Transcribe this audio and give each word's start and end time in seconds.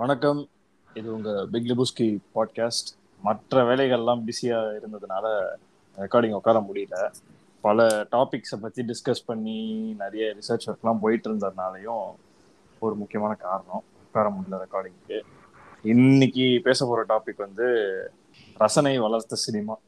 வணக்கம். 0.00 0.48
இது 0.94 1.14
உங்க 1.14 1.46
பிக் 1.46 1.66
லிபுஸ்கி 1.66 2.18
பாட்காஸ்ட் 2.34 2.98
மற்ற 3.22 3.62
வேலைகள்லாம் 3.62 4.24
பிஸியா 4.26 4.78
இருந்ததுனால 4.78 5.46
ரெக்கார்டிங் 5.96 6.30
உட்கார 6.30 6.60
முடியல. 6.60 7.12
பல 7.60 8.06
டாபிக்ஸை 8.12 8.56
பத்தி 8.60 8.82
டிஸ்கஸ் 8.82 9.24
பண்ணி 9.26 9.94
நிறைய 9.98 10.34
ரிசர்ச் 10.34 10.66
ஒர்க்லாம் 10.66 10.98
போயிட்டு 11.00 11.34
இருந்ததுனாலையும் 11.34 12.14
ஒரு 12.78 12.94
முக்கியமான 12.94 13.34
காரணம். 13.34 13.82
உட்கார 14.06 14.30
முடியல 14.30 14.54
ரெக்கார்டிங்க்கு 14.54 15.20
இன்னைக்கு 15.82 16.60
பேச 16.64 16.86
போற 16.86 17.04
டாபிக் 17.06 17.36
வந்து 17.36 17.66
ரசனை 18.58 18.98
வளர்த்த 18.98 19.36
சினிமா. 19.36 19.78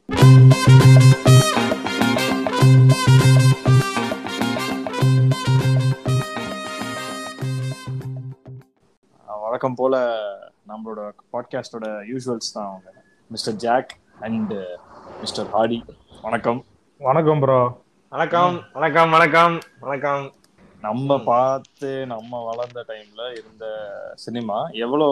வழக்கம் 9.63 9.81
போல 9.81 9.97
நம்மளோட 10.71 11.01
பாட்காஸ்டோட 11.33 11.89
யூஸ்வல்ஸ் 12.09 12.49
தான் 12.55 12.69
அவங்க. 12.71 12.89
Mister 13.31 13.57
Jack 13.65 13.93
and 14.27 14.55
Mister 15.21 15.47
Hadi 15.53 15.79
வணக்கம். 16.25 16.59
வணக்கம் 17.01 17.41
ப்ரோ 17.45 17.59
வணக்கம் 18.13 18.57
வணக்கம் 18.77 19.13
வணக்கம் 19.17 19.55
வணக்கம். 19.85 20.25
நம்ம 20.83 21.19
பார்த்து 21.29 21.93
நம்ம 22.15 22.43
வளர்ந்த 22.49 22.83
டைம்ல 22.91 23.23
இருந்த 23.39 23.65
சினிமா 24.25 24.59
எவ்வளோ 24.87 25.09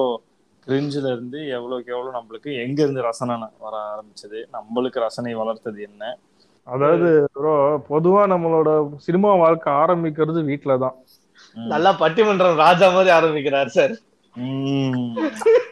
கிரிஞ்சில 0.67 1.13
இருந்து 1.15 1.41
எவ்வளோக்கு 1.59 1.95
எவ்வளோ 1.97 2.11
நம்மளுக்கு 2.19 2.51
எங்க 2.65 2.79
இருந்து 2.83 3.07
ரசனை 3.09 3.37
வர 3.67 3.75
ஆரம்பிச்சது 3.93 4.41
நம்மளுக்கு 4.59 5.07
ரசனை 5.07 5.37
வளர்த்தது 5.43 5.81
என்ன? 5.91 6.13
அதாவது 6.67 7.11
ப்ரோ 7.39 7.57
பொதுவா 7.93 8.25
நம்மளோட 8.35 8.69
சினிமா 9.09 9.33
வாழ்க்கை 9.47 9.73
ஆரம்பிக்கிறது 9.85 10.43
வீட்ல 10.53 10.79
தான். 10.87 10.99
நல்லா 11.75 11.91
பட்டிமன்றம் 12.05 12.63
ராஜா 12.67 12.89
மாதிரி 12.97 13.11
ஆரம்பிக்கிறார் 13.21 13.77
சார் 13.79 13.97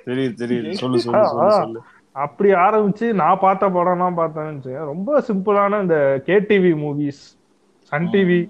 தெரியுது 0.06 0.36
தெரியுது. 0.42 0.70
சொல்லு 0.80 0.98
சொல்லு 1.04 1.80
அப்படி 2.16 2.48
ஆரம்பிச்சு 2.66 3.06
நான் 3.20 3.42
பார்த்த 3.42 3.65
படம்லாம் 3.76 4.18
பார்த்தேன்னு 4.20 4.78
ரொம்ப 4.92 5.20
சிம்பிளான 5.28 5.80
இந்த 5.84 5.96
KTV 6.28 6.73
movies 6.84 7.23
Sun 7.92 8.09
TV 8.15 8.40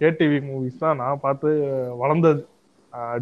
KTV 0.00 0.38
movies 0.48 0.82
தான் 0.82 1.00
நான் 1.02 1.22
பார்த்து 1.22 1.48
வளர்ந்தது. 2.02 2.42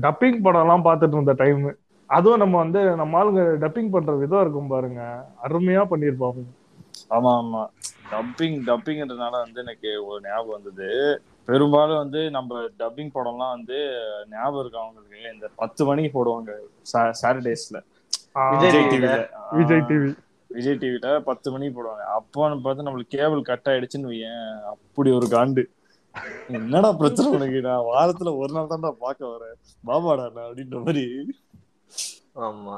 டப்பிங் 0.04 0.40
படம்லாம் 0.46 0.86
பார்த்துட்டு 0.86 1.16
இருந்த 1.18 1.34
டைம் 1.42 1.62
அதுவும் 2.10 2.42
நம்ம 2.42 2.54
வந்து 2.64 2.80
நம்ம 3.00 3.18
ஆளுங்க 3.20 3.42
டப்பிங் 3.62 3.92
பண்ற 3.94 4.12
விதம் 4.22 4.42
இருக்கும் 4.44 4.72
பாருங்க. 4.72 5.02
அருமையா 5.46 5.82
பண்ணிருப்பாங்க 5.92 6.42
ஆமா 7.16 7.30
ஆமா. 7.40 7.62
டப்பிங் 8.12 8.58
டப்பிங்ன்றதுனால 8.68 9.34
வந்து 9.44 9.60
எனக்கு 9.64 9.90
ஒரு 10.08 10.18
ஞாபகம் 10.26 10.56
வந்தது. 10.56 10.88
பெரும்பாலும் 11.48 12.00
வந்து 12.02 12.20
நம்ம 12.36 12.60
டப்பிங் 12.80 13.14
படம்லாம் 13.14 13.54
வந்து 13.56 13.78
ஞாபகம் 14.34 14.60
இருக்கு 14.62 14.82
அவங்களுக்கு. 14.82 15.20
இந்த 15.34 15.46
பத்து 15.60 15.82
மணிக்கு 15.88 16.10
போடுவாங்க 16.16 16.52
சாட்டர்டேஸ்ல. 16.92 17.78
விஜய் 18.52 18.88
டிவில 18.92 19.16
விஜய் 19.58 19.86
டிவி 19.90 20.10
விஜய் 20.50 20.80
டிவில 20.82 21.08
பத்து 21.28 21.48
மணிக்கு 21.52 21.74
போடுவாங்க. 21.78 22.04
அப்போ 22.16 22.48
பார்த்து 22.66 22.86
நம்மளுக்கு 22.86 23.16
கேபிள் 23.18 23.48
கட் 23.50 23.68
ஆயிடுச்சுன்னு 23.72 24.10
வையேன். 24.12 24.50
அப்படி 24.72 25.10
ஒரு 25.18 25.28
காண்டு. 25.36 25.64
என்னடா 26.56 26.88
பிரச்சனை 27.00 27.28
உனக்கு? 27.36 27.58
நான் 27.66 27.88
வாரத்துல 27.90 28.32
ஒரு 28.40 28.52
நாள் 28.56 28.70
தான்டா 28.72 28.90
பார்க்க 29.04 29.32
வரேன். 29.34 29.56
பாபாடா 29.88 30.24
நான் 30.34 30.48
அப்படின்ற 30.48 30.78
மாதிரி. 30.86 31.04
ஆமா. 32.46 32.74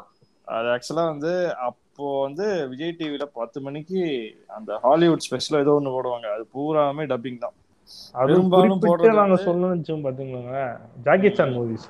அது 0.57 0.69
ஆக்சுவலா 0.75 1.05
வந்து 1.13 1.33
அப்போ 1.69 2.07
வந்து 2.27 2.47
விஜய் 2.71 2.97
டிவில 3.01 3.25
பத்து 3.41 3.59
மணிக்கு 3.67 4.01
அந்த 4.57 4.79
ஹாலிவுட் 4.85 5.27
ஸ்பெஷலா 5.27 5.63
ஏதோ 5.65 5.75
ஒண்ணு 5.81 5.95
போடுவாங்க. 5.97 6.29
அது 6.37 6.45
பூராமே 6.55 7.05
டப்பிங் 7.13 7.43
தான். 7.45 7.57
பெரும்பாலும் 8.29 8.83
போடுறது 8.87 9.21
நாங்க 9.21 9.39
சொல்லணும் 9.49 10.07
பாத்தீங்களா 10.07 10.65
ஜாக்கி 11.07 11.31
சான் 11.39 11.55
மூவிஸ் 11.59 11.87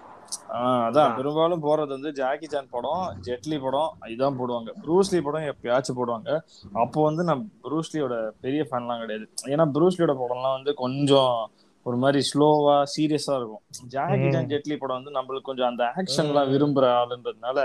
அதான். 0.58 1.12
பெரும்பாலும் 1.18 1.62
போறது 1.66 1.90
வந்து 1.96 2.10
ஜாக்கி 2.18 2.46
சான் 2.52 2.70
படம் 2.74 3.04
ஜெட்லி 3.26 3.56
படம் 3.64 3.90
இதான் 4.12 4.38
போடுவாங்க. 4.38 4.70
ப்ரூஸ்லி 4.84 5.18
படம் 5.26 5.48
எப்பயாச்சும் 5.50 5.98
போடுவாங்க. 5.98 6.30
அப்போ 6.82 6.98
வந்து 7.08 7.22
நான் 7.28 7.42
ப்ரூஸ்லியோட 7.64 8.14
பெரிய 8.44 8.62
ஃபேன்லாம் 8.68 9.02
கிடையாது. 9.02 9.26
ஏன்னா 9.52 9.66
ப்ரூஸ்லியோட 9.76 10.14
படம்லாம் 10.22 10.56
வந்து 10.58 10.74
கொஞ்சம் 10.84 11.34
ஒரு 11.86 11.96
மாதிரி 12.02 12.20
ஸ்லோவா 12.30 12.76
சீரியஸா 12.94 13.34
இருக்கும். 13.40 13.64
ஜாக்கி 13.94 14.28
சான் 14.34 14.50
ஜெட்லி 14.52 14.76
படம் 14.82 14.98
வந்து 15.00 15.16
நம்மளுக்கு 15.18 15.48
கொஞ்சம் 15.50 15.70
அந்த 15.72 15.84
ஆக்ஷன்லாம் 16.00 16.50
விரும்புற 16.54 16.86
ஆளுன்றதுனால 17.00 17.58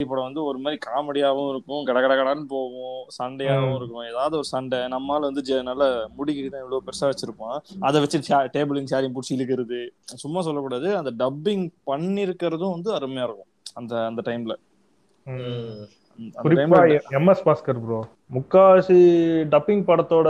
படம் 0.00 0.26
வந்து 0.26 0.40
ஒரு 0.50 0.58
மாதிரி 0.62 0.76
காமெடியாவும் 0.86 1.48
இருக்கும் 1.50 1.82
கட 1.88 1.98
கட 2.04 2.12
கடன்னு 2.20 2.46
போகும் 2.52 3.02
சண்டையாவும் 3.16 3.74
இருக்கும். 3.76 4.06
ஏதாவது 4.08 4.34
ஒரு 4.38 4.48
சண்டை 4.52 4.78
நம்மால 4.94 5.28
வந்து 5.28 5.58
நல்ல 5.68 5.84
முடிக்கு 6.16 6.40
தான் 6.46 6.62
இவ்வளவு 6.64 6.86
பெருசா 6.86 7.08
வச்சிருப்பான் 7.10 7.58
அதை 7.88 8.00
வச்சு 8.04 8.18
டேபிளையும் 8.56 8.90
சேரையும் 8.92 9.14
பிடிச்சி 9.16 9.36
இழுக்கிறது. 9.36 9.78
சும்மா 10.22 10.42
சொல்லக்கூடாது 10.48 10.88
அந்த 11.00 11.12
டப்பிங் 11.22 11.64
பண்ணிருக்கிறதும் 11.90 12.74
வந்து 12.76 12.90
அருமையா 12.98 13.26
இருக்கும் 13.28 13.50
அந்த 13.80 13.94
அந்த 14.08 14.24
டைம்ல 14.30 14.56
குறிப்பா 16.44 16.80
டைம்ல 16.82 16.98
எம் 17.18 17.30
எஸ் 17.32 17.46
பாஸ்கர் 17.46 17.82
ப்ரோ 17.84 18.00
முக்காவாசி 18.34 18.98
டப்பிங் 19.54 19.86
படத்தோட 19.88 20.28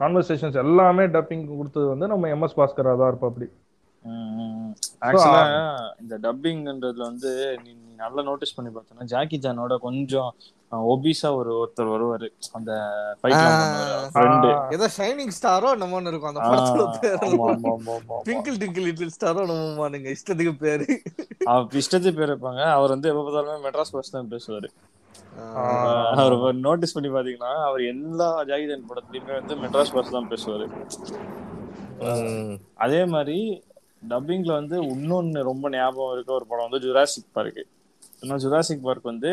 கான்வர்சேஷன்ஸ் 0.00 0.62
எல்லாமே 0.64 1.06
டப்பிங் 1.16 1.44
கொடுத்தது 1.52 1.88
வந்து 1.94 2.12
நம்ம 2.14 2.30
எம் 2.36 2.46
எஸ் 2.48 2.58
பாஸ்கரா 2.60 2.94
தான் 3.02 3.10
இருப்போம் 3.12 3.32
அப்படி 3.32 3.48
ஆக்சுவலா 5.08 5.42
இந்த 6.02 6.14
டப்பிங்ன்றதுல 6.24 7.06
வந்து 7.10 7.32
நீ 7.64 7.72
நீ 7.94 8.00
நல்லா 8.02 8.22
நோட்டீஸ் 8.28 8.54
பண்ணி 8.56 8.70
பார்த்தனா 8.74 9.04
ஜாக்கி 9.12 9.36
ஜானோட 9.44 9.74
கொஞ்சம் 9.84 10.30
ஒபிசா 10.92 11.28
ஒரு 11.38 11.50
ஒருத்தர் 11.58 11.90
வருவாரு. 11.94 12.28
அந்த 12.56 12.70
ஃப்ரெண்டு 14.14 14.48
ஏதோ 14.76 14.86
ஷைனிங் 14.96 15.34
ஸ்டாரோ 15.36 15.68
நம்ம 15.80 15.98
ஒண்ணு 15.98 16.10
இருக்கும். 16.12 16.32
அந்த 16.32 16.42
படத்துல 16.50 16.84
பேரு 17.02 17.26
ட்விங்கிள் 18.28 18.56
ட்விங்கிள் 18.62 18.86
லிட்டில் 18.88 19.14
ஸ்டாரோ 19.16 19.42
நம்ம 19.50 19.88
நீங்க. 19.94 20.08
இஷ்டத்துக்கு 20.16 20.54
பேரு. 20.64 20.86
அவர் 21.52 21.78
இஷ்டத்துக்கு 21.82 22.20
பேர் 22.20 22.32
இருப்பாங்க 22.32 22.62
அவர் 22.78 22.94
வந்து 22.94 23.10
எப்ப 23.12 23.22
பார்த்தாலுமே 23.26 23.58
மெட்ராஸ் 23.66 23.94
பஸ் 23.96 24.14
தான் 24.16 24.32
பேசுவாரு. 24.34 24.70
அவர் 26.22 26.36
நோட்டீஸ் 26.66 26.96
பண்ணி 26.96 27.12
பாத்தீங்கன்னா 27.16 27.52
அவர் 27.68 27.84
எல்லா 27.92 28.28
ஜாகி 28.50 28.66
ஜான் 28.70 28.88
படத்துலயுமே 28.90 29.34
வந்து 29.40 29.54
மெட்ராஸ் 29.64 29.94
பஸ் 29.98 30.14
தான் 30.16 30.30
பேசுவாரு. 30.32 30.66
அதே 32.86 33.02
மாதிரி 33.14 33.38
டப்பிங்ல 34.10 34.52
வந்து 34.60 34.76
இன்னொன்னு 34.94 35.42
ரொம்ப 35.50 35.70
ஞாபகம் 35.76 36.12
இருக்க 36.14 36.30
ஒரு 36.40 36.46
படம் 36.50 36.66
வந்து 36.68 36.82
ஜுராசிக் 36.86 37.34
பார்க் 37.36 37.62
இன்னும் 38.24 38.40
ஜுராசிக் 38.44 38.86
பார்க் 38.86 39.10
வந்து 39.12 39.30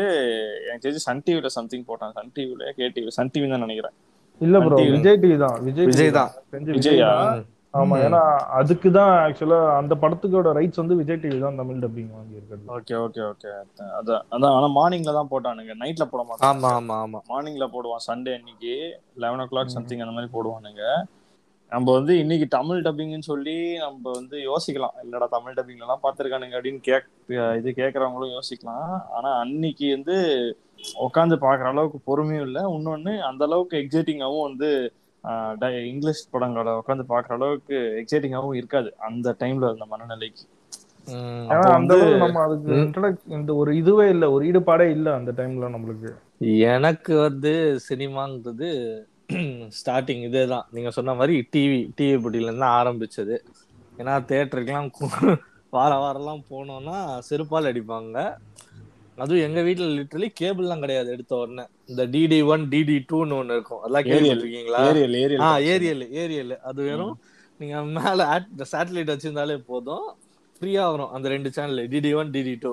எனக்கு 0.66 0.84
தெரிஞ்சு 0.84 1.06
சன் 1.06 1.24
டிவில 1.26 1.50
சம்திங் 1.56 1.88
போட்டான். 1.88 2.12
சன் 2.18 2.32
டிவில 2.36 2.72
கே 2.78 2.88
டிவி 2.96 3.14
சன் 3.18 3.32
டிவி 3.34 3.48
தான் 3.52 3.64
நினைக்கிறேன். 3.66 3.94
இல்ல 4.40 4.56
ப்ரோ. 4.66 4.78
விஜய் 4.96 5.18
டிவி 5.22 5.36
தான். 5.44 5.56
விஜய் 5.66 5.88
விஜய் 5.90 6.14
தான். 6.18 6.30
விஜய் 6.76 7.02
ஆமா. 7.74 7.96
ஏன்னா 8.06 8.20
அதுக்கு 8.56 8.88
தான் 8.96 9.10
ஆக்சுவலா 9.26 9.58
அந்த 9.76 9.94
படத்துக்கோட 10.02 10.48
ரைட்ஸ் 10.58 10.80
வந்து 10.80 10.98
விஜய் 10.98 11.20
டிவி 11.22 11.38
தான் 11.44 11.58
தமிழ் 11.60 11.78
டப்பிங் 11.84 12.10
வாங்கி 12.16 12.34
இருக்கிறது 12.38 12.66
ஓகே 12.76 12.94
ஓகே 13.04 13.22
ஓகே 13.30 13.50
அதான் 13.98 14.24
அதான் 14.34 14.54
ஆனா 14.56 14.68
மார்னிங்ல 14.78 15.14
தான் 15.18 15.30
போட்டானுங்க. 15.32 15.74
நைட்ல 15.82 16.06
போட 16.10 16.22
மாட்டான் 16.28 16.48
ஆமா 16.50 16.70
ஆமா 16.80 16.96
ஆமா. 17.04 17.20
மார்னிங்ல 17.32 17.66
போடுவான். 17.74 18.04
சண்டே 18.08 18.34
அன்னைக்கு 18.38 18.74
லெவன் 19.24 19.42
ஓ 19.44 19.48
கிளாக் 19.52 19.74
சம்திங் 19.76 20.04
அந்த 20.06 20.16
மாதிரி 20.16 20.32
போடுவானுங்க. 20.36 20.82
நம்ம 21.72 21.92
வந்து 21.96 22.12
இன்னைக்கு 22.22 22.46
தமிழ் 22.54 22.82
டப்பிங்னு 22.84 23.28
சொல்லி 23.28 23.54
நம்ம 23.82 24.10
வந்து 24.16 24.36
யோசிக்கலாம். 24.48 24.96
இல்லடா 25.02 25.26
தமிழ் 25.34 25.56
டப்பிங்ல 25.56 25.86
எல்லாம் 25.86 26.02
பார்த்திருக்கானுங்க 26.04 26.56
அப்படின்னு 26.58 26.80
கேக் 26.88 27.08
இது 27.58 27.70
கேக்குறவங்களும் 27.80 28.34
யோசிக்கலாம். 28.36 28.90
ஆனா 29.16 29.30
அன்னைக்கு 29.42 29.86
வந்து 29.96 30.16
உட்காந்து 31.06 31.36
பாக்குற 31.44 31.68
அளவுக்கு 31.72 31.98
பொறுமையும் 32.08 32.46
இல்லை. 32.48 32.62
இன்னொன்னு 32.76 33.12
அந்த 33.28 33.42
அளவுக்கு 33.48 33.76
எக்ஸைட்டிங்காவும் 33.82 34.46
வந்து 34.48 34.70
இங்கிலீஷ் 35.90 36.24
படங்களை 36.30 36.72
உட்காந்து 36.80 37.04
பாக்குற 37.12 37.32
அளவுக்கு 37.38 37.76
எக்ஸைட்டிங்காவும் 38.00 38.58
இருக்காது 38.60 38.90
அந்த 39.08 39.34
டைம்ல 39.42 39.68
இருந்த 39.70 39.86
மனநிலைக்கு. 39.92 40.44
அந்த 41.76 41.94
நம்ம 42.22 42.40
அதுக்கு 42.46 43.22
இந்த 43.38 43.50
ஒரு 43.60 43.70
இதுவே 43.80 44.06
இல்ல. 44.14 44.24
ஒரு 44.34 44.42
ஈடுபாடே 44.50 44.88
இல்ல 44.96 45.08
அந்த 45.20 45.30
டைம்ல 45.40 45.70
நம்மளுக்கு. 45.76 46.10
எனக்கு 46.74 47.14
வந்து 47.26 47.54
சினிமாங்கிறது 47.88 48.70
ஸ்டார்டிங் 49.78 50.22
இதேதான். 50.28 50.66
நீங்க 50.74 50.90
சொன்ன 50.96 51.14
மாதிரி 51.20 51.34
டிவி 51.54 51.80
டிவி 51.98 52.16
போட்டியில 52.22 52.48
இருந்து 52.48 52.64
தான் 52.66 52.76
ஆரம்பிச்சது. 52.80 53.36
ஏன்னா 54.00 54.14
தேட்டருக்குலாம் 54.30 54.92
வார 55.76 55.92
வாரம்லாம் 56.02 56.42
போனோம்னா 56.50 56.96
செருப்பால் 57.28 57.68
அடிப்பாங்க. 57.70 58.16
அதுவும் 59.22 59.44
எங்க 59.46 59.60
வீட்டுல 59.66 59.86
லிட்டரலி 59.98 60.28
கேபிள்லாம் 60.40 60.82
கிடையாது 60.84 61.08
எடுத்த 61.14 61.32
உடனே. 61.42 61.64
இந்த 61.90 62.02
டிடி 62.14 62.38
ஒன் 62.52 62.64
டிடி 62.72 62.96
டூன்னு 63.10 63.36
ஒன்னு 63.40 63.54
இருக்கும். 63.56 63.80
அதெல்லாம் 63.82 64.06
கேள்விப்பட்டிருக்கீங்களா 64.10 64.80
ஆ 65.46 65.48
ஏரியல் 65.74 66.04
ஏரியல். 66.22 66.54
அது 66.70 66.80
வெறும் 66.88 67.14
நீங்க 67.60 67.82
மேல 67.98 68.20
சேட்டலைட் 68.72 69.12
வச்சிருந்தாலே 69.14 69.56
போதும். 69.70 70.06
ஃப்ரீயா 70.56 70.84
வரும். 70.92 71.12
அந்த 71.16 71.26
ரெண்டு 71.34 71.50
channel 71.56 71.82
DD 71.92 72.10
one 72.20 72.32
DD 72.36 72.54
two 72.64 72.72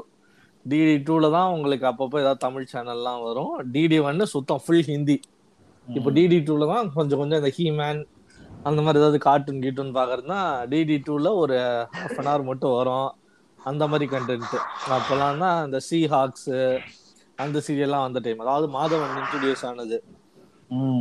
DD 0.66 0.96
டூல 1.08 1.26
தான் 1.38 1.52
உங்களுக்கு 1.56 1.86
அப்பப்போ 1.92 2.18
ஏதாவது 2.24 2.44
தமிழ் 2.46 2.72
சேனல்லாம் 2.74 3.22
வரும். 3.28 3.54
டிடி 3.76 3.98
ஒன்னு 4.10 4.26
சுத்தம் 4.36 4.64
ஃபுல் 4.66 4.88
ஹிந்தி. 4.92 5.18
இப்போ 5.98 6.10
டிடி 6.16 6.38
டூல 6.48 6.66
தான் 6.74 6.88
கொஞ்சம் 6.98 7.20
கொஞ்சம் 7.22 7.40
இந்த 7.42 7.52
ஹீமேன் 7.58 8.02
அந்த 8.68 8.80
மாதிரி 8.86 9.00
ஏதாவது 9.02 9.20
கார்ட்டூன் 9.26 9.62
கீட்டூன் 9.64 9.92
பாக்குறதுனா 9.98 10.40
டிடி 10.72 10.98
டூல 11.08 11.28
ஒரு 11.42 11.56
ஹாஃப் 11.96 12.18
அன் 12.22 12.30
ஹவர் 12.30 12.44
மட்டும் 12.50 12.76
வரும். 12.80 13.10
அந்த 13.60 13.84
மாதிரி 13.92 14.06
கண்டென்ட் 14.14 14.56
அப்போல்லாம் 14.96 15.42
தான் 15.44 15.58
இந்த 15.68 15.80
சி 15.88 16.00
ஹாக்ஸ் 16.14 16.50
அந்த 17.44 17.58
சீரியல்லாம் 17.66 18.06
வந்த 18.08 18.20
டைம் 18.26 18.42
அதாவது 18.46 18.68
மாதவன் 18.78 19.14
இன்ட்ரடியூஸ் 19.22 19.64
ஆனது. 19.70 19.98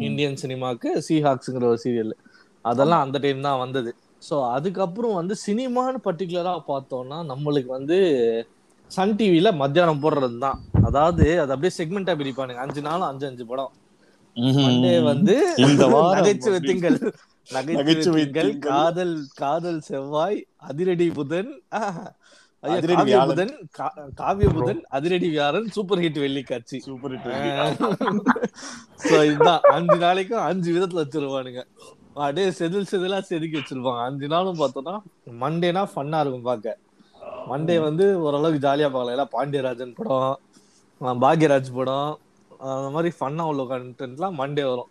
இந்தியன் 0.08 0.38
சினிமாக்கு 0.42 0.90
சீஹாக்ஸுங்கிற 1.06 1.66
ஒரு 1.72 1.80
சீரியல் 1.84 2.14
அதெல்லாம் 2.64 3.02
அந்த 3.06 3.16
டைம் 3.24 3.40
தான் 3.48 3.60
வந்தது. 3.64 3.90
ஸோ 4.28 4.36
அதுக்கப்புறம் 4.56 5.18
வந்து 5.20 5.34
சினிமான்னு 5.46 5.98
பர்டிகுலரா 6.06 6.54
பார்த்தோம்னா 6.70 7.18
நம்மளுக்கு 7.32 7.70
வந்து 7.78 7.98
சன் 8.90 9.16
டிவில 9.18 9.48
மத்தியானம் 9.62 10.02
போடுறது 10.04 10.38
தான் 10.46 10.58
அதாவது 10.88 11.24
அது 11.42 11.52
அப்படியே 11.54 11.74
செக்மெண்டா 11.78 12.14
பிரிப்பானுங்க. 12.20 12.62
அஞ்சு 12.66 12.82
நாளும் 12.88 13.08
அஞ்சு 13.10 13.26
அஞ்சு 13.30 13.46
படம். 13.52 13.72
வந்து 15.02 15.54
இந்த 15.56 15.88
நகைச்சுவை. 16.14 16.60
திங்கள். 16.60 17.14
நகைச்சுவை 17.50 18.22
திங்கள். 18.30 18.58
காதல் 18.58 19.26
காதல் 19.34 19.80
செவ்வாய் 19.80 20.46
அதிரடி 20.56 21.10
புதன். 21.10 21.62
அதிரடி. 22.60 23.16
புதன் 23.26 23.68
கா- 23.78 24.08
காவிய 24.14 24.48
புதன் 24.48 24.84
அதிரடி 24.88 25.28
வியாழன் 25.28 25.68
சூப்பர் 25.68 25.98
ஹிட் 25.98 26.18
வெள்ளி 26.18 26.42
காட்சி 26.42 26.80
சூப்பர் 26.80 27.18
சோ 28.96 29.24
இதுதான். 29.24 29.60
அஞ்சு 29.60 29.96
நாளைக்கும் 29.96 30.40
அஞ்சு 30.40 30.72
விதத்துல 30.72 31.04
வச்சிருவானுங்க. 31.04 31.66
அப்படியே 32.08 32.48
செதில் 32.48 32.86
செதிலா 32.90 33.20
செதுக்கி 33.20 33.58
வச்சிருப்பாங்க. 33.58 34.04
அஞ்சு 34.04 34.26
நாளும் 34.26 34.58
பார்த்தோம்னா 34.58 34.98
மண்டேனா 35.40 35.88
ஃபன்னா 35.94 36.20
இருக்கும் 36.20 36.42
பார்க்க. 36.42 36.78
மண்டே 37.50 37.78
வந்து 37.80 38.20
ஓரளவுக்கு 38.20 38.68
ஜாலியா 38.68 38.90
பார்க்கலாம். 38.90 39.08
எல்லாம் 39.08 39.30
பாண்டியராஜன் 39.32 39.94
படம் 39.94 40.40
பாக்யராஜ் 41.00 41.74
படம் 41.74 42.18
அந்த 42.74 42.88
மாதிரி 42.94 43.10
ஃபன்னா 43.18 43.46
உள்ள 43.52 43.64
கண்டென்ட்லாம் 43.72 44.38
மண்டே 44.42 44.64
வரும். 44.70 44.90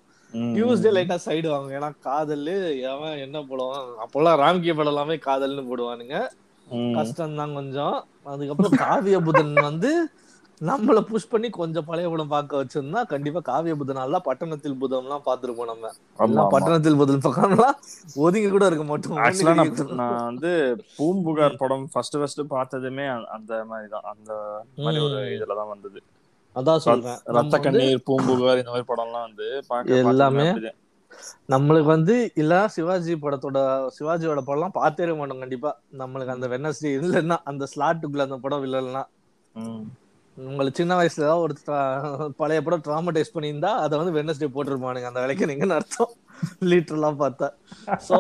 டியூஸ்டே 0.56 0.92
லைட்டா 0.96 1.18
சைடு 1.26 1.48
வாங்க. 1.54 1.72
ஏன்னா 1.80 1.90
காதல் 2.08 2.52
எவன் 2.92 3.18
என்ன 3.26 3.38
படம் 3.50 3.74
அப்போல்லாம் 4.04 4.40
ராம்கி 4.44 4.76
படம் 4.80 4.94
எல்லாமே 4.94 5.18
காதல்னு 5.28 5.66
போடுவானுங்க. 5.72 6.18
கஷ்டம் 6.98 7.40
தான் 7.42 7.58
கொஞ்சம். 7.60 7.98
அதுக்கப்புறம் 8.32 8.80
காவிய 8.86 9.20
புதன் 9.28 9.54
வந்து 9.70 9.92
நம்மள 10.62 11.00
புஷ் 11.10 11.30
பண்ணி 11.32 11.48
கொஞ்சம் 11.58 11.86
பழைய 11.88 12.08
படம் 12.12 12.32
பார்க்க 12.34 12.62
வச்சிருந்தா 12.62 13.02
கண்டிப்பா 13.12 13.42
காவிய 13.50 13.74
புதனால 13.82 14.20
பட்டணத்தில் 14.28 14.78
புதம் 14.84 15.04
எல்லாம் 15.06 15.26
பாத்துருப்போம் 15.28 15.70
நம்ம 15.72 15.92
எல்லாம் 16.26 16.52
பட்டணத்தில் 16.54 16.98
புதன் 17.02 17.24
பக்கம்லாம் 17.26 17.76
ஒதுங்கி 18.24 18.50
கூட 18.56 18.66
இருக்க 18.70 18.86
மாட்டோம். 18.92 19.20
நான் 20.02 20.26
வந்து 20.30 20.52
பூம்புகார் 20.98 21.60
படம் 21.64 21.86
ஃபர்ஸ்ட் 21.94 22.18
ஃபர்ஸ்ட் 22.22 22.42
பார்த்ததுமே 22.56 23.06
அந்த 23.36 23.62
மாதிரி 23.72 23.90
தான் 23.96 24.08
அந்த 24.14 24.32
மாதிரி 24.86 25.04
ஒரு. 25.08 25.20
இதுலதான் 25.36 25.72
வந்தது. 25.74 26.02
அதான் 26.58 26.84
சொல்றேன் 26.86 27.20
ரத்த 27.38 27.56
கண்ணீர் 27.66 28.06
பூம்புகார் 28.08 28.62
இந்த 28.62 28.74
மாதிரி 28.74 28.90
படம்லாம் 28.92 29.26
வந்து 29.28 29.48
எல்லாமே. 30.06 30.48
நம்மளுக்கு 31.54 31.90
வந்து 31.90 32.14
இல்ல 32.42 32.54
சிவாஜி 32.76 33.14
படத்தோட 33.18 33.60
சிவாஜியோட 33.96 34.42
படம்லாம் 34.48 34.76
பார்த்தே 34.76 35.14
மாட்டோம் 35.20 35.44
கண்டிப்பா 35.44 35.72
நம்மளுக்கு 36.02 36.36
அந்த 36.36 36.48
வெனஸ்டே 36.54 36.92
இல்லைன்னா 36.98 37.38
அந்த 37.52 37.66
ஸ்லாட்டுக்குள்ள 37.74 38.28
அந்த 38.28 38.40
படம் 38.40 38.66
இல்லைன்னா. 38.68 39.04
உங்களுக்கு 40.38 40.80
சின்ன 40.80 40.96
வயசுல 40.98 41.26
ஏதாவது 41.26 41.46
ஒரு 41.46 41.54
பழைய 42.40 42.60
படம் 42.62 42.84
ட்ராமடைஸ் 42.84 43.34
பண்ணியிருந்தா 43.36 43.72
அதை 43.84 43.94
வந்து 44.00 44.18
வெனஸ்டே 44.18 44.50
போட்டிருப்பானுங்க 44.56 45.10
அந்த 45.10 45.22
வேலைக்கு 45.24 45.50
நீங்கன்னு 45.52 45.78
அர்த்தம் 45.78 46.14
லீட்டர்லாம் 46.70 47.22
பார்த்தா 47.22 47.48
ஸோ 48.08 48.18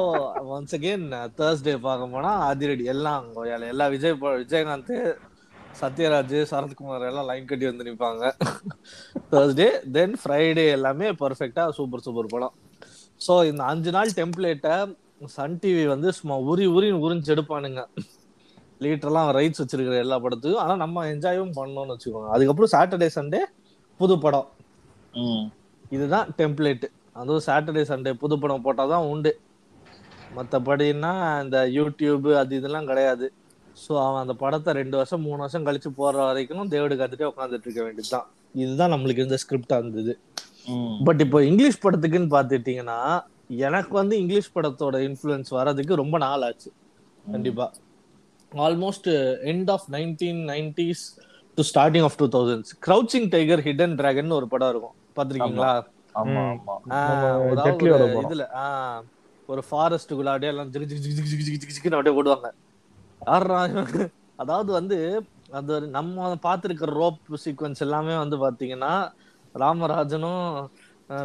ஒன்ஸ் 0.53 0.75
அகெயின் 0.77 1.05
தேர்ஸ்டே 1.37 1.75
பார்க்க 1.83 2.13
போனா 2.13 2.31
அதிரடி 2.47 2.85
எல்லாம். 2.93 3.25
எல்லா 3.69 3.87
விஜய் 3.93 4.15
விஜயகாந்த் 4.39 4.93
சத்யராஜ் 5.79 6.37
சரத்குமார் 6.51 7.05
எல்லாம் 7.09 7.27
லைன் 7.29 7.49
கட்டி 7.49 7.65
வந்து 7.69 7.87
நிப்பாங்க. 7.87 8.23
தேர்ஸ்டே 9.31 9.67
தென் 9.95 10.15
ஃப்ரைடே 10.21 10.65
எல்லாமே 10.77 11.07
பர்ஃபெக்டா 11.21 11.63
சூப்பர் 11.77 12.03
சூப்பர் 12.05 12.31
படம். 12.33 12.55
ஸோ 13.25 13.33
இந்த 13.49 13.61
அஞ்சு 13.71 13.91
நாள் 13.95 14.11
டெம்ப்ளேட்டை 14.19 14.75
சன் 15.35 15.57
டிவி 15.61 15.83
வந்து 15.93 16.09
சும்மா 16.19 16.35
உரி 16.51 16.65
உரின்னு 16.77 17.03
உறிஞ்சு 17.05 17.31
எடுப்பானுங்க. 17.35 17.83
லீட்டர்லாம் 18.85 19.29
ரைட்ஸ் 19.37 19.61
வச்சிருக்கிற 19.61 19.95
எல்லா 20.05 20.17
படத்துக்கும் 20.23 20.63
ஆனா 20.63 20.73
நம்ம 20.83 21.05
என்ஜாயும் 21.13 21.53
பண்ணோம்னு 21.59 21.93
வச்சுக்கோங்க. 21.95 22.29
அதுக்கப்புறம் 22.35 22.73
சாட்டர்டே 22.75 23.09
சண்டே 23.17 23.41
புது 23.99 24.15
படம். 24.25 24.47
இதுதான் 25.95 26.27
டெம்ப்ளேட் 26.39 26.85
அதுவும் 27.21 27.45
சாட்டர்டே 27.49 27.83
சண்டே 27.91 28.11
புது 28.23 28.35
படம் 28.43 28.65
போட்டாதான் 28.65 29.07
உண்டு. 29.13 29.31
மற்றபடின்னா 30.37 31.11
இந்த 31.43 31.59
யூடியூப் 31.77 32.27
அது 32.41 32.53
இதெல்லாம் 32.59 32.89
கிடையாது. 32.91 33.27
ஸோ 33.83 33.91
அவன் 34.05 34.21
அந்த 34.23 34.33
படத்தை 34.43 34.71
ரெண்டு 34.79 34.95
வருஷம் 34.99 35.23
மூணு 35.27 35.39
வருஷம் 35.43 35.65
கழிச்சு 35.67 35.89
போற 35.99 36.15
வரைக்கும் 36.29 36.71
தேவடு 36.73 36.95
காத்துட்டே 36.99 37.27
உட்காந்துட்டு 37.31 37.67
இருக்க 37.67 37.81
வேண்டியதுதான். 37.87 38.27
இதுதான் 38.63 38.93
நம்மளுக்கு 38.93 39.23
இருந்த 39.23 39.37
ஸ்கிரிப்டா 39.43 39.77
இருந்தது. 39.81 40.13
பட் 41.07 41.21
இப்போ 41.25 41.39
இங்கிலீஷ் 41.49 41.83
படத்துக்குன்னு 41.83 42.29
பார்த்துட்டீங்கன்னா 42.35 42.99
எனக்கு 43.67 43.93
வந்து 43.99 44.15
இங்கிலீஷ் 44.23 44.53
படத்தோட 44.55 44.95
இன்ஃப்ளூயன்ஸ் 45.09 45.51
வர்றதுக்கு 45.57 46.01
ரொம்ப 46.03 46.17
நாள் 46.25 46.45
ஆச்சு. 46.47 46.69
கண்டிப்பா. 47.35 47.67
Almost 48.51 49.09
end 49.51 49.69
of 49.75 49.87
nineteen 49.95 50.41
nineties 50.51 51.03
to 51.57 51.63
starting 51.71 52.05
of 52.07 52.17
two 52.21 52.27
thousands 52.35 52.73
Crouching 52.87 53.29
Tiger 53.35 53.63
Hidden 53.67 53.95
Dragon 54.01 54.37
ஒரு 54.39 54.47
படம் 54.53 54.71
இருக்கும். 54.73 54.95
படம். 58.09 58.25
இதுல 58.25 58.45
ஒரு 59.49 59.61
ஃபாரஸ்ட்டுக்குள்ள 59.67 60.31
அப்படியே 60.33 60.51
எல்லாம் 60.53 60.71
ஜிகு 60.71 60.87
ஜிகு 60.91 61.01
ஜிகு 61.03 61.27
ஜிகு 61.31 61.43
ஜிகு 61.47 61.59
ஜிகு 61.63 61.73
ஜிகுன்னு 61.75 61.97
அப்படியே 61.97 62.15
ஓடுவாங்க? 62.19 62.47
அதாவது 64.41 64.69
வந்து 64.79 64.97
அது 65.57 65.71
ஒரு 65.75 65.85
நம்ம 65.87 66.27
பார்த்துருக்கிற 66.45 66.91
ரோப் 67.01 67.37
சீக்வன்ஸ் 67.43 67.83
எல்லாமே 67.85 68.15
வந்து 68.23 68.37
பார்த்தீங்கன்னா 68.43 68.93
ராமராஜனும் 69.55 70.45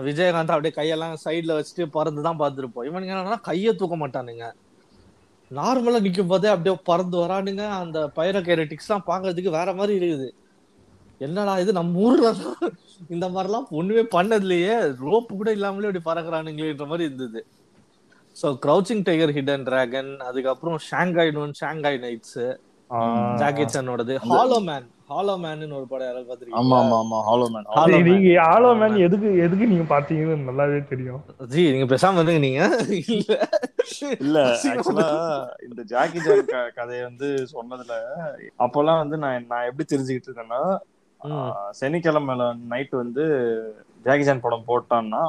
விஜயகாந்த் 0.07 0.55
அப்படியே 0.55 0.75
கையெல்லாம் 0.77 1.15
சைடில் 1.25 1.57
வச்சுட்டு 1.59 1.85
பறந்து 1.97 2.21
தான் 2.27 2.41
பார்த்துருப்போம். 2.43 2.87
இவனுங்க 2.89 3.15
என்னன்னா 3.15 3.41
கையை 3.49 3.73
தூக்க 3.81 3.97
மாட்டானுங்க. 4.03 4.47
நார்மலாக 5.51 6.05
நிற்கும் 6.05 6.31
போதே 6.33 6.49
அப்படியே 6.53 6.75
பறந்து 6.91 7.17
வரானுங்க. 7.23 7.65
அந்த 7.83 7.99
பைரகைரட்டிக்ஸ் 8.19 8.91
எல்லாம் 8.91 9.57
வேற 9.59 9.73
மாதிரி 9.81 9.95
இருக்குது. 9.99 10.29
என்னடா 11.21 11.55
இது 11.63 11.73
நம்ம 11.79 11.99
ஊர்ல 12.07 12.29
இந்த 13.15 13.27
மாதிரிலாம் 13.35 13.67
ஒண்ணுமே 13.81 14.05
பண்ணதுலயே 14.15 14.77
ரோப்பு 15.09 15.33
கூட 15.41 15.51
இல்லாமலே 15.57 15.89
இப்படி 15.91 16.05
பறக்குறானுங்களேன்ற 16.11 16.87
மாதிரி 16.93 17.09
இருந்தது. 17.09 17.41
So 18.37 18.47
Crouching 18.63 19.05
Tiger 19.07 19.35
Hidden 19.37 19.65
Dragon 19.67 20.13
அதுக்கப்புறம் 20.29 20.79
Shanghai 20.87 21.33
Noon 21.37 21.55
Shanghai 21.61 21.99
Knights 22.05 22.39
Jackie 23.41 23.65
சானோடது 23.73 24.15
hollow 24.25 24.59
man 24.65 24.87
hollow 25.11 25.35
man 25.39 25.63
ஒரு 25.77 25.87
படம் 25.91 26.07
யாராவது 26.07 26.25
ஆமா 26.25 26.31
பாத்திருக்கீங்களா 26.31 26.79
ஆமா. 26.81 26.97
ஆமா 27.01 27.19
ஹாலோ 27.27 27.47
மேன் 27.55 27.67
Hollow 27.71 27.87
சரி, 27.89 27.99
Man. 28.03 28.09
நீங்க 28.11 28.29
Hollow 28.47 28.73
மேன் 28.75 28.95
Man. 28.95 29.05
எதுக்கு 29.07 29.29
எதுக்கு 29.45 29.65
நீங்க 29.73 29.87
பாத்தீங்கன்னு 29.91 30.47
நல்லாவே 30.49 30.79
தெரியும். 30.91 31.21
ஜி 31.53 31.63
நீங்க 31.73 31.87
பேசாம 31.93 32.17
இருந்துங்க 32.19 32.43
நீங்க. 32.43 32.63
இல்ல. 34.21 34.39
ஆக்சுவலா 34.71 35.09
இந்த 35.67 35.81
ஜாக்கி 35.93 36.21
ஜான் 36.25 36.45
க- 36.53 36.71
கதையை 36.79 37.03
வந்து 37.05 37.29
சொன்னதுல 37.53 37.97
அப்பெல்லாம் 38.61 39.01
வந்து 39.03 39.19
நான் 39.23 39.49
நான் 39.51 39.69
எப்படி 39.69 39.87
தெரிஞ்சுக்கிட்டு 39.87 40.31
இருக்கேன்னா 40.31 40.63
ம், 41.21 41.33
ஆஹ், 41.33 41.71
சனிக்கிழமை 41.81 42.37
நைட் 42.71 42.95
வந்து 43.01 43.25
ஜாக்கி 44.07 44.25
ஜான் 44.25 44.45
படம் 44.45 44.69
போட்டான்னா 44.69 45.23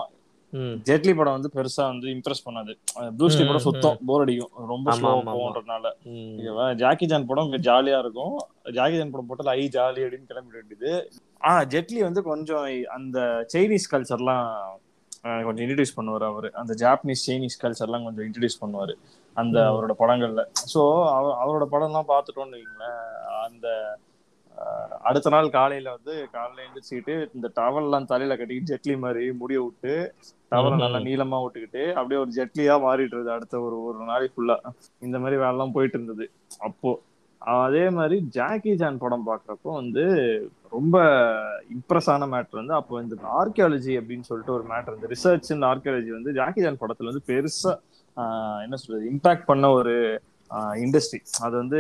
ஜெட்லி 0.85 1.13
படம் 1.15 1.35
வந்து 1.37 1.49
பெருசா 1.55 1.83
வந்து 1.83 2.07
இம்ப்ரெஸ் 2.09 2.43
பண்ணாது. 2.45 2.73
ப்ரூஸ்லி 3.17 3.43
ம், 3.43 3.47
படம் 3.47 3.65
சுத்தம் 3.65 3.97
போர் 4.05 4.21
அடிக்கும். 4.21 4.51
ரொம்ப 4.67 4.87
ஆமா, 4.91 4.97
ஸ்லோ 4.97 5.09
ஆமா, 5.11 5.21
ஆமா. 5.23 5.33
போன்றதுனால. 5.37 5.85
ம். 6.11 6.35
இங்க 6.37 6.67
ஜாக்கி 6.73 7.05
ஜான் 7.05 7.25
படம் 7.25 7.51
ஜாலியா 7.67 7.99
இருக்கும். 7.99 8.35
ஜாக்கி 8.71 8.97
ஜான் 8.97 9.11
படம் 9.11 9.29
போட்டால 9.29 9.55
ஐ 9.55 9.65
ஜாலி 9.73 10.03
அப்படின்னு 10.05 10.29
கிளம்பிட 10.31 10.55
வேண்டியது. 10.61 10.91
ஆ 11.43 11.63
ஜெட்லி 11.65 12.01
வந்து 12.03 12.23
கொஞ்சம் 12.23 12.65
அந்த 12.89 13.19
சைனீஸ் 13.53 13.91
கல்ச்சர்லாம் 13.93 14.47
கொஞ்சம் 15.47 15.63
இன்ட்ரடியூஸ் 15.65 15.97
பண்ணுவார் 15.97 16.25
அவரு. 16.29 16.49
அந்த 16.53 16.73
ஜாப்பனீஸ் 16.79 17.25
சைனீஸ் 17.27 17.61
கல்ச்சர்லாம் 17.61 18.03
கொஞ்சம் 18.03 18.25
இன்ட்ரடியூஸ் 18.27 18.61
பண்ணுவாரு. 18.61 18.93
அந்த. 19.37 19.57
அவரோட 19.69 19.93
படங்கள்ல. 19.99 20.41
ஸோ 20.73 20.81
அவரோட 21.43 21.65
படம்லாம் 21.71 22.09
பார்த்துட்டோம்னு 22.11 22.57
வைங்களேன் 22.57 22.99
அந்த 23.45 23.67
அடுத்த 25.03 25.29
நாள் 25.29 25.47
காலையில 25.53 25.93
வந்து 25.95 26.13
காலையில 26.33 26.63
எழுந்திரிச்சுக்கிட்டு 26.63 27.15
இந்த 27.35 27.47
டவல்லாம் 27.57 28.09
தலையில 28.09 28.35
கட்டிக்கிட்டு 28.35 28.71
ஜெட்லி 28.71 28.95
மாதிரி 29.01 29.23
முடிய 29.39 29.59
விட்டு 29.63 29.93
டவலை 30.51 30.75
நல்லா. 30.77 30.99
நீளமா 31.05 31.37
விட்டுக்கிட்டு 31.43 31.83
அப்படியே 31.93 32.19
ஒரு 32.21 32.31
ஜெட்லியா 32.35 32.75
மாறிடுறது 32.83 33.29
அடுத்த 33.35 33.61
ஒரு 33.63 33.77
ஒரு 33.87 33.99
நாளைக்கு 34.03 34.35
ஃபுல்லா 34.35 34.57
இந்த 35.01 35.17
மாதிரி 35.19 35.37
வேலைலாம் 35.41 35.75
போயிட்டு 35.75 35.97
இருந்தது 35.99 36.27
அப்போ 36.63 36.91
அதே 37.61 37.85
மாதிரி 37.95 38.17
ஜாக்கி 38.35 38.73
ஜான் 38.77 38.99
படம் 38.99 39.25
பார்க்குறப்போ 39.25 39.69
வந்து 39.77 40.03
ரொம்ப 40.71 40.97
இம்ப்ரெஸ் 41.73 42.09
ஆன 42.11 42.27
மேட்ரு 42.29 42.59
வந்து 42.59 42.75
அப்போ 42.77 43.01
இந்த 43.03 43.15
ஆர்கியாலஜி 43.37 43.93
அப்படின்னு 43.99 44.27
சொல்லிட்டு 44.29 44.55
ஒரு 44.55 44.65
மேட்ரு 44.69 44.95
இந்த 44.95 45.09
ரிசர்ச் 45.11 45.49
இந்த 45.53 45.65
ஆர்கியாலஜி 45.71 46.11
வந்து 46.13 46.33
ஜாக்கி 46.37 46.63
ஜான் 46.63 46.81
படத்துல 46.81 47.11
வந்து 47.11 47.27
பெருசா 47.29 47.73
ஆஹ், 48.17 48.59
என்ன 48.63 48.75
சொல்றது 48.81 49.11
இம்பாக்ட் 49.11 49.45
பண்ண 49.45 49.65
ஒரு 49.73 49.95
இண்டஸ்ட்ரி 50.81 51.19
அது 51.41 51.53
வந்து 51.57 51.79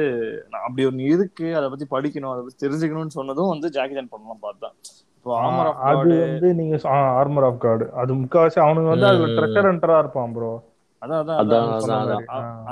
நான் 0.51 0.65
அப்படி 0.65 0.85
ஒன்று 0.85 1.09
இருக்கு 1.09 1.47
அதை 1.57 1.67
பத்தி 1.69 1.87
படிக்கணும் 1.91 2.33
அதை 2.33 2.43
பத்தி 2.43 2.63
தெரிஞ்சுக்கணும்னு 2.65 3.17
சொன்னதும் 3.17 3.53
வந்து 3.53 3.69
ஜாக்கி 3.75 3.95
ஜான் 3.95 4.11
படம்லாம் 4.11 4.45
பார்த்தேன் 4.45 4.75
இப்போ 5.17 5.33
ஆமர் 5.41 5.67
ஆஃப் 5.69 5.81
அது 5.89 6.13
வந்து 6.21 6.47
நீங்க 6.55 6.77
ஆர்மர் 7.17 7.47
ஆஃப் 7.49 7.59
காடு 7.59 7.85
அது 7.99 8.11
முக்காவாசி 8.21 8.59
அவனுங்க 8.63 8.89
வந்து 8.93 9.09
அதுல. 9.09 9.27
ட்ரெஷர் 9.37 9.69
ஹண்டரா 9.69 9.97
இருப்பான் 9.99 10.33
ப்ரோ. 10.35 10.53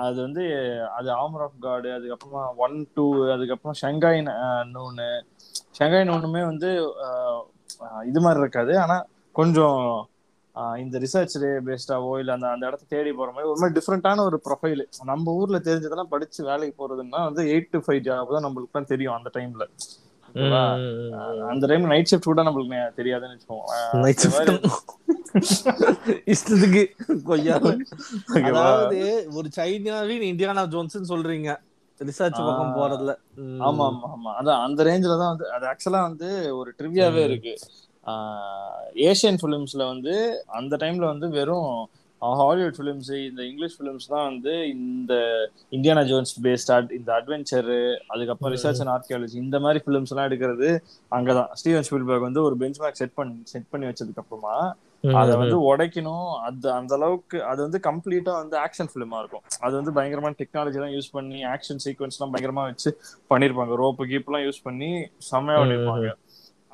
அது 0.01 0.17
வந்து 0.25 0.43
அது 0.97 1.09
ஆமர் 1.21 1.43
ஆஃப் 1.45 1.57
காடு 1.59 1.89
அதுக்கப்புறமா 1.95 2.43
ஒன் 2.65 2.77
டூ 2.93 3.05
அதுக்கப்புறம் 3.33 3.77
ஷங்காய் 3.81 4.21
நோனு 4.73 5.07
ஷங்காய் 5.77 6.07
நோனுமே 6.09 6.41
வந்து 6.45 6.69
இது 8.09 8.21
மாதிரி 8.21 8.41
இருக்காது. 8.43 8.73
ஆனா 8.83 8.97
கொஞ்சம் 9.35 9.79
இந்த 10.81 10.95
ரிசர்ச் 11.03 11.35
பேஸ்டாவோ 11.67 12.11
இல்ல 12.21 12.31
அந்த 12.33 12.47
அந்த 12.53 12.63
இடத்த 12.69 12.85
தேடி 12.89 13.11
போற 13.13 13.29
மாதிரி 13.31 13.49
ஒரு 13.51 13.59
மாதிரி 13.61 13.75
டிஃப்ரெண்டான 13.77 14.23
ஒரு 14.29 14.37
ப்ரொஃபைல் 14.47 14.81
நம்ம 15.11 15.35
ஊர்ல 15.39 15.59
தெரிஞ்சதெல்லாம் 15.67 16.11
படிச்சு 16.13 16.41
வேலைக்கு 16.49 16.75
போறதுன்னா 16.79 17.21
வந்து 17.27 17.43
எயிட் 17.51 17.71
டு 17.71 17.81
ஃபைவ் 17.85 18.01
ஜாப் 18.07 18.33
தான் 18.35 18.45
நம்மளுக்கு 18.47 18.77
தான் 18.77 18.91
தெரியும் 18.91 19.17
அந்த 19.17 19.31
டைம்ல. 19.37 19.65
அந்த 21.51 21.63
டைம் 21.69 21.85
நைட் 21.91 22.09
ஷிஃப்ட் 22.11 22.29
கூட 22.29 22.43
நம்மளுக்கு 22.47 22.69
தெரியாதுன்னு 22.99 23.35
வச்சுக்கோங்க 23.35 23.69
shift. 24.21 24.51
இஷ்டத்துக்கு 26.31 26.81
கொய்யா 27.27 27.55
அதாவது 28.47 28.97
ஒரு 29.37 29.49
சைனாவின் 29.57 30.25
இந்தியானா 30.31 30.63
ஜோன்ஸ் 30.73 30.97
சொல்றீங்க 31.11 31.49
ரிசர்ச் 31.99 32.39
பக்கம். 32.41 32.73
போறதுல. 32.77 33.11
ஆமா 33.65 33.85
ஆமா 33.89 34.07
ஆமா 34.09 34.31
அதான் 34.39 34.61
அந்த 34.65 34.81
ரேஞ்சில 34.87 35.17
தான் 35.17 35.31
வந்து 35.33 35.47
அது 35.55 35.65
ஆக்சுவலா 35.71 36.01
வந்து 36.07 36.29
ஒரு 36.59 36.69
ட்ரிவியாவே. 36.77 37.23
இருக்கு 37.29 37.53
ஏஷியன் 39.09 39.39
ஃபிலிம்ஸ்ல 39.41 39.83
வந்து 39.93 40.13
அந்த 40.59 40.75
டைம்ல 40.83 41.05
வந்து 41.13 41.29
வெறும் 41.29 41.73
ஹாலிவுட் 42.21 42.75
ஃபிலிம்ஸ் 42.77 43.11
இந்த 43.27 43.41
இங்கிலீஷ் 43.43 43.75
ஃபிலிம்ஸ் 43.77 44.07
தான் 44.07 44.27
வந்து 44.31 44.51
இந்த 44.69 45.13
இந்தியானா 45.71 46.03
ஜோன்ஸ் 46.09 46.33
பேஸ்ட் 46.45 46.91
இந்த 46.97 47.09
அட்வென்ச்சர் 47.19 47.69
அதுக்கப்புறம். 48.13 48.53
ரிசர்ச் 48.55 48.81
அண்ட் 48.83 48.93
ஆர்கியாலஜி 48.95 49.37
இந்த 49.45 49.59
மாதிரி 49.59 49.79
ஃபிலிம்ஸ் 49.85 50.11
எல்லாம் 50.13 50.27
எடுக்கிறது 50.29 50.69
அங்கதான். 51.17 51.49
ஸ்டீவன் 51.59 51.87
ஸ்பீல்பர்க் 51.87 52.27
வந்து 52.27 52.43
ஒரு 52.43 52.57
பெஞ்ச் 52.63 52.79
மார்க் 52.79 53.01
செட் 53.01 53.17
பண்ணி 53.19 53.39
செட் 53.53 53.69
பண்ணி 53.69 53.87
வச்சதுக்கு 53.87 54.21
அப்புறமா 54.23 54.55
அதை. 55.21 55.35
வந்து 55.41 55.57
உடைக்கணும். 55.69 56.27
அது 56.47 56.71
அந்த 56.79 56.93
அளவுக்கு 56.95 57.37
அது 57.51 57.59
வந்து 57.61 57.79
கம்ப்ளீட்டா 57.89 58.33
வந்து 58.41 58.55
ஆக்ஷன் 58.65 58.91
ஃபிலிமா 58.93 59.19
இருக்கும். 59.21 59.45
அது 59.65 59.73
வந்து 59.79 59.93
பயங்கரமான 59.97 60.35
டெக்னாலஜி 60.41 60.79
எல்லாம் 60.79 60.95
யூஸ் 60.97 61.13
பண்ணி 61.17 61.39
ஆக்ஷன் 61.53 61.81
சீக்வன்ஸ் 61.85 62.17
எல்லாம் 62.17 62.33
பயங்கரமா 62.33 62.63
வச்சு 62.69 62.91
பண்ணிருப்பாங்க. 63.31 63.75
ரோப்பு 63.83 64.05
கீப் 64.11 64.29
எல்லாம் 64.29 64.45
யூஸ் 64.47 64.65
பண்ணி 64.67 64.91
செம்மையா 65.31 65.61
பண்ணிருப்பாங்க. 65.61 66.11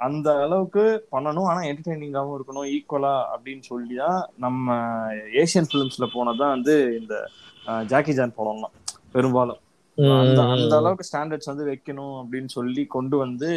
அந்த 0.05 0.27
அளவுக்கு 0.45 0.83
பண்ணணும். 1.13 1.47
ஆனா 1.51 1.59
என்டர்டைனிங்காவும் 1.69 2.35
இருக்கணும். 2.37 2.67
ஈக்குவலா 2.75 3.13
அப்படின்னு 3.33 3.63
சொல்லி 3.71 3.95
தான் 4.03 4.19
நம்ம 4.45 4.75
ஏசியன் 5.41 5.69
பிலிம்ஸ்ல 5.71 6.07
போனதுதான் 6.15 6.55
வந்து 6.55 6.75
இந்த 6.99 7.15
ஜாக்கி 7.91 8.13
ஜான் 8.19 8.37
படம்லாம். 8.39 8.75
பெரும்பாலும். 9.15 9.61
அந்த 10.21 10.41
அந்த 10.55 10.73
அளவுக்கு 10.79 11.07
ஸ்டாண்டர்ட்ஸ் 11.09 11.51
வந்து 11.51 11.69
வைக்கணும் 11.71 12.15
அப்படின்னு 12.21 12.51
சொல்லி 12.57 12.85
கொண்டு 12.95 13.15
வந்து 13.25 13.51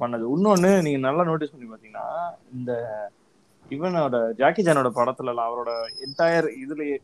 பண்ணது. 0.00 0.24
இன்னொன்னு 0.36 0.70
நீங்க 0.86 1.00
நல்லா 1.08 1.22
நோட்டீஸ் 1.28 1.52
பண்ணி 1.52 1.68
பாத்தீங்கன்னா 1.72 2.08
இந்த 2.56 2.72
இவனோட 3.70 4.16
ஜாக்கி 4.38 4.62
ஜானோட 4.62 4.88
படத்துல 4.96 5.14
அவரோட 5.42 5.70
என்டையர் 6.04 6.48
இதுலயே 6.60 6.96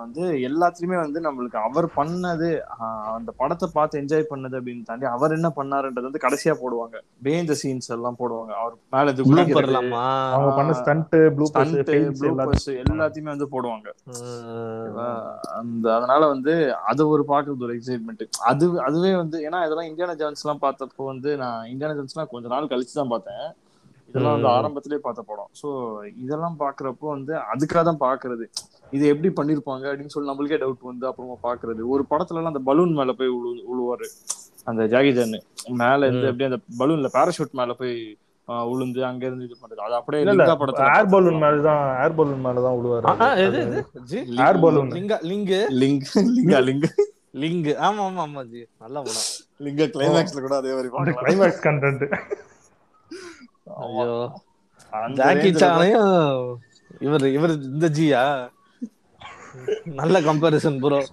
வந்து 0.00 0.22
எல்லாத்துலயுமே 0.46 0.98
வந்து 0.98 1.20
நம்மளுக்கு 1.26 1.58
அவர் 1.62 1.86
பண்ணது 1.94 2.48
ஆஹ், 2.76 2.88
அந்த 3.14 3.30
படத்தை 3.38 3.68
பார்த்து 3.72 4.00
என்ஜாய் 4.00 4.30
பண்ணது 4.30 4.58
அப்படின்னு 4.58 4.84
தாண்டி 4.84 5.06
அவர் 5.10 5.36
என்ன 5.36 5.48
பண்ணாருன்றது 5.56 6.08
வந்து 6.08 6.22
கடைசியா 6.24 6.54
போடுவாங்க. 6.60 6.96
பேந்த 7.22 7.54
சீன்ஸ் 7.60 7.90
எல்லாம் 7.90 8.18
போடுவாங்க. 8.20 8.52
அவர் 8.60 8.74
மேல 8.94 9.12
இது 9.12 9.26
அவங்க 10.34 10.50
பண்ண 10.54 10.74
ஸ்டண்ட் 10.80 11.08
ப்ளூ 11.32 11.48
எல்லாத்தையுமே 12.84 13.32
வந்து 13.32 13.48
போடுவாங்க. 13.52 13.88
ஆஹ் 14.98 15.30
அந்த 15.58 15.86
அதனால 15.96 16.22
வந்து 16.28 16.54
அது 16.90 17.08
ஒரு 17.10 17.24
பார்க்கறது 17.28 17.66
ஒரு 17.66 17.76
எக்ஸைட்மெண்ட் 17.76 18.22
அது 18.48 18.66
அதுவே 18.86 19.14
வந்து 19.16 19.38
ஏன்னா 19.46 19.60
இதெல்லாம் 19.66 19.90
இந்தியானா 19.90 20.16
ஜான்ஸ் 20.20 20.44
எல்லாம் 20.44 20.62
பார்த்தப்போ 20.62 21.04
வந்து 21.08 21.32
நான் 21.38 21.66
இந்தியானா 21.70 21.98
ஜான்ஸ்லாம் 21.98 22.32
கொஞ்ச 22.32 22.48
நாள் 22.50 22.70
கழிச்சு 22.70 22.94
தான் 22.94 23.12
பார்த்தேன். 23.12 23.44
இதெல்லாம் 24.10 24.34
வந்து. 24.36 24.48
ஆரம்பத்திலே 24.52 24.98
பார்த்த 25.02 25.22
படம். 25.26 25.48
சோ 25.60 25.68
இதெல்லாம் 26.24 26.56
பாக்குறப்போ 26.62 27.06
வந்து 27.12 27.32
அதுக்காக 27.52 27.82
தான் 27.88 28.02
பாக்குறது 28.02 28.44
இது 28.92 29.04
எப்படி 29.12 29.28
பண்ணிருப்பாங்க 29.36 29.84
அப்படின்னு 29.90 30.14
சொல்லி 30.14 30.30
நம்மளுக்கே 30.30 30.60
டவுட் 30.62 30.88
வந்து 30.88 31.06
அப்புறமா 31.10 31.36
பாக்குறது 31.44 31.82
ஒரு 31.94 32.04
படத்துல 32.10 32.40
எல்லாம் 32.40 32.54
அந்த 32.54 32.64
பலூன் 32.68 32.96
மேல 32.98 33.12
போய் 33.18 33.34
உழு 33.36 33.50
உழுவாரு. 33.72 34.08
அந்த 34.66 34.82
ஜாகி 34.92 35.12
ஜான் 35.16 35.36
மேல 35.80 36.00
இருந்து. 36.08 36.26
அப்படியே 36.30 36.50
அந்த 36.50 36.60
பலூன்ல 36.80 37.10
பேராஷூட் 37.14 37.56
மேல 37.60 37.74
போய் 37.80 37.94
உளுந்து 38.68 39.00
அங்க 39.08 39.22
இருந்து 39.26 39.46
இது 39.46 39.56
பண்றது. 39.58 39.80
அது 39.86 39.94
அப்படியே 39.98 40.22
லிங்கா 40.28 40.54
படத்துல 40.60 40.88
ஏர் 40.94 41.10
பலூன் 41.12 41.40
மேல 41.42 41.60
தான் 41.66 41.82
ஏர் 42.02 42.16
பலூன் 42.18 42.42
மேல 42.46 42.62
தான் 42.66 42.76
விழுவாரு 42.78 43.36
எது 43.44 43.58
எது? 43.64 43.80
ஜி 44.10 44.18
ஏர் 44.46 44.60
பலூன் 44.64 44.90
லிங்க 44.96 45.16
லிங்கு. 45.30 45.60
லிங் 45.82 46.00
லிங்கா 46.36 46.60
லிங்க. 46.68 46.88
லிங்கு. 47.42 47.72
ஆமா 47.86 48.04
ஆமா 48.06 48.22
ஆமா 48.24 48.42
ஜி. 48.48 48.60
நல்ல 48.82 48.96
படம். 49.02 49.26
லிங்க 49.60 49.84
கிளைமேக்ஸ்ல 49.94 50.40
கூட 50.46 50.54
அதே 50.60 50.72
மாதிரி. 50.76 50.90
கிளைமேக்ஸ் 51.20 51.62
கண்டென்ட் 51.66 52.04
ஜாக்கி 55.12 55.50
சானையும் 55.50 56.54
இவர் 57.00 57.26
இவர் 57.26 57.50
இந்த 57.50 57.88
ஜியா 57.88 58.50
நல்ல 59.84 60.20
கம்பாரிசன் 60.20 60.78
ப்ரோ 60.78 61.04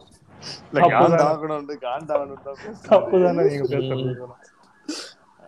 இல்ல, 0.72 0.88
தப்பு 0.88 0.90
தானே. 0.90 1.14
காண்டாகணும்னு, 1.14 1.78
காண்டாகணும்னு 1.82 2.44
தான் 2.44 2.56
பேசுறது. 2.56 2.88
தப்பு 2.88 3.24
தானே 3.24 3.48
நீங்க 3.48 3.78
பேசுறது 3.78 4.26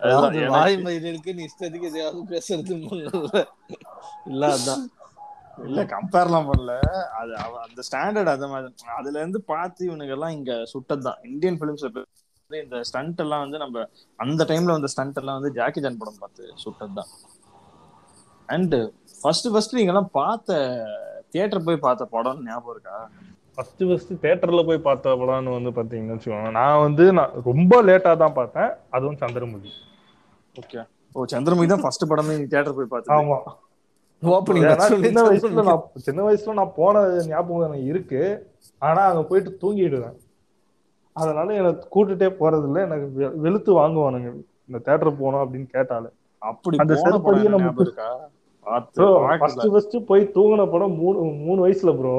அதுதான் 0.00 0.32
எனக்கு- 0.32 0.46
வாய் 0.46 0.78
மயிர் 0.78 1.04
இருக்கு 1.04 1.34
நீ 1.34 1.44
இஷ்டத்துக்கு 1.44 1.80
எதையாவது 1.80 2.24
பேசுறது 2.24 2.70
இல்ல. 2.70 3.46
இல்ல 4.24 4.46
அதான். 4.46 4.84
இல்ல 5.64 5.84
கம்பேர்லாம் 5.84 6.48
பண்ணல. 6.52 6.78
அது 7.10 7.36
அவ- 7.36 7.60
அந்த 7.60 7.82
ஸ்டாண்டர்ட் 7.90 8.28
அந்த 8.28 8.46
மாதிரி. 8.46 8.74
அதுல 8.96 9.18
இருந்து 9.18 9.42
பார்த்து 9.42 9.90
இவனுங்க 9.90 10.10
எல்லாம் 10.10 10.30
இங்க 10.30 10.52
சுட்டதுதான். 10.52 11.26
இந்தியன் 11.26 11.58
பிலிம்ஸ்ல 12.50 12.62
இந்த 12.64 12.78
ஸ்டண்ட் 12.88 13.20
எல்லாம் 13.24 13.42
வந்து 13.44 13.58
நம்ம 13.58 13.82
அந்த 14.18 14.42
டைம்ல 14.50 14.74
வந்த 14.76 14.88
ஸ்டண்ட் 14.92 15.18
எல்லாம் 15.20 15.38
வந்து 15.38 15.52
ஜாக்கி 15.58 15.80
ஜான் 15.80 15.98
படம் 15.98 16.20
பார்த்து 16.20 16.44
சுட்டதுதான். 16.62 17.10
அண்ட் 18.48 18.76
ஃபர்ஸ்ட் 19.20 19.48
ஃபர்ஸ்ட் 19.52 19.76
நீங்க 19.78 19.92
எல்லாம் 19.92 20.12
பார்த்த 20.20 20.56
தியேட்டர் 21.34 21.66
போய் 21.66 21.84
பார்த்த 21.86 22.04
படம் 22.14 22.40
ஞாபகம் 22.46 22.72
இருக்கா? 22.74 22.96
ஃபர்ஸ்ட் 23.54 23.82
ஃபர்ஸ்ட் 23.88 24.12
தியேட்டர்ல 24.22 24.62
போய் 24.68 24.86
பார்த்த 24.88 25.14
படம்னு 25.20 25.56
வந்து 25.56 25.70
பாத்தீங்கன்னு 25.78 26.16
வச்சுக்கோங்க 26.16 26.50
நான் 26.58 26.82
வந்து 26.86 27.04
நான் 27.18 27.34
ரொம்ப 27.50 27.82
லேட்டா 27.88 28.12
தான் 28.24 28.36
பார்த்தேன். 28.38 28.70
அதுவும் 28.96 29.20
சந்திரமுகி. 29.22 29.72
ஓகே 30.56 30.80
ஓ 31.14 31.24
சந்திரமுகி 31.34 31.68
தான் 31.74 31.84
ஃபர்ஸ்ட் 31.84 32.10
படமே 32.12 32.36
தியேட்டர் 32.52 32.78
போய் 32.78 32.92
பார்த்தது. 32.94 33.16
ஆமா. 33.18 33.38
சின்ன 35.02 35.22
வயசுல 35.28 35.62
நான் 35.68 35.84
சின்ன 36.06 36.20
வயசுல 36.26 36.54
நான் 36.60 36.76
போன 36.80 37.04
ஞாபகம் 37.30 37.66
எனக்கு 37.68 37.86
இருக்கு. 37.92 38.22
ஆனா 38.82 39.02
அங்க 39.10 39.22
போயிட்டு 39.30 39.50
தூங்கிடுவேன். 39.62 40.16
அதனால 41.16 41.54
எனக்கு 41.54 41.82
கூட்டுட்டே 41.88 42.28
போறது 42.38 42.66
இல்ல 42.66 42.80
எனக்கு 42.82 43.06
வெ- 43.16 43.34
வெளுத்து 43.36 43.70
வாங்குவானுங்க. 43.74 44.28
இந்த 44.68 44.78
தேட்டர் 44.80 45.20
போனோம் 45.20 45.42
அப்படின்னு 45.44 45.68
கேட்டாலே. 45.70 46.10
அப்படி 46.42 46.76
அந்த 46.76 46.94
செருப்படியை 47.04 47.48
இருக்கா? 47.84 48.10
பார்க்கல. 49.20 49.40
ஃபர்ஸ்ட் 49.42 49.72
ஃபர்ஸ்ட் 49.72 49.96
போய் 50.06 50.32
தூங்கின 50.34 50.70
படம் 50.70 50.94
மூணு 50.96 51.18
மூணு 51.40 51.60
வயசுல 51.62 51.92
ப்ரோ 51.96 52.14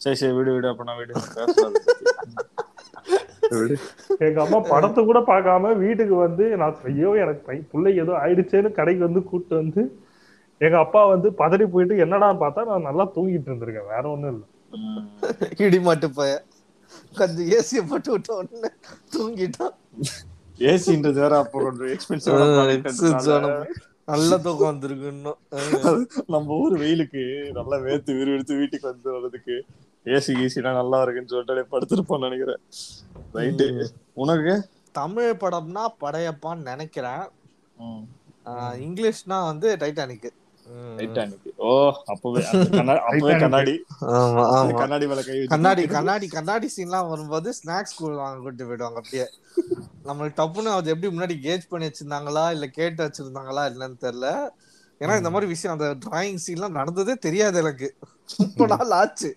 சரி 0.00 0.16
சரி 0.16 0.32
விடு 0.32 0.50
விடு 0.52 0.68
அப்ப 0.68 0.84
நான் 0.84 0.98
விடு. 1.00 1.14
எங்க 4.20 4.38
அம்மா 4.42 4.58
படத்தை 4.68 5.00
கூட 5.04 5.20
பார்க்காம 5.26 5.72
வீட்டுக்கு 5.76 6.14
வந்து 6.18 6.44
நான் 6.56 6.76
ஐயோ 6.84 7.10
எனக்கு 7.16 7.42
பை 7.44 7.56
பிள்ளை 7.70 7.92
ஏதோ 7.98 8.12
ஆயிடுச்சேன்னு 8.18 8.70
கடைக்கு 8.72 9.02
வந்து 9.04 9.22
கூப்பிட்டு 9.22 9.54
வந்து 9.56 9.82
எங்க 10.60 10.76
அப்பா 10.78 11.00
வந்து 11.06 11.28
பதறி 11.38 11.66
போயிட்டு 11.68 11.96
என்னடா 11.98 12.28
பார்த்தா 12.36 12.64
நான் 12.66 12.86
நல்லா 12.88 13.04
தூங்கிட்டு 13.14 13.48
இருந்திருக்கேன். 13.50 13.88
வேற 13.88 14.04
ஒண்ணும் 14.08 14.32
இல்ல. 14.32 14.44
ம். 14.78 15.04
இடி 15.58 15.78
மாட்டு 15.80 16.08
போய 16.12 16.32
கொஞ்சம் 17.18 17.48
ஏசிய 17.56 17.80
போட்டு 17.90 18.10
விட்ட 18.14 18.30
உடனே 18.40 18.70
தூங்கிட்டான். 19.14 19.76
ஏசின்றது 20.70 21.18
வேற 21.24 21.34
அப்போ 21.42 21.58
கொஞ்சம் 21.66 21.90
எக்ஸ்பென்சிவ் 21.94 22.38
நல்ல 24.12 24.32
தூக்கம் 24.44 24.70
வந்திருக்கு 24.70 25.08
இன்னும். 25.14 25.38
நம்ம 26.34 26.54
ஊர் 26.62 26.74
வெயிலுக்கு 26.82 27.22
நல்லா 27.58 27.76
வேத்து 27.86 28.16
விறுவிறுத்து 28.18 28.54
வீட்டுக்கு 28.60 28.86
வந்து 28.90 29.08
வர்றதுக்கு 29.14 29.56
ஏசி 30.14 30.34
ஈசினா 30.44 30.70
நல்லா 30.78 30.98
இருக்குன்னு 31.02 31.32
சொல்லிட்டு 31.32 31.72
படுத்திருப்போம்னு 31.72 32.26
நினைக்கிறேன். 32.26 32.62
ரைட்டு 33.36 33.66
உனக்கு? 34.22 34.54
தமிழ் 35.00 35.32
படம்னா 35.42 35.84
படையப்பான்னு 36.04 36.68
நினைக்கிறேன். 36.72 37.24
இங்கிலீஷ்னா 38.86 39.38
வந்து 39.50 39.70
டைட்டானிக் 39.82 40.28
கண்ணாடி. 45.48 45.86
கண்ணாடி 45.86 46.28
கண்ணாடி 46.28 46.70
சீன்லாம் 46.76 47.08
வரும்போது 47.08 47.52
ஸ்நாக்ஸ் 47.52 48.00
வாங்க 48.00 48.40
கூட்டு 48.40 48.64
போயிடுவாங்க 48.64 48.94
அப்படியே. 48.94 49.26
நம்மளுக்கு 50.04 50.40
டப்புன்னு 50.40 50.64
அது 50.64 50.90
எப்படி 50.90 51.16
முன்னாடி 51.16 51.46
கேஜ் 51.46 51.68
பண்ணி 51.68 51.88
வச்சிருந்தாங்களா 51.88 52.50
இல்ல 52.50 52.66
கேட்டு 52.66 53.04
வச்சிருந்தாங்களா 53.04 53.70
என்னன்னு 53.70 54.04
தெரியல. 54.04 54.50
ஏன்னா 55.00 55.16
இந்த 55.16 55.30
மாதிரி 55.30 55.46
விஷயம் 55.46 55.78
அந்த 55.78 55.96
டிராயிங் 56.06 56.38
சீன்லாம் 56.46 56.68
நடந்ததே 56.68 57.14
தெரியாது 57.14 57.58
எனக்கு. 57.58 57.94
ரொம்ப 58.38 58.66
நாள் 58.66 58.90
ஆச்சு. 58.90 59.36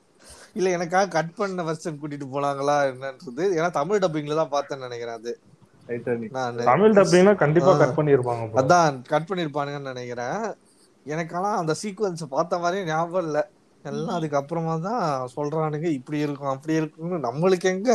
இல்ல 0.53 0.69
எனக்காக 0.69 1.07
கட் 1.07 1.35
பண்ண 1.35 1.63
வெர்ஷன் 1.63 2.01
கூட்டிட்டு 2.01 2.33
போனாங்களா 2.33 2.91
என்னன்றது. 2.91 3.57
ஏன்னா 3.57 3.71
தமிழ் 3.71 3.97
டப்பிங்ல 3.97 4.35
தான் 4.35 4.51
பார்த்தேன்னு 4.51 4.77
நினைக்கிறேன் 4.77 5.15
அது. 5.15 5.39
தமிழ் 6.63 6.91
டப்பிங்னா 6.91 7.35
கண்டிப்பா. 7.35 7.77
கட் 7.77 7.99
பண்ணிருப்பாங்க. 7.99 8.61
அதான் 8.61 9.01
கட் 9.01 9.29
பண்ணிருப்பானுங்கன்னு 9.29 9.79
நினைக்கிறேன். 9.79 10.55
எனக்கான 11.05 11.53
அந்த 11.59 11.73
சீக்வன்ஸ் 11.81 12.23
பார்த்த 12.33 12.59
மாதிரியே 12.59 12.83
ஞாபகம் 12.89 13.25
இல்ல. 13.25 13.39
எல்லாம் 13.85 14.17
அதுக்கப்புறமா 14.17 14.73
தான் 14.81 15.03
சொல்றானுங்க 15.35 15.87
இப்படி 15.97 16.17
இருக்கும் 16.19 16.51
அப்படி 16.51 16.73
இருக்கும்னு 16.79 17.17
நம்மளுக்கு 17.23 17.67
எங்க 17.71 17.91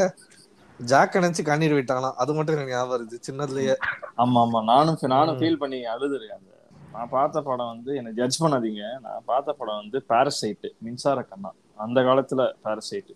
ஜாக்க 0.81 1.21
நினைச்சு 1.21 1.43
கண்ணீர் 1.45 1.77
விட்டாங்களாம் 1.77 2.19
அது 2.23 2.33
மட்டும் 2.35 2.57
எனக்கு 2.57 2.75
ஞாபகம் 2.75 2.95
வருது 2.95 3.17
சின்னதுலயே. 3.27 3.75
ஆமா 4.23 4.41
ஆமா. 4.43 4.61
நானும் 4.71 4.99
நானும். 5.15 5.39
ஃபீல் 5.41 5.61
பண்ணி 5.63 5.79
அழுதுருக்கேன் 5.93 6.39
அந்த 6.39 6.53
நான் 6.95 7.13
பார்த்த 7.15 7.39
படம் 7.43 7.71
வந்து 7.73 7.91
என்ன 8.01 8.13
ஜட்ஜ் 8.19 8.41
பண்ணாதீங்க. 8.43 8.83
நான் 9.05 9.25
பார்த்த 9.27 9.55
படம் 9.59 9.81
வந்து 9.83 9.99
பாரசைட் 10.11 10.67
மின்சார 10.85 11.19
கண்ணா. 11.31 11.51
அந்த 11.79 11.99
காலத்துல 12.09 12.43
பாரசைட். 12.65 13.11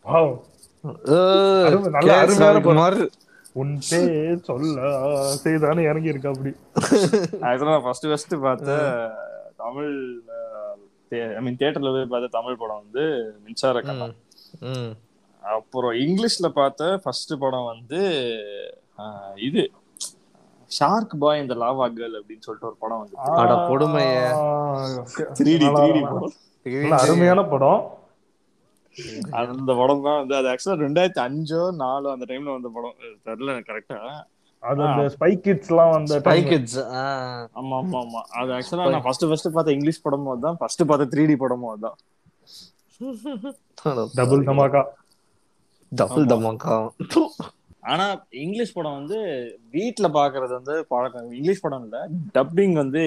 உன் 3.57 3.73
பேர் 3.89 4.43
சொல்ல 4.49 4.81
செய்தானே 5.43 5.83
இறங்கி 5.91 6.13
இருக்கா 6.13 6.31
அப்படி 6.35 6.53
ஆக்சுவலா 7.43 7.73
நான் 7.73 7.87
ஃபர்ஸ்ட் 7.87 8.07
ஃபர்ஸ்ட் 8.11 8.35
பார்த்த 8.45 8.77
தமிழ் 9.61 9.93
ஐ 11.33 11.43
மீன் 11.43 11.59
தியேட்டர்ல 11.61 11.93
போய் 11.93 12.11
பார்த்த 12.13 12.35
தமிழ் 12.37 12.61
படம் 12.61 12.83
வந்து 12.83 13.05
மின்சார 13.45 13.79
கண்ணா. 13.83 14.07
ம், 14.09 14.17
ம். 14.73 14.91
அப்புறம் 15.43 15.95
இங்கிலீஷ்ல 16.03 16.49
பார்த்த 16.55 16.91
ஃபர்ஸ்ட் 17.03 17.35
படம் 17.39 17.71
வந்து 17.71 18.01
இது 19.41 19.63
ஷார்க் 20.71 21.15
பாய் 21.19 21.41
இந்த 21.43 21.55
லாவா 21.61 21.87
கேர்ள் 21.91 22.19
அப்படின்னு 22.19 22.45
சொல்லிட்டு 22.47 22.69
ஒரு 22.69 22.77
படம் 22.81 23.01
வந்து. 23.03 23.17
அட 23.39 23.55
கொடுமையே. 23.71 24.19
த்ரீ 25.39 25.53
டி 25.55 25.69
த்ரீ 25.71 25.89
டி 25.97 26.03
நல்ல 26.67 26.99
அருமையான 27.03 27.43
படம். 27.53 27.81
அந்த 29.41 29.73
படம் 29.79 30.05
தான் 30.07 30.21
வந்து 30.21 30.35
அது 30.39 30.49
ஆக்சுவலா 30.53 30.83
ரெண்டாயிரத்தி 30.85 31.21
அஞ்சோ 31.27 31.63
நாலோ 31.81 32.09
அந்த 32.15 32.25
டைம்ல 32.31 32.55
வந்த 32.55 32.71
படம். 32.77 32.97
தெரியல 33.27 33.55
எனக்கு 33.55 33.73
கரெக்டா 33.73 33.99
அது 34.63 34.81
அந்த 34.87 35.05
ஸ்பை 35.13 35.31
கிட்ஸ் 35.41 35.71
எல்லாம் 35.71 35.93
வந்த 35.93 36.15
ஸ்பை 36.17 36.35
time. 36.35 36.49
கிட்ஸ் 36.51 36.79
ஆமா 37.59 37.75
ஆமா 37.79 37.99
ஆமா. 38.01 38.21
அது 38.39 38.51
ஆக்சுவலா 38.57 38.87
நான் 38.87 39.05
ஃபர்ஸ்ட் 39.07 39.27
ஃபர்ஸ்ட் 39.27 39.49
பார்த்த 39.53 39.77
இங்கிலீஷ் 39.77 40.03
படமும் 40.03 40.33
அதான். 40.35 40.59
ஃபர்ஸ்ட் 40.61 40.83
பார்த்த 40.89 41.11
த்ரீ 41.13 41.25
டி 41.27 41.37
படமும் 41.39 41.73
அதான். 41.75 41.97
டபுள் 44.17 44.43
தமாக்கா 44.49 44.83
டபுள் 45.93 46.27
தமாக்கா 46.27 46.75
ஆனா 47.91 48.07
இங்கிலீஷ் 48.41 48.75
படம் 48.75 48.97
வந்து 48.99 49.19
வீட்ல 49.75 50.07
பாக்குறது 50.17 50.53
வந்து 50.59 50.75
பழக்கம். 50.91 51.31
இங்கிலீஷ் 51.33 51.63
படம் 51.63 51.85
இல்ல 51.87 51.99
டப்பிங் 52.35 52.75
வந்து 52.75 53.03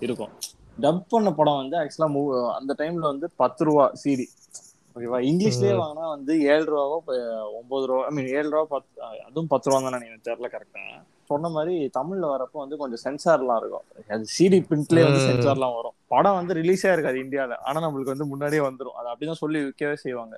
இருக்கும். 0.00 0.32
டப் 0.78 1.02
பண்ண 1.08 1.30
படம் 1.32 1.60
வந்து 1.62 1.76
ஆக்சுவலா 1.80 2.08
அந்த 2.58 2.72
டைம்ல 2.78 3.04
வந்து 3.12 3.26
பத்து 3.36 3.64
ரூபா 3.64 3.86
சிடி 4.02 4.26
ஓகேவா? 4.96 5.18
இங்கிலீஷ்லயே. 5.22 5.72
வாங்கினா 5.80 6.08
வந்து 6.08 6.32
ஏழு 6.44 6.64
ரூபாவோ 6.64 6.96
ஒன்பது 7.58 7.86
ரூபா 7.86 8.04
ஐ 8.04 8.12
மீன் 8.12 8.30
ஏழு 8.30 8.50
ரூபா 8.50 8.64
பத்து 8.68 8.96
அதுவும் 9.26 9.46
பத்து 9.46 9.70
ரூபா 9.70 9.88
தான் 9.88 10.00
எனக்கு 10.00 10.28
தெரியல 10.30 10.48
கரெக்டா 10.54 10.82
சொன்ன 11.24 11.48
மாதிரி 11.48 11.90
தமிழ்ல 11.98 12.28
வரப்போ 12.30 12.58
வந்து 12.62 12.76
கொஞ்சம் 12.76 13.02
சென்சார்லாம் 13.04 13.56
இருக்கும். 13.56 13.84
அது 14.08 14.24
சிடி 14.36 14.58
பிரிண்ட்லயே 14.68 15.04
வந்து. 15.04 15.20
சென்சார்லாம் 15.28 15.74
வரும். 15.74 15.94
படம் 16.08 16.34
வந்து 16.34 16.54
ரிலீஸே 16.54 16.92
இருக்காது 16.92 17.18
இந்தியால. 17.18 17.56
ஆனா 17.60 17.80
நம்மளுக்கு 17.84 18.14
வந்து 18.14 18.24
முன்னாடியே 18.24 18.62
வந்துரும். 18.62 18.96
அது 18.98 19.08
அப்படிதான் 19.08 19.42
சொல்லி 19.42 19.60
விற்கவே 19.60 19.94
செய்வாங்க. 19.94 20.34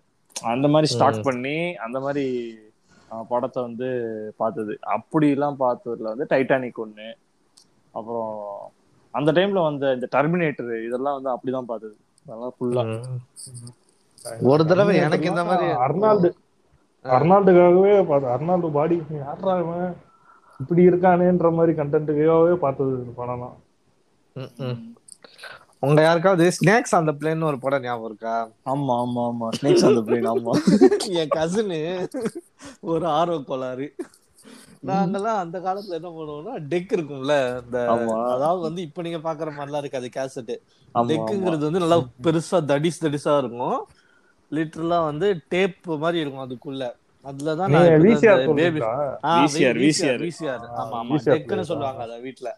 அந்த 0.53 0.69
மாதிரி 0.69 0.93
ஸ்டாக் 0.95 1.19
ம். 1.19 1.23
பண்ணி 1.23 1.57
அந்த 1.77 2.01
மாதிரி 2.01 2.27
படத்தை 3.29 3.63
வந்து 3.63 3.89
பார்த்தது. 4.37 4.79
அப்படிலாம் 4.95 5.59
பார்த்ததுல 5.59 6.13
வந்து 6.13 6.27
டைட்டானிக் 6.31 6.83
ஒண்ணு. 6.85 7.09
அப்புறம் 7.95 8.31
அந்த 9.15 9.33
டைம்ல 9.33 9.63
வந்த 9.63 9.93
இந்த 9.93 10.09
டெர்மினேட்டர் 10.13 10.87
இதெல்லாம் 10.87 11.19
வந்து 11.19 11.33
அப்படிதான் 11.35 11.71
பார்த்தது. 11.73 11.97
அதெல்லாம் 12.27 12.55
ஃபுல்லா 12.57 12.83
ஒரு 14.51 14.63
தடவை 14.67 14.95
எனக்கு 15.05 15.27
இந்த 15.29 15.43
மாதிரி 15.45 15.67
அர்னால்டு. 15.85 16.31
அர்னால்டுக்காகவே 17.05 17.93
அர்னால்டு 18.35 18.69
பாடி 18.73 18.97
யாரா 19.21 19.55
இவன்? 19.63 19.93
இப்படி 20.61 20.83
இருக்கானேன்ற 20.89 21.49
மாதிரி 21.55 21.73
கண்டென்ட்டுக்காகவே 21.79 22.57
பார்த்தது 22.65 22.93
இந்த 22.99 23.13
படம்லாம். 23.21 23.57
உங்க 25.83 26.01
யாருக்காவது 26.03 26.45
ஸ்நாக்ஸ் 26.57 26.99
அந்த 26.99 27.13
பிளேன் 27.13 27.49
ஒரு 27.49 27.59
படம் 27.59 27.85
ஞாபகம் 27.85 28.09
இருக்கா? 28.11 28.35
ஆமா 28.73 28.95
ஆமா 29.03 29.23
ஆமா. 29.31 29.47
ஸ்னேக்ஸ் 29.57 29.87
அந்த 29.89 30.01
பிளேன் 30.01 30.29
ஆமா. 30.33 30.53
என் 31.21 31.33
கசினு 31.33 31.81
ஒரு 32.93 33.07
ஆர்வ 33.19 33.39
கோளாறு. 33.43 33.87
நாங்கெல்லாம் 34.85 35.41
அந்த 35.43 35.57
காலத்துல 35.61 35.99
என்ன 35.99 36.11
பண்ணுவோம்னா 36.11 36.55
டெக் 36.71 36.95
இருக்கும்ல 36.97 37.35
இந்த 37.63 37.79
ஆமா. 37.95 38.15
அதாவது 38.35 38.61
வந்து 38.61 38.81
இப்ப 38.83 39.03
நீங்க 39.03 39.21
பாக்குற 39.27 39.51
மாதிரிலாம் 39.57 39.83
இருக்காது 39.85 40.09
கேசட். 40.17 40.55
டெக்குங்கிறது 40.95 41.67
வந்து 41.69 41.83
நல்லா 41.85 41.99
பெருசா 42.27 42.61
தடிஸ் 42.71 43.03
தடிசா 43.05 43.35
இருக்கும். 43.39 43.79
லிட்டரலா 44.53 44.99
வந்து 45.05 45.27
டேப் 45.49 45.77
மாதிரி 46.03 46.19
இருக்கும் 46.23 46.45
அதுக்குள்ள. 46.47 46.85
அதுலதான். 47.25 47.73
சொல்லுவாங்க 51.71 52.03
அத 52.07 52.17
வீட்ல. 52.27 52.49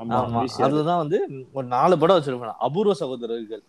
ஆமா 0.00 0.16
ஆமா 0.20 0.40
VCR. 0.44 0.62
அதுலதான் 0.66 1.02
வந்து 1.04 1.18
ஒரு 1.52 1.66
நாலு 1.66 1.98
படம் 1.98 2.18
வச்சிருப்பேன் 2.18 2.60
அபூர்வ 2.66 2.94
சகோதரர்கள். 2.94 3.62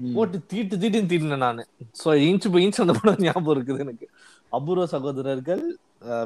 போட்டு 0.00 0.46
தீட்டு 0.46 0.74
தீட்டுன்னு 0.76 1.10
தீட்டினேன் 1.12 1.44
நானு. 1.46 1.62
சோ 2.02 2.08
இன்ச் 2.28 2.46
பை 2.52 2.60
இன்ச் 2.66 2.82
அந்த 2.84 2.94
படம் 2.98 3.22
ஞாபகம் 3.26 3.54
இருக்குது 3.56 3.78
எனக்கு. 3.78 4.06
Apoorva 4.52 4.86
Sagodharargal 4.86 5.64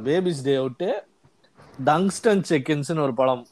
Baby's 0.06 0.44
Day 0.44 0.54
Out 0.56 0.88
tungsten 1.78 2.42
செகண்ட்ஸ்னு 2.48 3.04
ஒரு 3.06 3.14
படம். 3.14 3.42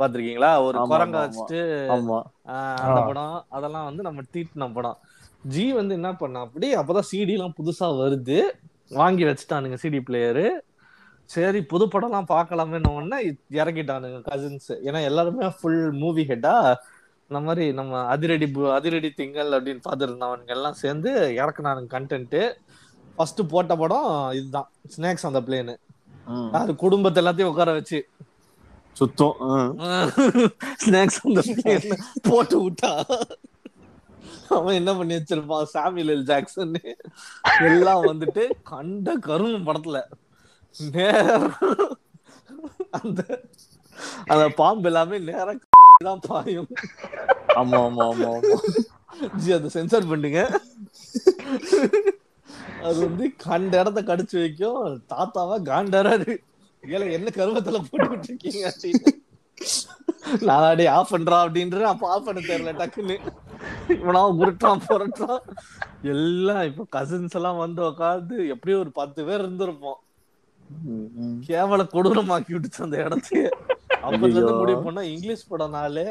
பாத்திருக்கீங்களா 0.00 0.50
ஒரு 0.66 0.78
குரங்க 0.90 1.16
வச்சுட்டு 1.24 1.60
அந்த. 1.88 3.00
படம். 3.08 3.44
அதெல்லாம் 3.48 3.84
வந்து 3.84 4.02
நம்ம 4.02 4.22
தீட்டின 4.34 4.72
படம். 4.72 4.98
ஜி 5.44 5.64
வந்து 5.72 5.94
என்ன 5.98 6.10
பண்ணா 6.22 6.40
அப்படி 6.46 6.68
அப்பதான் 6.80 7.08
சிடி 7.10 7.34
எல்லாம் 7.36 7.56
புதுசா 7.58 7.86
வருது. 8.00 8.38
வாங்கி 9.00 9.24
வச்சுட்டானுங்க 9.24 9.76
சிடி 9.82 10.00
பிளேயரு 10.08 10.46
சரி 11.30 11.60
புது 11.72 11.84
படம்லாம் 11.86 12.32
பார்க்கலாமே 12.34 12.78
உடனே 12.92 13.18
இறக்கிட்டானுங்க 13.60 14.18
கசின்ஸ் 14.30 14.72
ஏன்னா 14.86 15.00
எல்லாருமே 15.10 15.48
ஃபுல் 15.58 15.84
மூவி 16.02 16.22
ஹெட்டா 16.30 16.54
இந்த 17.30 17.40
மாதிரி 17.46 17.64
நம்ம 17.78 18.00
அதிரடி 18.12 18.46
அதிரடி 18.76 19.10
திங்கள் 19.20 19.50
அப்படின்னு 19.56 19.82
பார்த்துருந்தவனுங்க 19.86 20.54
எல்லாம் 20.56 20.78
சேர்ந்து 20.82 21.10
இறக்குனானுங்க 21.40 21.90
கண்டென்ட் 21.96 22.38
ஃபர்ஸ்ட் 23.16 23.42
போட்ட 23.52 23.72
படம் 23.82 24.08
இதுதான் 24.38 24.68
ஸ்நாக்ஸ் 24.94 25.28
அந்த 25.28 25.40
பிளேனு. 25.46 25.74
அது 26.58 26.72
குடும்பத்தை 26.82 27.18
எல்லாத்தையும் 27.22 27.50
உட்கார 27.52 27.70
வச்சு. 27.78 27.98
சுத்தம். 28.96 29.36
ஸ்நாக்ஸ் 30.84 31.20
அந்த 31.26 31.42
பிளேன் 31.58 32.02
போட்டு 32.28 32.56
விட்டா. 32.64 32.92
அவன் 34.50 34.74
என்ன 34.74 34.90
பண்ணி 34.94 35.14
வச்சிருப்பான்? 35.14 35.70
சாமியல் 35.74 36.12
எல் 36.14 36.28
ஜாக்சன். 36.30 36.74
எல்லாம் 37.68 38.06
வந்துட்டு 38.06 38.42
கண்ட 38.62 39.16
கரும் 39.26 39.66
படத்துல. 39.68 39.98
நேரா 40.94 41.36
அந்த 42.90 43.20
அந்த 44.26 44.44
பாம்பு 44.50 44.88
எல்லாமே 44.88 45.18
நேரா 45.18 45.52
தான் 46.04 46.22
பாயும். 46.28 46.68
ஆமா 47.56 47.78
ஆமா 47.86 48.02
ஆமா 48.10 48.28
ஆமா. 48.36 48.58
ஜி 49.36 49.52
அதை 49.52 49.68
சென்சார் 49.68 50.06
பண்ணுங்க. 50.06 50.40
அது 52.82 52.98
வந்து 53.08 53.24
கண்ட 53.36 53.80
இடத்த 53.80 54.00
கடிச்சு 54.02 54.36
வைக்கும். 54.40 54.84
தாத்தாவா 55.08 55.56
காண்டாராரு 55.62 56.34
ஏல 56.82 57.10
என்ன 57.12 57.28
கருவத்துல 57.34 57.78
போட்டு 57.88 58.26
இருக்கீங்க? 58.28 58.60
அப்படின்னு. 58.70 59.10
நான் 60.40 60.62
அடி 60.62 60.86
ஆஃப் 60.86 61.12
பண்றா 61.14 61.36
அப்படின்ற 61.44 61.80
அப்ப 61.82 62.10
ஆஃப் 62.10 62.24
பண்ண 62.24 62.40
தெரியல 62.40 62.72
டக்குன்னு. 62.80 63.16
இவனா 63.88 64.22
உருட்டான் 64.40 64.82
புரட்டான் 64.88 65.40
எல்லாம் 66.02 66.62
இப்ப 66.62 66.86
கசின்ஸ் 66.98 67.34
எல்லாம் 67.34 67.56
வந்து 67.56 67.82
உட்காந்து 67.82 68.48
எப்படியும் 68.48 68.80
ஒரு 68.80 68.90
பத்து 68.90 69.24
பேர் 69.24 69.42
இருந்திருப்போம். 69.42 69.98
கேவல 71.48 71.82
கொடூரமாக்கி 71.92 72.52
விட்டுச்சு 72.52 72.82
அந்த 72.82 72.96
இடத்தையே. 72.96 73.48
அப்பத்துல 74.02 74.36
இருந்து. 74.36 74.54
முடிவு 74.54 74.82
பண்ணா 74.82 75.02
இங்கிலீஷ் 75.02 75.50
படம்னாலே 75.50 76.06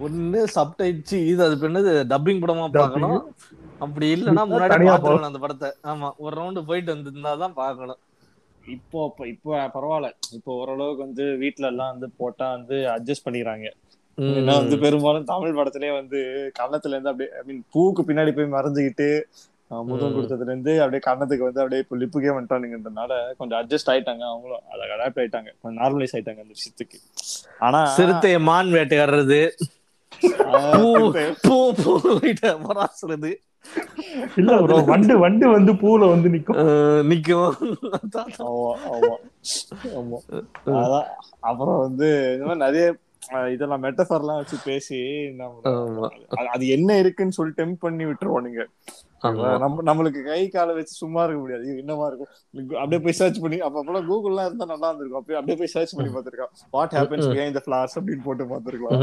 ஒண்ணு 0.00 0.46
சப்டைட்ஸ் 0.54 1.12
இது 1.12 1.44
அது 1.44 1.68
என்னது 1.68 1.92
டப்பிங் 2.04 2.42
படமா 2.42 2.66
பார்க்கணும். 2.72 3.34
அப்படி 3.78 4.06
இல்லைன்னா 4.14 4.42
இல்ல, 4.42 4.46
முன்னாடி 4.46 4.86
பாத்துருவேன் 4.88 5.30
அந்த 5.30 5.38
படத்தை. 5.38 5.70
ஆமா 5.84 6.10
ஒரு 6.16 6.42
ரவுண்டு 6.42 6.66
போயிட்டு 6.66 6.94
வந்திருந்தாதான் 6.94 7.54
பார்க்கணும். 7.54 7.98
இப்போ 8.66 9.00
இப்ப- 9.28 9.42
பரவாயில்ல 9.74 10.08
இப்போ 10.36 10.50
ஓரளவுக்கு 10.60 11.02
வந்து 11.04 11.24
வீட்ல 11.40 11.66
எல்லாம் 11.68 11.92
வந்து 11.92 12.08
போட்டா 12.18 12.46
வந்து 12.54 12.76
அட்ஜஸ்ட் 12.94 13.26
பண்ணிக்கிறாங்க 13.26 13.66
ஏன்னா 14.34 14.52
வந்து 14.58 14.76
பெரும்பாலும் 14.82 15.28
தமிழ் 15.28 15.56
படத்திலே 15.56 15.90
வந்து 15.94 16.18
கன்னத்துல 16.58 16.94
இருந்து 16.94 17.10
அப்படியே 17.10 17.30
ஐ 17.34 17.44
மீன் 17.46 17.60
பூக்கு 17.74 18.02
பின்னாடி 18.06 18.32
போய் 18.36 18.54
மறைஞ்சுக்கிட்டு 18.54 19.08
அஹ், 19.70 19.84
முகம் 19.86 20.08
ம். 20.08 20.14
கொடுத்ததுல 20.16 20.50
இருந்து 20.50 20.72
அப்படியே 20.80 21.02
கன்னத்துக்கு 21.06 21.46
வந்து 21.46 21.62
அப்படியே 21.62 21.80
இப்போ 21.84 21.96
லிப்புக்கே 22.00 22.34
வந்துட்டானுங்கன்றனால 22.34 23.12
கொஞ்சம் 23.38 23.58
அட்ஜஸ்ட் 23.60 23.90
ஆயிட்டாங்க 23.92 24.24
அவங்களும் 24.28 24.62
அதை 24.72 24.84
அடாப்ட் 24.96 25.20
ஆயிட்டாங்க 25.22 25.50
கொஞ்சம் 25.56 25.80
நார்மலைஸ் 25.80 26.14
ஆயிட்டாங்க 26.16 26.42
அந்த 26.44 26.54
விஷயத்துக்கு 26.56 26.98
ஆனா 27.60 27.80
சிறுத்தைய 27.96 28.38
மான் 28.46 28.70
வேட்டையாடுறது 28.76 29.40
பூ 30.74 30.84
பூ 31.44 31.56
பூ 31.78 31.92
இல்ல 34.36 34.56
ப்ரோ 34.62 34.76
வண்டு 34.84 35.18
வண்டு 35.18 35.48
வந்து 35.48 35.72
பூல 35.72 36.08
வந்து 36.08 36.28
நிக்கும். 36.28 36.58
நிக்கும். 37.02 37.54
ஆமா 38.38 38.70
ஆமா. 38.90 39.14
ஆமா. 39.94 40.18
அதான் 40.76 41.08
அப்புறம் 41.40 41.78
வந்து 41.78 42.08
இந்த 42.32 42.44
மாதிரி 42.44 42.64
நிறைய 42.64 42.86
இதெல்லாம் 43.52 43.82
மெட்டஃபர்லாம் 43.82 44.36
வச்சு 44.36 44.56
பேசி 44.64 44.98
அது- 46.52 46.66
என்ன 46.68 46.98
இருக்குன்னு 46.98 47.32
சொல்லி 47.32 47.52
டெம்ப் 47.56 47.76
பண்ணி 47.78 48.04
விட்டுருவோம் 48.04 48.42
நீங்க. 48.42 48.64
நம்ம 49.62 49.82
நம்மளுக்கு 49.88 50.20
கை 50.28 50.40
காலை 50.54 50.72
வச்சு 50.76 50.94
சும்மா 51.02 51.20
இருக்க 51.24 51.38
முடியாது. 51.42 51.64
இது 51.68 51.82
என்னவா 51.82 52.06
இருக்கும்? 52.10 52.30
அப்படியே 52.80 53.00
போய் 53.04 53.16
சர்ச் 53.20 53.40
பண்ணி 53.44 53.58
அப்ப 53.66 53.76
அப்பெல்லாம் 53.80 54.08
கூகுள்லாம் 54.10 54.48
இருந்தா 54.48 54.66
நல்லா 54.72 54.88
இருந்திருக்கும். 54.88 55.20
அப்படியே 55.20 55.38
அப்படியே 55.40 55.58
போய் 55.60 55.72
சர்ச் 55.74 55.94
பண்ணி 55.98 56.10
பார்த்திருக்கோம் 56.16 56.52
what 56.76 56.94
happens 56.98 57.28
behind 57.32 57.56
the 57.58 57.62
floors 57.66 57.96
அப்படின்னு 57.98 58.24
போட்டு 58.26 58.46
பார்த்திருக்கலாம். 58.52 59.02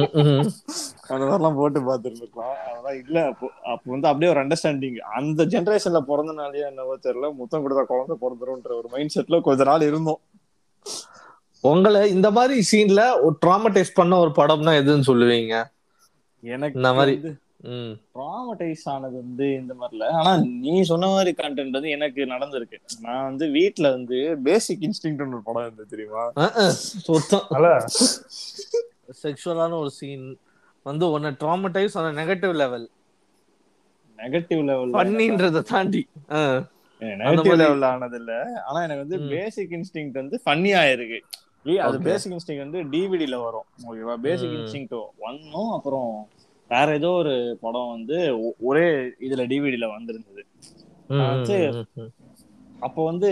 அந்த 1.13 1.23
மாதிரிலாம் 1.29 1.59
போட்டு 1.61 1.81
பார்த்திருந்துருக்கலாம். 1.89 2.55
அதெல்லாம் 2.67 2.99
இல்ல 3.03 3.25
அப்போ 3.31 3.49
அப்போ 3.73 3.87
வந்து 3.95 4.09
அப்படியே 4.11 4.31
ஒரு 4.33 4.41
அண்டர்ஸ்டாண்டிங் 4.43 4.99
அந்த 5.19 5.47
ஜெனரேஷன்ல 5.55 6.01
பிறந்தனாலயே 6.11 6.65
என்னவோ 6.71 6.97
தெரியல. 7.07 7.33
முத்தம் 7.41 7.65
கொடுத்தா 7.65 7.85
குழந்தை 7.93 8.17
பிறந்துரும்ன்ற 8.25 8.73
ஒரு 8.81 8.89
மைண்ட் 8.95 9.15
செட்ல 9.17 9.41
கொஞ்ச 9.49 9.63
நாள் 9.71 9.89
இருந்தோம். 9.89 10.21
உங்களை 11.63 11.99
இந்த 12.15 12.29
மாதிரி 12.37 12.55
சீன்ல 12.71 13.01
ஒரு 13.25 13.35
ட்ராமடைஸ் 13.45 13.97
பண்ண 13.99 14.13
ஒரு 14.23 14.33
படம்னா 14.39 14.73
எதுன்னு 14.81 15.09
சொல்லுவீங்க? 15.09 15.55
எனக்கு 16.43 16.79
இந்த 16.79 16.91
மாதிரி. 16.97 17.15
ட்ராமடைஸ் 18.15 18.85
ஆனது 18.93 19.15
வந்து 19.15 19.45
இந்த 19.59 19.73
மாதிரில. 19.81 20.07
ஆனா 20.19 20.31
நீ 20.63 20.73
சொன்ன 20.91 21.07
மாதிரி 21.07 21.31
கண்டென்ட் 21.37 21.75
வந்து 21.77 21.93
எனக்கு 21.97 22.21
நடந்திருக்கு. 22.31 22.77
நான் 23.05 23.27
வந்து 23.29 23.45
வீட்ல 23.49 23.91
வந்து 23.91 24.17
பேசிக் 24.47 24.83
இன்ஸ்டிங்க்ட் 24.87 25.23
ஒரு 25.27 25.41
படம் 25.47 25.65
இருந்தது 25.67 25.91
தெரியுமா? 25.93 26.25
செக்ஷுவலான 29.23 29.77
ஒரு 29.83 29.91
சீன் 29.99 30.27
வந்து 30.85 31.05
ஒன்னு 31.11 31.31
ட்ராமடைஸ் 31.43 31.95
ஆன 32.01 32.11
நெகட்டிவ் 32.19 32.55
லெவல் 32.63 32.85
நெகட்டிவ் 34.19 34.63
லெவல் 34.71 34.91
பண்ணின்றத 34.91 35.61
தாண்டி. 35.71 36.01
நெகட்டிவ் 37.21 37.57
லெவல்ல 37.61 37.87
ஆனது 37.93 38.17
இல்ல 38.17 38.33
ஆனா 38.67 38.79
எனக்கு 38.85 39.03
வந்து. 39.05 39.19
பேசிக் 39.35 39.73
இன்ஸ்டிங் 39.77 40.11
வந்து 40.21 40.37
ஃபன்னியா 40.45 40.83
இருக்கு 40.91 41.19
ஏய், 41.65 41.81
அது. 41.87 41.97
பேசிக் 42.07 42.33
இன்ஸ்டிங் 42.35 42.61
வந்து 42.65 42.79
டிவிடில 42.93 43.35
வரும். 43.43 43.67
ஓகேவா? 43.87 44.15
பேசிக். 44.27 44.55
இன்ஸ்டிங் 44.57 44.87
ஒன்னும் 45.29 45.73
அப்புறம் 45.77 46.09
வேற 46.73 46.87
ஏதோ 46.99 47.09
ஒரு 47.21 47.33
படம் 47.65 47.93
வந்து 47.95 48.17
ஒரே 48.69 48.85
இதுல 49.27 49.45
டிவிடில 49.51 49.87
வந்திருந்தது. 49.95 50.43
அப்போ 52.85 53.01
வந்து 53.09 53.27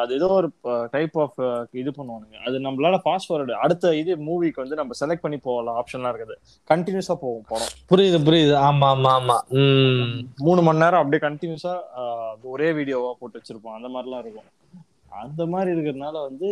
அது 0.00 0.12
ஏதோ 0.18 0.28
ஒரு 0.38 0.48
டைப் 0.94 1.16
ஆஃப் 1.24 1.36
இது 1.80 1.90
பண்ணுவானுங்க. 1.96 2.36
அது 2.46 2.56
நம்மளால 2.66 2.96
ஃபாஸ்ட் 3.04 3.28
ஃபார்வர்டு 3.28 3.54
அடுத்த 3.64 3.92
இது 4.00 4.12
மூவிக்கு 4.28 4.62
வந்து 4.62 4.78
நம்ம 4.80 4.96
செலக்ட் 5.00 5.24
பண்ணி 5.24 5.38
போகலாம். 5.44 5.76
ஆப்ஷன்லாம் 5.80 6.12
இருக்குது. 6.14 6.36
கண்டினியூஸா 6.70 7.16
போகும் 7.24 7.46
படம். 7.50 7.72
புரியுது 7.90 8.18
புரியுது. 8.28 8.54
ஆமா 8.68 8.88
ஆமா 8.94 9.12
ஆமா. 9.18 9.36
மூணு 10.46 10.62
மணி 10.68 10.82
நேரம் 10.84 11.02
அப்படியே 11.02 11.22
கண்டினியூஸா 11.26 11.74
ஒரே 12.54 12.70
வீடியோவா 12.78 13.12
போட்டு 13.20 13.38
வச்சிருப்போம். 13.40 13.76
அந்த 13.78 13.90
மாதிரிலாம் 13.94 14.22
இருக்கும். 14.24 14.50
அந்த 15.22 15.42
மாதிரி 15.52 15.70
இருக்கிறதுனால 15.74 16.16
வந்து 16.28 16.50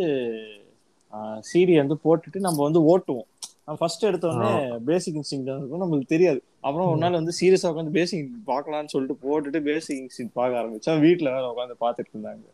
சீரி 1.50 1.74
வந்து 1.82 1.96
போட்டுட்டு 2.04 2.40
நம்ம 2.46 2.58
வந்து 2.66 2.80
ஓட்டுவோம். 2.90 3.29
ஃபர்ஸ்ட் 3.78 4.04
எடுத்த 4.04 4.28
உடனே 4.28 4.76
பேசிக் 4.84 5.14
இன்ஸ்டிங் 5.14 5.42
இருக்கும். 5.42 5.82
நம்மளுக்கு 5.82 6.12
தெரியாது. 6.14 6.42
அப்புறம் 6.60 6.88
ஒரு 6.88 6.98
நாள் 6.98 7.12
வந்து 7.12 7.32
சீரியஸா 7.40 7.68
உட்காந்து 7.70 7.90
பேசிக் 7.90 8.30
பார்க்கலாம்னு 8.46 8.92
சொல்லிட்டு 8.94 9.16
போட்டுட்டு 9.24 9.60
பேசிக் 9.62 10.00
இன்ஸ்டிங் 10.02 10.30
பார்க்க 10.32 10.62
ஆரம்பிச்சா 10.62 10.96
வீட்டுல 10.96 11.28
வேற 11.34 11.44
உட்காந்து 11.52 11.82
பார்த்துட்டு 11.84 12.12
இருந்தாங்க. 12.14 12.46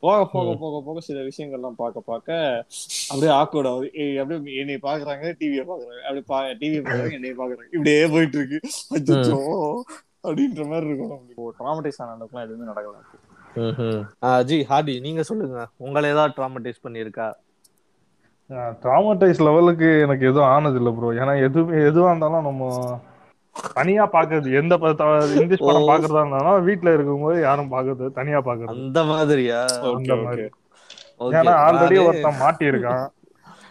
போக 0.00 0.24
போக 0.24 0.54
போக 0.54 0.82
போக 0.86 1.00
சில 1.00 1.20
விஷயங்கள்லாம் 1.20 1.78
பார்க்க 1.82 2.00
பார்க்க 2.00 2.66
அப்படியே 3.08 3.32
ஆக்கோட 3.38 3.68
அப்படியே 4.20 4.56
என்னை 4.56 4.76
பாக்குறாங்க 4.82 5.32
டிவியை 5.40 5.64
பாக்குறாங்க 5.70 6.02
அப்படியே 6.02 6.24
பா 6.26 6.38
டிவியை 6.60 6.82
பாக்குறாங்க 6.88 7.12
என்னைய 7.12 7.34
பாக்குறாங்க 7.40 7.66
இப்படியே 7.72 8.06
போயிட்டு 8.06 8.38
இருக்கு 8.38 8.60
அச்சோ 8.94 9.38
அப்படின்ற 10.28 10.62
மாதிரி 10.66 10.86
இருக்கும் 10.86 11.10
நம்மளுக்கு. 11.12 11.56
ட்ராமடைஸ் 11.58 11.98
ஆன 11.98 12.14
அளவுக்குலாம் 12.14 12.46
எதுவுமே 12.46 12.70
நடக்கல. 12.70 12.96
ம்ஹும். 13.56 14.00
ஆ, 14.22 14.42
ஜி 14.42 14.56
ஹாடி 14.68 15.00
நீங்க 15.00 15.22
சொல்லுங்க. 15.22 15.68
உங்களை 15.76 16.10
ஏதாவது 16.10 16.34
ட்ராமடைஸ் 16.38 16.84
பண்ணியிருக்கா? 16.86 17.32
ட்ராமடைஸ் 18.82 19.40
லெவலுக்கு 19.46 19.88
எனக்கு 20.04 20.24
எதுவும் 20.30 20.50
ஆனது 20.52 20.78
இல்ல 20.80 20.90
ப்ரோ 20.92 21.08
ஏன்னா 21.20 21.34
எதுவுமே 21.46 21.80
எதுவா 21.88 22.10
இருந்தாலும் 22.12 22.46
நம்ம 22.48 22.68
தனியா 23.76 24.04
பாக்குறது 24.14 24.48
எந்த 24.60 24.74
இங்கிலீஷ் 25.34 25.64
படம். 25.64 25.88
பாக்குறதா 25.90 26.22
இருந்தாலும் 26.22 26.66
வீட்ல 26.68 26.94
இருக்கும்போது 26.96 27.38
யாரும் 27.40 27.72
பாக்குறது 27.74 28.06
தனியா 28.18 28.40
பாக்குறது 28.48 28.74
அந்த 28.76 29.00
மாதிரியா 29.10 29.60
ஓகே 29.82 29.96
அந்த 29.98 30.16
மாதிரி. 30.22 30.46
ஏன்னா 31.38 31.54
ஆல்ரெடி 31.64 31.96
ஒருத்தன் 32.04 32.40
மாட்டி 32.42 32.64
இருக்கான் 32.70 33.04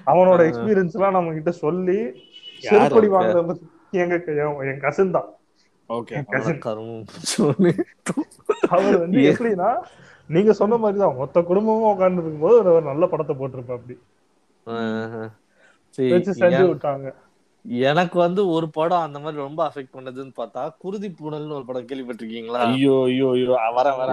அவனோட. 0.08 0.40
எக்ஸ்பீரியன்ஸ் 0.50 0.98
எல்லாம் 0.98 1.16
நம்ம 1.18 1.34
கிட்ட 1.38 1.52
சொல்லி 1.64 1.98
செருப்படி? 2.64 3.08
வாங்குறது 3.16 3.56
எங்க 4.04 4.16
என் 4.72 4.84
கசின் 4.86 5.16
தான். 5.18 5.30
அவர் 8.76 8.98
வந்து 9.02 9.20
எப்படின்னா 9.32 9.70
நீங்க 10.30 10.52
சொன்ன 10.60 10.78
மாதிரி 10.84 10.98
தான் 11.02 11.20
மொத்த 11.20 11.42
குடும்பமும் 11.50 11.92
உட்கார்ந்து 11.92 12.22
இருக்கும்போது 12.22 12.56
ஒரு 12.72 12.88
நல்ல 12.90 13.06
படத்தை 13.12 13.34
போட்டிருப்ப 13.38 13.78
அப்படி 13.78 13.96
விட்டாங்க. 16.72 17.08
எனக்கு 17.88 18.18
வந்து 18.24 18.42
ஒரு 18.56 18.68
படம் 18.76 19.06
அந்த 19.06 19.18
மாதிரி 19.22 19.38
ரொம்ப 19.46 19.62
அஃபெக்ட் 19.68 19.96
பண்ணதுன்னு 19.96 20.34
பார்த்தா 20.40 20.62
குருதி 20.84 21.10
பூனல்னு 21.20 21.56
ஒரு 21.58 21.66
படம் 21.70 21.88
கேள்விப்பட்டிருக்கீங்களா? 21.90 22.60
ஐயோ 22.68 22.94
ஐயோ 23.08 23.30
ஐயோ. 23.38 23.56
வர 23.78 23.88
வர. 24.00 24.10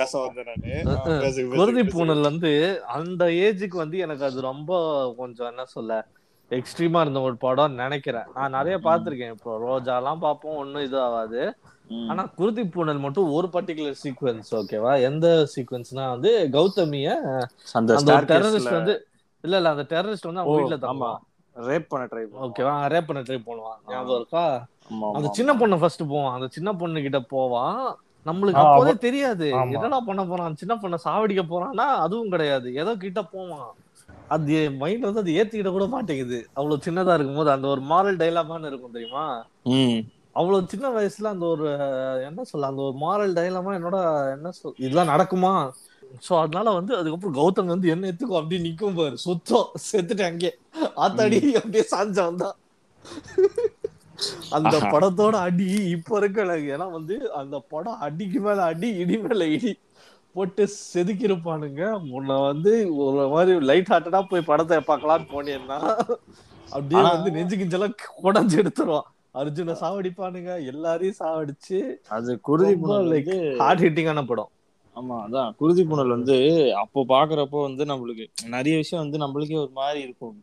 பேச 0.00 0.12
வந்தேன் 0.24 1.52
குருதி. 1.58 1.84
பூனல் 1.94 2.28
வந்து 2.30 2.52
அந்த 2.96 3.24
ஏஜுக்கு 3.44 3.78
வந்து 3.84 3.98
எனக்கு 4.06 4.26
அது 4.28 4.40
ரொம்ப 4.50 4.80
கொஞ்சம் 5.20 5.50
என்ன 5.52 5.64
சொல்ல 5.76 6.00
எக்ஸ்ட்ரீமா 6.50 7.02
இருந்த 7.02 7.20
ஒரு 7.28 7.36
படம் 7.44 7.78
நினைக்கிறேன். 7.82 8.26
நான் 8.36 8.56
நிறைய 8.56 8.76
பார்த்திருக்கேன். 8.86 9.34
இப்போ 9.36 9.52
ரோஜாலாம் 9.66 10.24
பார்ப்போம் 10.24 10.58
ஒன்றும் 10.62 10.84
இது 10.86 10.98
ஆகாது. 11.06 11.42
ஆனா 12.10 12.22
குருதி 12.40 12.62
பூனல் 12.74 13.00
மட்டும் 13.04 13.30
ஒரு 13.36 13.48
பர்டிகுலர் 13.54 13.96
சீக்வன்ஸ் 14.02 14.50
ஓகேவா 14.58 14.92
எந்த 15.08 15.26
சீக்வன்ஸ்னா 15.54 16.04
வந்து 16.14 16.30
கௌதமிய 16.56 17.08
அந்த 17.80 17.96
டெரரிஸ்ட் 18.32 18.78
வந்து 18.80 18.94
இல்ல 19.44 19.54
இல்ல 19.56 19.70
அந்த 19.70 19.84
டெரரிஸ்ட் 19.90 20.28
வந்து 20.28 20.42
அவங்க 20.42 20.58
வீட்ல 20.60 20.76
ஆமா. 20.76 20.86
தங்குவான் 20.86 21.22
ரேப் 21.56 21.88
பண்ண 21.88 22.04
ட்ரை 22.06 22.22
ஓகேவா 22.44 22.74
ரேப் 22.92 23.08
பண்ண 23.08 23.20
ட்ரை 23.22 23.38
பண்ணுவான் 23.40 23.78
ஞாபகம் 23.88 24.18
இருக்கா? 24.20 24.44
அந்த 25.14 25.28
சின்ன 25.38 25.50
பொண்ணு 25.54 25.76
ஃபர்ஸ்ட் 25.78 26.04
போவான். 26.06 26.34
அந்த 26.34 26.48
சின்ன 26.50 26.70
பொண்ணு 26.74 27.02
கிட்ட 27.02 27.20
போவான். 27.28 27.80
நம்மளுக்கு 28.26 28.62
அப்போதே 28.64 28.92
தெரியாது. 28.98 29.46
என்னடா 29.74 29.98
பண்ண 30.00 30.22
போறான்? 30.24 30.58
சின்ன 30.60 30.74
பொண்ணை 30.76 30.98
சாவடிக்க 31.04 31.42
போறான்னா 31.46 31.86
அதுவும் 32.02 32.30
கிடையாது. 32.30 32.68
ஏதோ 32.74 32.92
கிட்ட 32.96 33.22
போவான். 33.32 33.70
அது 34.30 34.52
மைண்ட் 34.78 35.06
வந்து 35.06 35.20
அது 35.20 35.36
ஏத்துக்கிட்ட 35.38 35.70
கூட 35.70 35.86
மாட்டேங்குது. 35.88 36.38
அவ்வளவு 36.52 36.84
சின்னதா 36.84 37.14
இருக்கும்போது 37.14 37.50
அந்த 37.50 37.66
ஒரு 37.68 37.82
மாரல் 37.90 38.20
டைலாமான்னு 38.22 38.66
இருக்கும் 38.66 38.94
தெரியுமா? 38.94 39.26
அவ்வளவு 40.36 40.68
சின்ன 40.68 40.86
வயசுல 40.90 41.32
அந்த 41.32 41.46
ஒரு 41.46 41.66
என்ன 42.28 42.44
சொல்ல 42.44 42.66
அந்த 42.66 42.82
ஒரு 42.82 42.96
மாரல் 42.98 43.36
டைலாமா 43.38 43.72
என்னோட 43.78 43.98
என்ன 44.34 44.50
சொல் 44.52 44.78
இதெல்லாம் 44.78 45.12
நடக்குமா? 45.12 45.54
சோ 46.20 46.32
அதனால 46.40 46.70
வந்து 46.70 46.96
அதுக்கப்புறம் 46.96 47.36
கௌதம் 47.36 47.66
வந்து 47.66 47.88
என்ன 47.88 48.10
எத்துக்கும் 48.10 48.40
அப்படி 48.40 48.58
நிக்கும் 48.62 48.94
பாரு. 48.94 49.16
சுத்தம். 49.18 49.68
செத்துட்டேன் 49.86 50.30
அங்கே. 50.32 50.50
ஆத்தாடி 50.96 51.38
அப்படியே 51.60 51.84
சாஞ்சா 51.92 52.24
வந்தா 52.24 52.50
அந்த. 54.52 54.74
படத்தோட 54.92 55.36
அடி 55.42 55.66
இப்ப 55.90 56.16
இருக்க 56.16 56.42
ஏன்னா 56.74 56.90
வந்து 56.90 57.14
அந்த 57.32 57.56
படம் 57.68 58.00
அடிக்கு 58.00 58.40
மேல 58.40 58.64
அடி 58.64 58.88
இடி 58.96 59.16
மேல 59.18 59.46
இடி 59.48 59.72
போட்டு 60.36 60.64
செதுக்கிருப்பானுங்க 60.92 61.82
முன்ன 62.10 62.36
வந்து 62.42 62.72
ஒரு 63.04 63.26
மாதிரி 63.28 63.54
லைட் 63.66 63.90
ஹார்ட்டடா 63.92 64.20
போய் 64.22 64.48
படத்தை 64.50 64.78
பார்க்கலாம்னு 64.86 65.26
போனேன்னா 65.32 65.78
அப்படியே 66.68 67.02
வந்து 67.08 67.30
நெஞ்சு 67.30 67.56
கிஞ்செல்லாம் 67.56 67.96
குடஞ்சு 68.22 68.56
எடுத்துருவான். 68.62 69.08
அர்ஜுனை 69.34 69.74
சாவடிப்பானுங்க. 69.82 70.52
எல்லாரையும் 70.70 71.20
சாவடிச்சு 71.20 71.78
அது 72.08 72.40
குருதி 72.40 72.74
வந்து 72.86 73.36
ஹார்ட் 73.60 73.84
ஹிட்டிங்கான 73.84 74.26
படம். 74.26 74.50
ஆமா 74.96 75.16
அதான் 75.24 75.50
குருதி 75.58 75.82
புனல் 75.86 76.14
வந்து 76.14 76.36
அப்போ 76.80 77.00
பாக்குறப்போ 77.10 77.58
வந்து 77.64 77.84
நம்மளுக்கு 77.90 78.24
நிறைய 78.54 78.74
விஷயம் 78.80 79.04
வந்து 79.04 79.20
நம்மளுக்கே 79.22 79.60
ஒரு 79.60 79.72
மாதிரி 79.78 80.00
இருக்கும் 80.02 80.38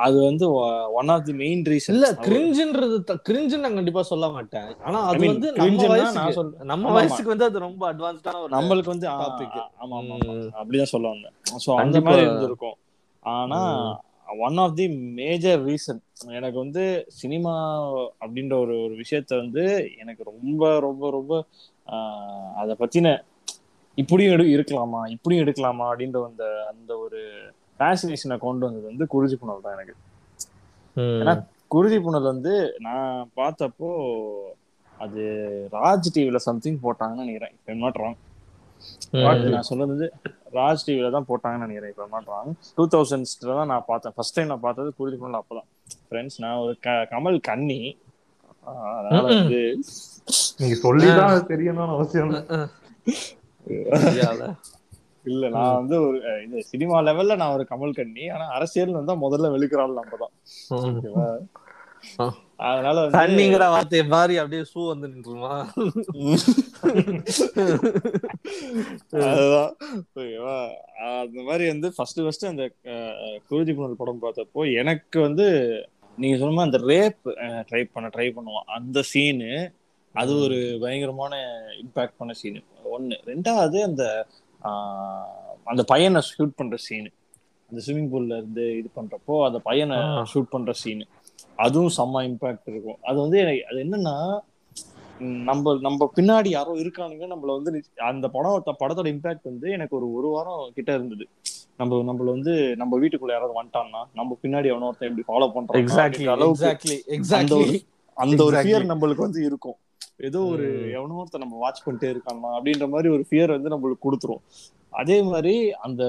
அது 0.00 0.16
வந்து 0.22 0.44
one 0.96 1.10
of 1.12 1.24
the 1.26 1.34
main 1.36 1.62
reason 1.66 1.92
இல்ல 1.92 2.08
கிரிஞ்சுன்றது 2.24 2.96
கிரிஞ்சுன்னு 3.28 3.64
நான் 3.64 3.78
கண்டிப்பா 3.78 4.02
சொல்ல 4.10 4.26
மாட்டேன் 4.34 4.68
ஆனா 4.84 4.98
அது 5.08 5.22
வந்து 5.26 5.48
நம்ம 5.54 5.86
வயசுக்கு. 5.92 6.42
நம்ம. 6.64 6.92
வயசுக்கு 6.96 7.32
வந்து 7.32 7.48
அது 7.48 7.64
ரொம்ப 7.66 7.82
அட்வான்ஸ்டான 7.90 8.42
ஒரு 8.42 8.52
நம்மளுக்கு 8.56 8.92
வந்து. 8.92 9.08
ஆ, 9.08 9.16
ஆமா 9.80 9.96
ஆமா. 10.00 10.18
அப்படிதான் 10.60 10.92
சொல்ல 10.92 11.08
வந்தேன் 11.14 11.34
சோ 11.58 11.70
அந்த. 11.76 12.00
மாதிரி 12.06 12.24
இருந்திருக்கும் 12.26 12.76
ஆனா 13.22 13.60
one 14.42 14.58
of 14.62 14.76
the 14.76 14.86
major 15.16 15.60
reason 15.64 16.00
எனக்கு 16.32 16.58
வந்து 16.58 16.82
சினிமா 17.16 17.54
அப்படின்ற 18.20 18.54
ஒரு 18.60 18.74
ஒரு 18.84 18.94
விஷயத்த 19.00 19.32
வந்து 19.38 19.64
எனக்கு 20.00 20.22
ரொம்ப 20.30 20.62
ரொம்ப 20.80 21.10
ரொம்ப 21.10 21.32
ஆஹ், 21.86 22.28
அத 22.58 22.72
பத்தின 22.80 23.14
இப்படியும் 23.94 24.32
எடு 24.32 24.44
இருக்கலாமா? 24.44 25.08
இப்படியும் 25.08 25.46
எடுக்கலாமா? 25.46 25.84
அப்படின்ற 25.92 26.24
அந்த 26.24 26.66
அந்த 26.70 26.98
ஒரு 26.98 27.50
ஃபேசினேஷனை 27.78 28.38
கொண்டு 28.38 28.66
வந்தது 28.66 28.82
வந்து 28.82 29.04
குருஜி 29.04 29.38
புனல் 29.38 29.60
தான் 29.62 29.72
எனக்கு. 29.72 29.94
ஏன்னா 30.96 31.44
குருதி 31.66 32.00
புனல் 32.00 32.22
வந்து 32.22 32.76
நான் 32.78 33.30
பார்த்தப்போ 33.36 34.16
அது 34.98 35.20
ராஜ் 35.72 36.06
டிவில 36.14 36.36
சம்திங் 36.36 36.80
போட்டாங்கன்னு 36.82 37.14
நினைக்கிறேன். 37.14 37.52
இப்போ 37.52 37.74
நாட் 37.74 37.96
ராங் 37.96 38.16
ம். 39.10 39.48
நான் 39.48 39.62
சொன்னது 39.62 39.90
வந்து 39.90 40.12
ராஜ் 40.52 40.78
டிவில 40.86 41.10
தான் 41.10 41.24
போட்டாங்கன்னு 41.28 41.66
நினைக்கிறேன். 41.66 41.90
இப்போ 41.90 42.06
நாட் 42.10 42.26
ராங் 42.26 42.52
டூ 42.74 42.86
தௌசண்ட்ஸ்ல 42.88 43.56
தான் 43.56 43.66
நான் 43.66 43.84
பார்த்தேன். 43.86 44.12
ஃபர்ஸ்ட் 44.16 44.34
டைம் 44.34 44.48
நான் 44.48 44.60
பார்த்தது 44.60 44.94
குருதி 44.96 45.16
புனல் 45.16 45.40
அப்பதான். 45.40 45.88
ஃப்ரெண்ட்ஸ் 46.10 46.38
நான் 46.38 46.56
ஒரு 46.56 46.76
க- 46.80 46.90
கமல் 46.90 47.40
கன்னி. 47.40 47.98
அதனால 48.64 49.20
வந்து 49.20 49.78
நீங்க 50.56 50.74
சொல்லிதான் 50.74 51.46
தெரியணும்னு 51.46 51.88
அவசியம் 51.88 52.28
இல்லை. 52.28 52.68
இல்ல 55.24 55.46
நான் 55.54 55.74
வந்து 55.78 55.96
ஒரு 56.02 56.18
இது 56.44 56.60
சினிமா 56.68 56.98
லெவல்ல 57.06 57.34
நான் 57.40 57.54
ஒரு 57.56 57.64
கமல் 57.70 57.96
கன்னி 57.96 58.22
ஆனா 58.34 58.44
அரசியல் 58.56 58.94
வந்தா 58.94 59.14
முதல்ல 59.24 59.50
வெளுக்கிறாள் 59.54 59.98
நம்ம 59.98 60.16
தான். 60.22 60.32
அதனால 62.64 63.02
தண்ணிங்கிற 63.16 63.64
வார்த்தையை 63.72 64.04
மாறி 64.12 64.34
அப்படியே 64.40 64.62
ஷூ 64.70 64.80
வந்து 64.90 65.10
நின்றுமா? 65.12 65.52
அதுதான். 69.24 69.72
ஓகேவா? 70.14 70.56
அந்த 71.20 71.38
மாதிரி 71.48 71.64
வந்து 71.68 71.88
ஃபர்ஸ்ட் 71.96 72.20
ஃபர்ஸ்ட் 72.22 72.50
அந்த 72.50 72.64
குருதி 73.50 73.72
புனல் 73.72 74.00
படம் 74.00 74.22
பார்த்தப்போ 74.24 74.64
எனக்கு 74.82 75.18
வந்து 75.26 75.46
நீங்க 76.18 76.36
சொன்ன 76.38 76.64
அந்த 76.68 76.78
ரேப் 76.88 77.28
ட்ரை 77.68 77.82
பண்ண 77.88 78.06
ட்ரை 78.14 78.26
பண்ணுவோம் 78.36 78.66
அந்த 78.76 79.02
சீனு 79.10 79.52
அது 80.14 80.32
ஒரு 80.44 80.56
பயங்கரமான 80.82 81.34
இம்பாக்ட் 81.82 82.18
பண்ண 82.18 82.32
சீனு 82.40 82.60
ஒண்ணு. 82.96 83.16
ரெண்டாவது 83.30 83.78
அந்த 83.88 84.04
அந்த 85.70 85.82
பையனை 85.92 86.20
ஷூட் 86.30 86.58
பண்ற 86.60 86.76
சீனு 86.86 87.10
அந்த 87.70 87.80
ஸ்விம்மிங் 87.86 88.10
பூல்ல 88.12 88.36
இருந்து 88.40 88.64
இது 88.78 88.88
பண்றப்போ 88.98 89.34
அந்த 89.48 89.58
பையனை. 89.68 89.98
ஷூட் 90.32 90.52
பண்ற 90.54 90.72
சீனு 90.82 91.04
அதுவும் 91.64 91.94
செம்ம 91.98 92.22
இம்பாக்ட் 92.28 92.70
இருக்கும். 92.72 92.98
அது 93.08 93.18
வந்து 93.24 93.40
அது 93.70 93.78
என்னன்னா 93.86 94.14
நம்ம 95.48 95.72
நம்ம 95.86 96.06
பின்னாடி 96.16 96.48
யாரோ 96.48 96.72
இருக்கானுங்க 96.82 97.24
நம்மள 97.32 97.54
வந்து 97.58 97.70
அந்த 98.10 98.26
படம் 98.36 98.78
படத்தோட 98.82 99.08
இம்பாக்ட் 99.14 99.50
வந்து 99.50 99.68
எனக்கு 99.76 99.94
ஒரு 99.98 100.06
ஒரு 100.18 100.28
வாரம் 100.34 100.62
கிட்ட 100.76 100.90
இருந்தது. 100.98 101.24
நம்ம 101.80 101.98
நம்மள 102.08 102.28
வந்து 102.36 102.54
நம்ம 102.80 102.98
வீட்டுக்குள்ள 103.02 103.32
யாராவது 103.34 103.58
வந்துட்டான்னா 103.58 104.00
நம்ம 104.18 104.36
பின்னாடி 104.42 104.70
எவனோ 104.72 104.88
ஒருத்தன் 104.90 105.10
எப்படி 105.10 105.26
ஃபாலோ 105.28 105.48
பண்றான். 105.56 105.80
எக்ஸாக்ட்லி 105.82 106.26
எக்ஸாக்ட்லி 106.48 106.98
அந்த 107.06 107.16
எக்ஸாக்ட்லி 107.18 107.60
ஒரு 107.60 107.78
அந்த 108.16 108.40
ஒரு 108.44 108.56
Exactly. 108.56 108.64
ஃபியர் 108.64 108.90
நம்மளுக்கு 108.90 109.26
வந்து 109.26 109.40
இருக்கும். 109.48 109.78
ஏதோ 110.28 110.40
ஒரு. 110.52 110.66
எவனோ 110.96 111.18
ஒருத்தன் 111.20 111.44
நம்ம 111.44 111.58
வாட்ச் 111.58 111.84
பண்ணிட்டே 111.86 112.08
இருக்கானா 112.12 112.50
அப்படின்ற 112.56 112.86
மாதிரி 112.88 113.08
ஒரு 113.16 113.24
ஃபியர் 113.28 113.54
வந்து 113.56 113.72
நம்மளுக்கு 113.74 114.06
கொடுத்துரும். 114.06 114.42
அதே 114.92 115.18
மாதிரி 115.22 115.54
அந்த 115.86 116.02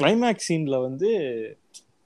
கிளைமேக்ஸ் 0.00 0.48
சீன்ல 0.48 0.76
வந்து 0.82 1.10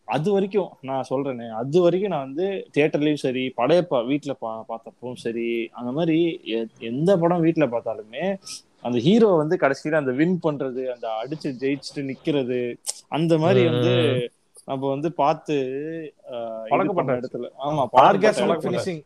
அது 0.08 0.28
வரைக்கும் 0.32 0.70
நான் 0.80 1.08
சொல்றேனே 1.10 1.46
அது 1.60 1.78
வரைக்கும் 1.80 2.12
நான் 2.14 2.26
வந்து 2.26 2.46
தியேட்டர்லயும் 2.74 3.22
சரி 3.24 3.44
படையப்பா 3.56 3.98
வீட்டுல 4.10 4.32
பா 4.38 4.50
பார்த்தப்பவும் 4.68 5.20
சரி 5.24 5.46
அந்த 5.70 5.90
மாதிரி 5.92 6.18
எந்த 6.90 7.10
படம் 7.16 7.44
வீட்டுல 7.44 7.66
பார்த்தாலுமே 7.74 8.24
அந்த 8.84 8.98
ஹீரோ 8.98 9.28
வந்து 9.42 9.56
கடைசியில 9.56 10.00
அந்த 10.02 10.12
வின் 10.12 10.38
பண்றது 10.42 10.84
அந்த 10.94 11.08
அடிச்சு 11.22 11.50
ஜெயிச்சுட்டு 11.62 12.02
நிக்கிறது 12.10 12.60
அந்த 13.08 13.38
மாதிரி 13.38 13.62
வந்து 13.66 13.94
நம்ம 14.64 14.82
வந்து 14.88 15.08
பார்த்து 15.12 15.54
பழக்கப்பட்ட 16.70 17.12
இடத்துல. 17.20 17.46
ஆமா 17.66 17.84
ஆர்காஸ்மிக் 18.06 19.04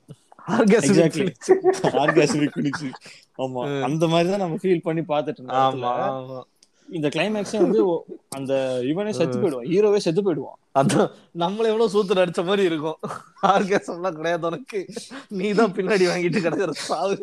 ஆமா. 3.38 3.82
அந்த 3.84 4.06
மாதிரி 4.06 4.30
தான் 4.30 4.38
நம்ம 4.38 4.54
ஃபீல் 4.54 4.82
பண்ணி 4.82 5.00
பார்த்துட்டு 5.08 5.50
ஆமா 5.62 6.44
இந்த 6.88 7.08
கிளைமேக்ஸே 7.08 7.60
வந்து 7.60 7.80
அந்த 8.28 8.52
இவனே 8.84 9.12
செத்து 9.12 9.38
போயிடுவான். 9.38 9.66
ஹீரோவே 9.66 9.96
செத்து 9.96 10.22
போயிடுவான். 10.22 10.58
அதான். 10.78 11.08
நம்மள 11.38 11.64
எவ்வளவு 11.66 11.92
சூத்துல 11.94 12.22
அடிச்ச 12.24 12.44
மாதிரி 12.44 12.62
இருக்கும். 12.64 12.98
ஆர்காசம்லாம் 13.42 14.12
கிடையாது 14.12 14.46
உனக்கு. 14.46 14.80
நீ 15.28 15.52
தான் 15.52 15.72
பின்னாடி 15.72 16.04
வாங்கிட்டு 16.06 16.40
கிடக்குற 16.40 16.70
சாவு 16.80 17.16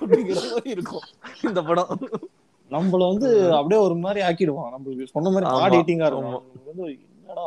அப்படிங்கிற 0.00 0.52
மாதிரி 0.52 0.70
இருக்கும் 0.70 1.06
இந்த 1.42 1.62
படம். 1.62 1.92
நம்மள 2.70 3.08
வந்து 3.12 3.28
அப்படியே 3.52 3.80
ஒரு 3.80 3.94
மாதிரி 3.96 4.20
ஆக்கிடுவான். 4.26 4.72
நம்மளுக்கு 4.74 5.12
சொன்ன 5.12 5.30
மாதிரி 5.30 5.50
ஹார்ட் 5.50 5.74
ஈட்டிங்கா 5.74 6.06
இருக்கும். 6.06 6.42
என்னடா 7.18 7.46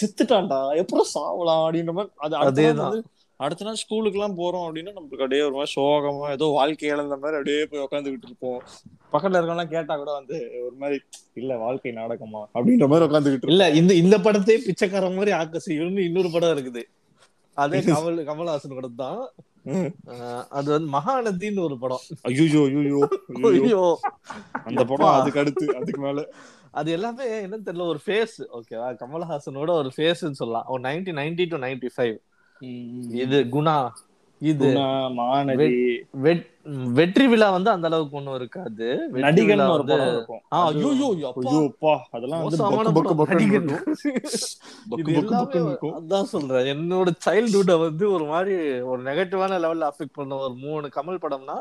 செத்துட்டான்டா. 0.00 0.60
எப்பறம் 0.82 1.12
சாவலாம் 1.14 1.62
அப்படின்ற 1.64 1.92
மாதிரி. 1.92 2.12
அது 2.16 2.36
அதேதான். 2.36 2.96
அடுத்த 3.40 3.66
நாள் 3.66 3.80
ஸ்கூலுக்கு 3.82 4.18
எல்லாம் 4.18 4.38
போறோம் 4.40 4.64
அப்படின்னா 4.66 4.92
நம்மளுக்கு 4.96 5.24
அப்படியே 5.24 5.42
ஒரு 5.48 5.54
மாதிரி 5.58 5.72
சோகமா 5.76 6.26
ஏதோ 6.36 6.46
வாழ்க்கை 6.58 6.88
இழந்த 6.92 7.16
மாதிரி 7.22 7.36
அப்படியே 7.38 7.60
போய் 7.70 7.84
உட்காந்துக்கிட்டு 7.86 8.28
இருப்போம். 8.28 8.58
பக்கத்துல 9.12 9.38
இருக்கவங்க 9.40 9.66
கேட்டா 9.74 9.94
கூட 10.00 10.10
வந்து 10.18 10.36
ஒரு 10.66 10.74
மாதிரி 10.82 10.96
இல்ல 11.40 11.52
வாழ்க்கை 11.64 11.92
நாடகமா? 12.00 12.42
அப்படின்ற 12.56 12.88
மாதிரி 12.92 13.06
உட்காந்துக்கிட்டு 13.08 13.52
இல்ல 13.54 13.66
இந்த 13.80 13.92
இந்த 14.02 14.18
படத்தையே 14.26 14.58
பிச்சைக்கார 14.66 15.10
மாதிரி 15.18 15.34
ஆக்க 15.40 15.62
செய்யணும்னு 15.66 16.06
இன்னொரு 16.08 16.30
படம் 16.36 16.54
இருக்குது. 16.56 16.82
அதே 17.56 17.78
கமல் 17.94 18.20
கமல்ஹாசன் 18.28 18.78
படம் 18.78 19.00
தான் 19.04 19.22
அது 20.58 20.68
வந்து 20.74 20.88
மகாநதின்னு 20.96 21.66
ஒரு 21.66 21.76
படம். 21.82 22.04
ஐயோ 22.28 22.62
ஐயோ 22.68 23.00
ஐயோ 23.50 23.82
அந்த 24.68 24.82
படம் 24.90 25.14
அதுக்கு 25.18 25.42
அடுத்து 25.42 25.66
அதுக்கு 25.78 26.00
மேல. 26.06 26.22
அது 26.80 26.88
எல்லாமே 26.96 27.26
என்னன்னு 27.44 27.66
தெரியல 27.68 27.86
ஒரு 27.92 28.00
ஃபேஸ் 28.06 28.36
ஓகேவா 28.58 28.88
கமல்ஹாசனோட 29.02 29.70
ஒரு 29.82 29.90
ஃபேஸ்ன்னு 29.96 30.40
சொல்லலாம். 30.42 30.68
ஒரு 30.72 30.82
nineteen 30.88 31.20
ninety 31.20 31.46
to 31.52 31.58
ninety 31.66 31.90
five 31.96 32.16
இது 33.20 33.38
குணா 33.52 33.76
இது 34.40 34.66
வெற்றி 36.96 37.24
விழா 37.26 37.48
வந்து 37.50 37.70
அந்த 37.70 37.86
அளவுக்கு 37.86 38.16
ஒண்ணும் 38.16 38.34
இருக்காது 38.34 38.86
நடிகன் 39.16 39.50
விழா 39.50 39.66
ஒரு 39.68 39.82
வந்து- 39.82 39.94
படம் 39.94 40.12
இருக்கும் 40.12 40.40
ஆ, 40.52 40.60
அது- 40.64 40.80
ஐயோ, 40.90 41.08
அப்பா. 41.28 41.42
ஐயோ, 41.44 41.60
அப்பா, 41.66 41.92
அதெல்லாம் 42.10 42.40
வந்து 42.40 42.58
மோசமான 42.58 42.86
பக்கு 42.88 42.94
பக்கு 42.98 43.10
படம். 43.10 43.20
பக்குன்னு 43.20 43.36
நடிகன். 43.36 43.68
இருக்கும். 43.68 43.94
பக்கு 44.90 45.00
இது 45.02 45.08
பக்கு 45.10 45.20
எல்லாமே 45.22 45.42
பக்குன்னு 45.42 45.68
இருக்கும். 45.68 45.94
அதான் 45.98 46.30
சொல்றேன் 46.32 46.68
என்னோட 46.72 47.12
சைல்ட்ஹுட்ட 47.26 47.76
வந்து 47.78 48.10
ஒரு 48.12 48.24
மாதிரி 48.24 48.56
ஒரு 48.84 49.00
நெகட்டிவான 49.02 49.60
லெவல்ல 49.62 49.90
அஃபெக்ட் 49.90 50.16
பண்ண 50.16 50.38
ஒரு 50.40 50.54
மூணு 50.58 50.90
கமல் 50.96 51.22
படம்னா 51.22 51.58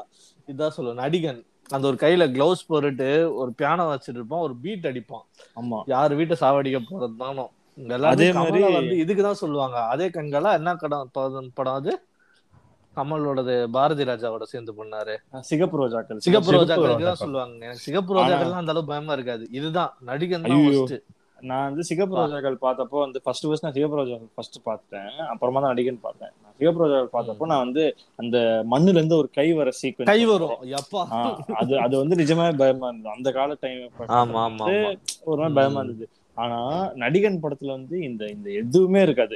இதான் 0.48 0.76
சொல்லுவேன் 0.78 1.02
நடிகன் 1.02 1.42
அந்த 1.70 1.86
ஒரு 1.88 1.98
கையில 2.00 2.24
கிளவுஸ் 2.32 2.68
போட்டுட்டு 2.70 3.10
ஒரு 3.36 3.52
பியானோ 3.58 3.84
வச்சிட்டு 3.90 4.20
இருப்பான் 4.20 4.42
ஒரு 4.42 4.56
பீட் 4.62 4.88
அடிப்பான் 4.88 5.26
ஆமா 5.58 5.80
யார் 5.88 6.16
வீட்டை 6.16 6.38
சாவடிக்க 6.40 6.82
போறது 6.88 7.18
தானோ 7.18 7.46
அதே 7.88 8.32
மாதிரி- 8.32 8.74
வந்து 8.74 8.96
இதுக்குதான் 8.96 9.32
சொல்லுவாங்க. 9.32 9.78
அதே 9.78 10.08
கண்களா 10.08 10.54
என்ன 10.54 10.76
படம் 10.76 11.10
படம் 11.54 11.74
அது? 11.74 12.02
கமலோடது 12.96 13.68
பாரதி 13.68 14.04
ராஜாவோட 14.04 14.42
சேர்ந்து 14.42 14.74
பண்ணாரு. 14.74 15.18
சிகப்பு 15.40 15.88
ரோஜாக்கள். 15.88 16.18
சிகப்பு 16.18 16.52
ரோஜாக்களுக்கு 16.52 16.96
ரோஜாக்கள். 16.96 17.04
தான் 17.04 17.16
சொல்லுவாங்க. 17.16 17.56
எனக்கு 17.56 17.78
சிகப்பு 17.78 18.16
ரோஜாக்கள்லாம் 18.16 18.30
அந்த 18.40 18.72
அளவுக்கு 18.72 18.86
பயமா 18.86 19.14
இருக்காது. 19.14 19.48
இதுதான். 19.52 19.98
நடிகன் 20.06 20.42
தான். 20.42 21.00
நான் 21.40 21.68
வந்து 21.68 21.84
சிகப்பு 21.84 22.18
ரோஜாக்கள் 22.18 22.58
பார்த்தப்போ 22.62 23.00
வந்து 23.00 23.22
ஃபர்ஸ்ட் 23.22 23.48
ஃபர்ஸ்ட் 23.48 23.64
நான் 23.64 23.74
சிகப்பு 23.74 23.98
ரோஜாக்கள் 23.98 24.28
ஃபர்ஸ்ட் 24.36 24.64
பார்த்தேன். 24.64 25.10
அப்புறமா 25.30 25.62
தான் 25.62 25.76
நடிகன் 25.76 26.00
பார்த்தேன். 26.02 26.30
நான் 26.44 26.52
சிகப்பு 26.58 26.88
ரோஜாக்கள் 26.88 27.16
பார்த்தப்போ 27.16 27.46
நான் 27.46 27.64
வந்து 27.64 27.96
அந்த 28.16 28.64
மண்ணுல 28.72 28.88
இருந்து 28.88 29.18
ஒரு 29.18 29.30
கை 29.30 29.54
வர 29.54 29.70
சீக்வன்ஸ் 29.82 30.04
கை 30.04 30.26
வரும். 30.26 30.50
எப்பா. 30.50 31.06
அது 31.54 31.80
அது 31.80 31.98
வந்து 31.98 32.16
நிஜமாவே 32.16 32.58
பயமா 32.58 32.88
இருந்தது. 32.88 33.16
அந்த 33.16 33.32
கால 33.32 33.56
டைம் 33.60 33.90
ஒரு 35.24 35.42
மாதிரி 35.42 35.54
பயமா 35.54 35.80
இருந்தது. 35.82 36.10
ஆனா 36.42 36.58
நடிகன் 37.04 37.42
படத்துல 37.44 37.74
வந்து 37.78 37.96
இந்த 38.02 38.24
இந்த 38.26 38.48
எதுவுமே 38.62 39.02
இருக்காது. 39.02 39.36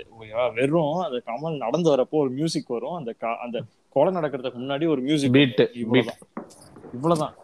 வெறும் 0.56 0.98
அந்த 1.06 1.18
கமல் 1.30 1.58
நடந்து 1.58 1.90
வரப்போ 1.96 2.18
ஒரு 2.24 2.30
மியூசிக் 2.30 2.74
வரும். 2.76 2.96
அந்த 2.96 3.12
அந்த 3.46 3.58
கொலை 3.96 4.12
நடக்கிறதுக்கு 4.14 4.62
முன்னாடி 4.64 4.88
ஒரு 4.88 5.02
மியூசிக் 5.02 5.34
Beat, 5.34 5.60
இவ்வளவுதான். 5.84 6.22
இவ்வளவுதான். 6.94 7.36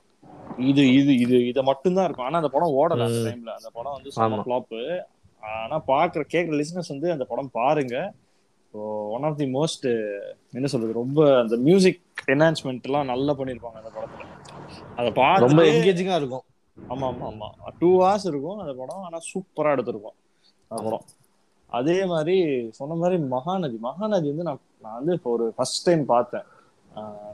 இது 0.70 0.84
இது 0.94 1.12
இது 1.18 1.36
இத 1.48 1.60
மட்டும்தான் 1.64 2.06
இருக்கும். 2.06 2.26
ஆனா 2.26 2.38
அந்த 2.38 2.52
படம் 2.56 2.76
ஓடல 2.80 3.06
அந்த. 3.08 3.22
டைம்ல 3.28 3.54
அந்த 3.60 3.70
படம் 3.74 3.92
வந்து 3.92 4.12
செம 4.12 4.28
ஆமா. 4.28 4.44
ஃபிளாப் 4.44 4.76
ஆனா 5.44 5.78
பாக்குற 5.88 6.24
கேக்குற 6.34 6.56
லிசனர்ஸ் 6.62 6.94
வந்து 6.96 7.12
அந்த 7.12 7.26
படம் 7.26 7.52
பாருங்க. 7.52 7.96
ஒன் 9.16 9.24
ஆஃப் 9.24 9.38
தி 9.38 9.46
மோஸ்ட் 9.54 9.86
என்ன 10.52 10.68
சொல்றது 10.68 10.94
ரொம்ப 10.94 11.20
அந்த 11.40 11.56
மியூசிக் 11.58 12.02
என்ஹான்ஸ்மெண்ட் 12.28 12.82
எல்லாம் 12.82 13.06
நல்லா 13.06 13.34
பண்ணிருப்பாங்க 13.34 13.78
அந்த 13.82 13.92
படத்துல. 13.96 14.26
அத 14.96 15.06
ரொம்ப 15.06 15.22
பார்த்து 15.22 15.70
என்கேஜிங்கா 15.72 16.16
இருக்கும். 16.16 16.46
ஆமா 16.88 17.08
ஆமா 17.12 17.26
ஆமா. 17.32 17.48
டூ 17.80 17.90
ஹவர்ஸ் 17.98 18.28
இருக்கும் 18.30 18.62
அந்த 18.62 18.74
படம் 18.74 19.04
ஆனா 19.06 19.20
சூப்பரா 19.30 19.74
எடுத்திருக்கும் 19.76 20.18
அந்த 20.72 20.82
படம். 20.88 21.06
அதே 21.72 21.98
மாதிரி 22.06 22.36
சொன்ன 22.78 22.98
மாதிரி 23.02 23.18
மகாநதி 23.34 23.78
மகாநதி 23.86 24.28
வந்து 24.32 24.48
நான் 24.50 24.64
நான் 24.78 24.98
வந்து 25.00 25.14
இப்போ 25.18 25.30
ஒரு 25.32 25.46
ஃபர்ஸ்ட் 25.58 25.86
டைம் 25.88 26.04
பார்த்தேன். 26.08 26.48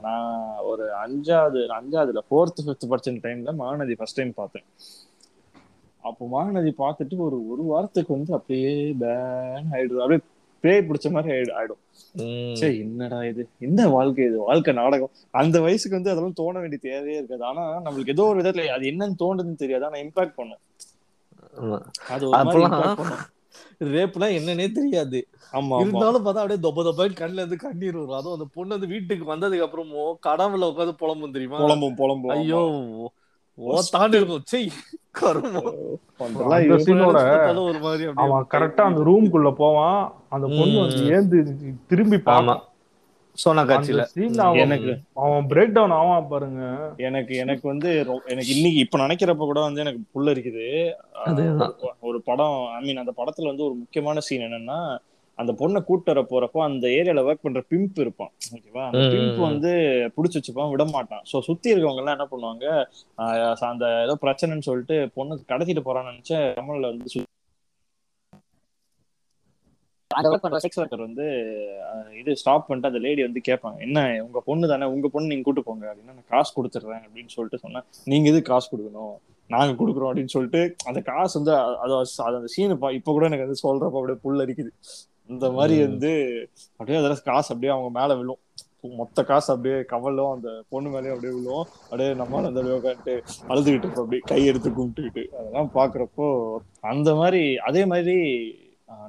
நான் 0.04 0.34
ஒரு 0.70 0.84
அஞ்சாவது 1.02 1.60
அஞ்சாவதுல 1.78 2.22
ஃபோர்த் 2.28 2.62
ஃபிஃப்த் 2.64 2.90
படிச்ச 2.90 3.14
டைம்ல 3.20 3.52
மகாநதி 3.60 3.96
ஃபர்ஸ்ட் 3.98 4.20
டைம் 4.20 4.32
பார்த்தேன். 4.34 4.66
அப்போ 6.04 6.24
மகாநதி 6.32 6.72
பார்த்துட்டு 6.76 7.16
ஒரு 7.24 7.38
ஒரு 7.52 7.62
வாரத்துக்கு 7.64 8.12
வந்து 8.12 8.32
அப்படியே 8.34 8.72
பேன் 9.00 9.70
ஆயிடுது. 9.74 10.00
அப்படியே 10.04 10.22
பேய் 10.60 10.86
பிடிச்ச 10.88 11.10
மாதிரி 11.10 11.34
ஆயிடு 11.34 11.52
ஆயிடும். 11.58 11.80
உம். 12.14 12.54
சே 12.54 12.78
என்னடா 12.78 13.24
இது? 13.24 13.48
என்ன 13.58 13.88
வாழ்க்கை 13.88 14.24
இது? 14.24 14.38
வாழ்க்கை 14.40 14.74
நாடகம். 14.74 15.10
அந்த 15.30 15.60
வயசுக்கு 15.60 15.96
வந்து 15.96 16.10
அதெல்லாம் 16.10 16.32
தோண 16.32 16.58
வேண்டிய 16.58 16.80
தேவையே 16.82 17.18
இருக்காது. 17.18 17.44
ஆனா 17.44 17.80
நம்மளுக்கு 17.84 18.08
ஏதோ 18.08 18.22
ஒரு 18.22 18.42
விதத்துல 18.42 18.66
அது 18.68 18.86
என்னன்னு 18.86 19.20
தோணுதுன்னு 19.24 19.56
தெரியாது. 19.56 19.84
ஆனா 19.84 19.96
இம்பாக்ட் 19.96 20.34
பண்ணும். 20.34 20.62
ரேப்னா 23.94 24.26
என்னன்னே 24.38 24.72
தெரியாது. 24.72 25.18
ஆமா 25.52 25.76
ஆமா. 25.76 25.80
இருந்தாலும் 25.80 26.24
பார்த்தா 26.24 26.42
அப்படியே 26.42 26.60
தொப்ப 26.60 26.82
தொப்பன்னு 26.82 27.20
கண்ணுல 27.20 27.42
இருந்து 27.42 27.56
கண்ணீர் 27.56 27.96
வரும். 27.96 28.16
அதுவும் 28.16 28.32
அந்த 28.32 28.46
பொண்ணு 28.54 28.74
வந்து 28.74 28.86
வீட்டுக்கு 28.86 29.34
வந்ததுக்கு 29.34 29.66
அப்புறமும் 29.66 30.14
கடவுள 30.26 30.68
உட்காந்து 30.72 30.94
புலம்பும் 31.02 31.30
தெரியுமா? 31.30 31.60
புலம்பும் 31.60 31.98
புலம்பும். 31.98 32.32
ஐயோ. 32.36 32.62
அந்த 38.82 39.00
ரூம்குள்ள 39.00 39.52
போவான். 39.52 40.14
அந்த 40.28 40.46
பொண்ணு 40.46 40.80
வந்து. 40.80 40.96
ஏந்து 40.96 41.54
திரும்பி 41.86 42.18
பார்க்கும். 42.18 42.62
சோனா 43.32 43.62
காட்சியில. 43.62 44.06
எனக்கு. 44.54 44.98
அவன் 45.14 45.46
பிரேக் 45.46 45.72
டவுன் 45.72 45.90
ஆவான் 45.90 46.28
பாருங்க. 46.28 46.92
எனக்கு 46.96 47.36
எனக்கு 47.36 47.68
வந்து 47.68 47.98
எனக்கு 48.26 48.56
இன்னைக்கு 48.56 48.78
இப்ப 48.78 48.98
நினைக்கிறப்ப 48.98 49.36
கூட 49.36 49.60
வந்து 49.60 49.80
எனக்கு 49.80 50.00
புல்ல 50.14 50.26
இருக்குது 50.26 50.92
ஒரு 52.00 52.22
படம் 52.22 52.68
ஐ 52.78 52.84
மீன் 52.84 52.96
அந்த 52.96 53.12
படத்துல 53.16 53.46
வந்து 53.46 53.64
ஒரு 53.64 53.74
முக்கியமான 53.74 54.20
சீன் 54.20 54.40
என்னன்னா 54.40 54.98
அந்த 55.38 55.52
பொண்ணை 55.58 55.80
கூட்டு 55.84 56.10
வர 56.10 56.20
போறப்போ 56.28 56.60
அந்த 56.66 56.86
ஏரியால 56.96 57.24
ஒர்க் 57.26 57.42
பண்ற 57.42 57.60
பிம்ப் 57.70 57.98
இருப்பான். 58.02 58.32
ஓகேவா? 58.50 58.84
அந்த 58.86 59.02
பிம்ப். 59.14 59.40
வந்து 59.46 59.72
புடிச்சு 60.16 60.38
வச்சுப்பான் 60.38 60.72
விட 60.72 60.84
மாட்டான் 60.88 61.24
சோ 61.30 61.42
சுத்தி 61.48 61.72
இருக்கவங்க 61.72 62.02
எல்லாம் 62.02 62.16
என்ன 62.16 62.28
பண்ணுவாங்க 62.30 62.64
அந்த 63.68 63.86
ஏதோ 64.04 64.16
பிரச்சனைன்னு 64.24 64.68
சொல்லிட்டு 64.68 64.98
பொண்ணு 65.16 65.40
கடத்திட்டு 65.52 65.86
போறான்னு 65.86 66.12
நினைச்ச 66.12 66.34
கமல்ல 66.58 66.92
வந்து 66.92 67.24
செக்ஸ் 70.56 70.80
ஒர்க்கர் 70.80 71.04
வந்து 71.04 71.24
இது 72.20 72.36
ஸ்டாப் 72.40 72.66
பண்ணிட்டு 72.66 72.90
அந்த 72.90 73.00
லேடி 73.04 73.22
வந்து 73.24 73.40
கேட்பாங்க 73.48 73.78
என்ன 73.86 73.98
உங்க 74.26 74.40
பொண்ணு 74.46 74.70
தானே? 74.72 74.86
உங்க 74.94 75.06
பொண்ணு 75.08 75.30
நீங்க 75.32 75.44
கூட்டு 75.44 75.64
போங்க 75.66 75.84
அப்படின்னா 75.90 76.14
நான் 76.14 76.30
காசு 76.30 76.50
கொடுத்துட்றேன் 76.56 77.02
அப்படின்னு 77.06 77.34
சொல்லிட்டு 77.34 77.62
சொன்னா 77.64 77.80
நீங்க 78.06 78.30
எது 78.32 78.40
காசு 78.50 78.66
கொடுக்கணும்? 78.68 79.16
நாங்க 79.50 79.72
கொடுக்குறோம் 79.80 80.10
அப்படின்னு 80.10 80.34
சொல்லிட்டு 80.34 80.60
அந்த 80.88 81.00
காசு 81.08 81.34
வந்து 81.38 81.52
அது 81.82 81.92
அந்த 82.30 82.48
சீனு 82.54 82.76
இப்ப 82.98 83.10
கூட 83.10 83.26
எனக்கு 83.30 83.46
வந்து 83.46 83.64
சொல்றப்ப 83.64 84.00
அப்படியே 84.00 84.18
புல் 84.24 84.42
அரிக்குது 84.44 84.72
இந்த 85.30 85.46
மாதிரி. 85.56 85.76
வந்து 85.86 86.10
அப்படியே 86.80 86.98
அதெல்லாம் 86.98 87.28
காசு 87.30 87.48
அப்படியே 87.52 87.72
அவங்க 87.74 87.90
மேல 88.00 88.16
விழும். 88.20 88.40
மொத்த 88.98 89.22
காசு 89.30 89.48
அப்படியே 89.52 89.78
கவலும் 89.92 90.32
அந்த 90.34 90.48
பொண்ணு 90.72 90.88
மேலயும் 90.90 91.14
அப்படியே 91.14 91.32
விழும் 91.36 91.64
அப்படியே 91.84 92.10
நம்மளால 92.20 92.50
அந்த 92.50 92.62
உட்காந்துட்டு 92.76 93.14
அழுதுகிட்டு 93.50 93.86
இருப்போம் 93.86 94.04
அப்படியே 94.04 94.22
கை 94.30 94.40
எடுத்து 94.50 94.70
கும்பிட்டுக்கிட்டு. 94.70 95.24
அதெல்லாம் 95.38 95.70
பாக்குறப்போ 95.78 96.26
அந்த 96.92 97.10
மாதிரி 97.20 97.42
அதே 97.68 97.82
மாதிரி 97.92 98.16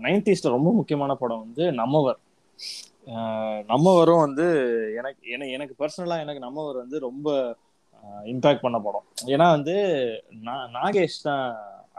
நைன்டிஸ்ல 0.06 0.56
ரொம்ப 0.56 0.72
முக்கியமான 0.80 1.16
படம் 1.22 1.44
வந்து 1.46 1.66
நம்மவர். 1.82 2.20
நம்மவரும் 3.72 4.24
வந்து 4.26 4.46
எனக்கு 5.00 5.22
எனக்கு 5.36 5.54
எனக்கு 5.58 5.76
பர்சனலா 5.82 6.18
எனக்கு 6.24 6.46
நம்மவர் 6.46 6.82
வந்து 6.84 6.98
ரொம்ப 7.08 7.28
இம்பாக்ட் 8.34 8.64
பண்ண 8.66 8.78
படம். 8.86 9.06
ஏன்னா 9.34 9.48
வந்து 9.56 9.76
நாகேஷ் 10.80 11.24
தான் 11.28 11.46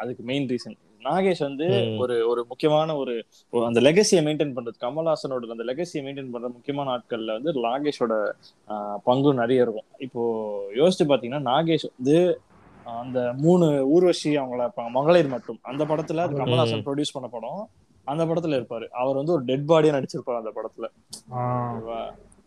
அதுக்கு 0.03 0.23
மெயின் 0.31 0.49
ரீசன் 0.53 0.77
நாகேஷ் 1.03 1.43
வந்து. 1.45 1.67
ஒரு 1.99 2.29
ஒரு 2.29 2.45
முக்கியமான 2.49 2.97
ஒரு 2.97 3.15
அந்த 3.53 3.81
லெகசியை 3.81 4.21
மெயின்டைன் 4.25 4.55
பண்றது 4.55 4.83
கமல்ஹாசனோட 4.83 5.51
அந்த 5.51 5.67
லெகசியை 5.69 6.03
மெயின்டைன் 6.05 6.31
பண்ற 6.31 6.49
முக்கியமான 6.49 6.93
ஆட்கள்ல 6.95 7.37
வந்து 7.37 7.53
நாகேஷோட 7.65 8.15
ஆஹ், 8.69 8.99
பங்கும் 9.07 9.41
நிறைய 9.41 9.65
இருக்கும். 9.65 9.89
இப்போ 9.99 10.23
யோசிச்சு 10.77 11.07
பாத்தீங்கன்னா 11.09 11.43
நாகேஷ் 11.49 11.89
வந்து 11.93 12.17
அந்த 12.97 13.19
மூணு 13.39 13.67
ஊர்வசி 13.89 14.31
அவங்கள 14.39 14.63
மகளிர் 14.93 15.29
மட்டும். 15.29 15.59
அந்த 15.65 15.83
படத்துல 15.85 16.25
அது 16.25 16.41
கமல்ஹாசன் 16.41 16.85
ப்ரொடியூஸ் 16.87 17.15
பண்ண 17.15 17.29
படம் 17.29 17.63
அந்த 18.07 18.23
படத்துல 18.25 18.59
இருப்பாரு. 18.59 18.87
அவர் 18.99 19.17
வந்து 19.17 19.33
ஒரு 19.33 19.45
டெட் 19.45 19.67
பாடியா 19.69 19.97
நடிச்சிருப்பாரு 19.97 20.41
அந்த 20.41 20.53
படத்துல? 20.57 20.87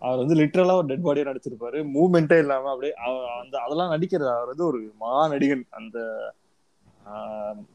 அவர் 0.02 0.22
வந்து 0.22 0.36
லிட்டரலா 0.36 0.76
ஒரு 0.78 0.88
டெட் 0.88 1.04
பாடியா 1.04 1.26
நடிச்சிருப்பாரு. 1.28 1.80
மூவ்மெண்டே 1.92 2.38
இல்லாம 2.40 2.70
அப்படியே 2.72 2.94
அந்த 3.36 3.56
அதெல்லாம் 3.62 3.94
நடிக்கிறது 3.94 4.32
அவர் 4.32 4.52
வந்து 4.52 4.66
ஒரு 4.66 4.80
மகா 5.00 5.24
நடிகன் 5.28 5.66
அந்த 5.80 5.98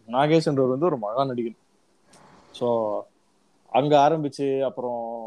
நாகேஷ்ன்றவர் 0.07 0.69
வந்து 0.69 0.87
ஒரு 0.87 0.97
மகா 0.97 1.25
நடிகன். 1.25 1.57
ஸோ 2.61 3.01
அங்க 3.71 4.09
ஆரம்பிச்சு 4.09 4.61
அப்புறம் 4.61 5.25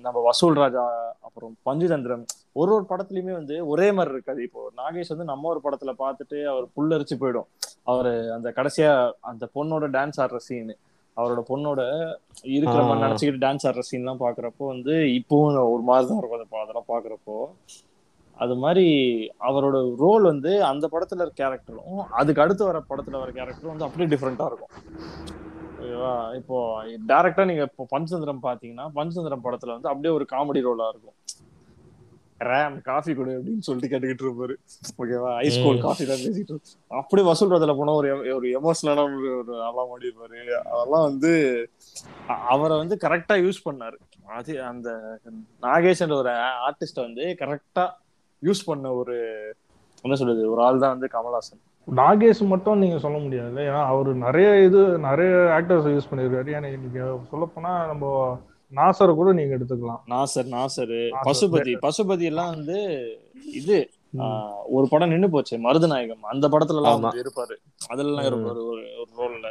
நம்ம 0.00 0.20
வசூல் 0.20 0.54
ராஜா 0.54 1.14
அப்புறம் 1.20 1.56
பஞ்சதந்திரம் 1.66 2.26
ஒரு 2.52 2.74
ஒரு 2.74 2.84
படத்துலயுமே 2.88 3.32
வந்து 3.32 3.66
ஒரே 3.66 3.92
மாதிரி 3.92 4.14
இருக்காது. 4.14 4.42
இப்போ 4.42 4.70
நாகேஷ் 4.76 5.08
வந்து 5.08 5.24
நம்ம 5.24 5.48
ஒரு 5.48 5.60
படத்துல 5.64 5.94
பார்த்துட்டு 5.98 6.44
அவர் 6.44 6.64
புல்லரிச்சு 6.76 7.16
போயிடும். 7.20 7.46
அவரு 7.82 8.32
அந்த 8.32 8.52
கடைசியா 8.56 9.12
அந்த 9.20 9.48
பொண்ணோட 9.54 9.88
டான்ஸ் 9.90 10.20
ஆடுற 10.20 10.36
சீன் 10.36 10.76
அவரோட 11.16 11.42
பொண்ணோட 11.48 12.14
இருக்கிற 12.42 12.82
மாதிரி. 12.82 13.06
நினைச்சுக்கிட்டு 13.06 13.40
டான்ஸ் 13.40 13.66
ஆடுற 13.66 13.78
சீன் 13.78 14.00
எல்லாம் 14.00 14.20
பாக்குறப்போ 14.20 14.66
வந்து 14.66 14.92
இப்பவும் 14.92 15.70
ஒரு 15.72 15.82
மாதிரி 15.82 16.08
தான் 16.08 16.18
இருக்கும். 16.18 16.40
அதை- 16.40 16.54
அதெல்லாம் 16.54 16.88
பாக்குறப்போ 16.88 17.46
அது 18.44 18.54
மாதிரி 18.62 18.86
அவரோட 19.48 19.76
ரோல் 20.02 20.24
வந்து 20.32 20.52
அந்த 20.70 20.84
படத்துல 20.92 21.24
இருக்க 21.24 21.42
கேரக்டரும் 21.42 22.02
அதுக்கு 22.20 22.42
அடுத்து 22.44 22.62
வர 22.70 22.80
படத்துல 22.90 23.20
வர 23.22 23.30
கேரக்டரும் 23.38 23.74
வந்து 23.74 23.86
அப்படியே 23.88 24.08
டிஃப்ரெண்டா 24.12 24.46
இருக்கும். 24.50 24.74
ஓகேவா? 25.80 26.14
இப்போ 26.40 26.56
டைரக்டா 27.10 27.44
நீங்க 27.50 27.64
இப்போ 27.70 27.86
பஞ்சதந்திரம் 27.94 28.44
பாத்தீங்கன்னா 28.46 28.86
பஞ்சதந்திரம் 28.98 29.44
படத்துல 29.46 29.74
வந்து 29.76 29.90
அப்படியே 29.92 30.14
ஒரு 30.18 30.26
காமெடி 30.34 30.62
ரோலா 30.68 30.88
இருக்கும். 30.94 31.16
ரேம் 32.48 32.74
காஃபி 32.88 33.12
கொடு 33.18 33.32
அப்படின்னு 33.36 33.66
சொல்லிட்டு 33.66 33.90
கேட்டுக்கிட்டு 33.92 34.24
இருப்பாரு. 34.26 34.54
ஓகேவா? 35.02 35.30
ஐஸ் 35.44 35.56
கோல்ட் 35.64 35.84
காஃபி 35.86 36.04
தான் 36.10 36.20
பேசிட்டு 36.24 36.52
இருப்பாரு. 36.52 36.76
அப்படியே 37.00 37.24
வசூல் 37.28 37.54
ரதல 37.54 37.74
போனா 37.78 37.94
ஒரு 38.00 38.10
ஒரு 38.38 38.48
எமோஷனலான 38.58 39.04
ஒரு 39.06 39.30
ஒரு 39.40 39.54
ஆளா 39.68 39.84
மாடி 39.90 40.08
இருப்பாரு 40.08 40.40
அதெல்லாம் 40.72 41.06
வந்து 41.10 41.32
அவரை 42.52 42.76
வந்து 42.82 42.96
கரெக்டா 43.06 43.36
யூஸ் 43.44 43.64
பண்ணாரு. 43.68 43.98
அது 44.38 44.54
அந்த 44.72 44.90
நாகேஷ்ன்ற 45.66 46.16
ஒரு 46.24 46.34
ஆர்டிஸ்ட 46.68 47.00
வந்து 47.08 47.24
கரெக்டா 47.42 47.86
யூஸ் 48.42 48.66
பண்ண 48.66 48.92
ஒரு 48.92 49.16
என்ன 50.04 50.16
சொல்றது 50.16 50.50
ஒரு 50.50 50.62
ஆள் 50.62 50.78
தான் 50.78 50.98
வந்து 50.98 51.08
கமல்ஹாசன். 51.12 51.60
நாகேஷ் 51.88 52.46
மட்டும் 52.46 52.78
நீங்க 52.78 52.98
சொல்ல 52.98 53.18
முடியாது 53.18 53.60
ஏன்னா 53.60 53.84
அவர் 53.84 54.14
நிறைய 54.16 54.62
இது 54.62 54.98
நிறைய 54.98 55.30
ஆக்டர்ஸ் 55.58 55.88
யூஸ் 55.88 56.10
பண்ணிருக்காரு. 56.10 56.50
ஏன்னா 56.56 56.70
நீங்க 56.78 57.00
சொல்ல 57.30 57.46
போனா 57.46 57.86
நம்ம 57.86 58.06
நாசரை 58.72 59.14
கூட 59.14 59.32
நீங்க 59.32 59.56
எடுத்துக்கலாம். 59.56 60.00
நாசர் 60.08 60.50
நாசர். 60.50 60.96
பசுபதி. 61.24 61.74
பசுபதி 61.82 62.22
எல்லாம் 62.22 62.50
வந்து 62.50 62.78
இது 63.54 63.78
ஆஹ், 64.18 64.52
ஒரு 64.66 64.88
படம் 64.88 65.08
நின்னு 65.08 65.30
போச்சு. 65.30 65.58
மருதநாயகம். 65.58 66.22
அந்த 66.22 66.48
படத்துல 66.48 66.76
எல்லாம் 66.76 67.02
இருப்பாரு. 67.22 67.54
அதுல 67.88 68.08
எல்லாம் 68.08 68.24
இருப்பாரு 68.24 68.60
ஒரு 68.64 68.82
ஒரு 69.00 69.10
ரோல்ல 69.18 69.48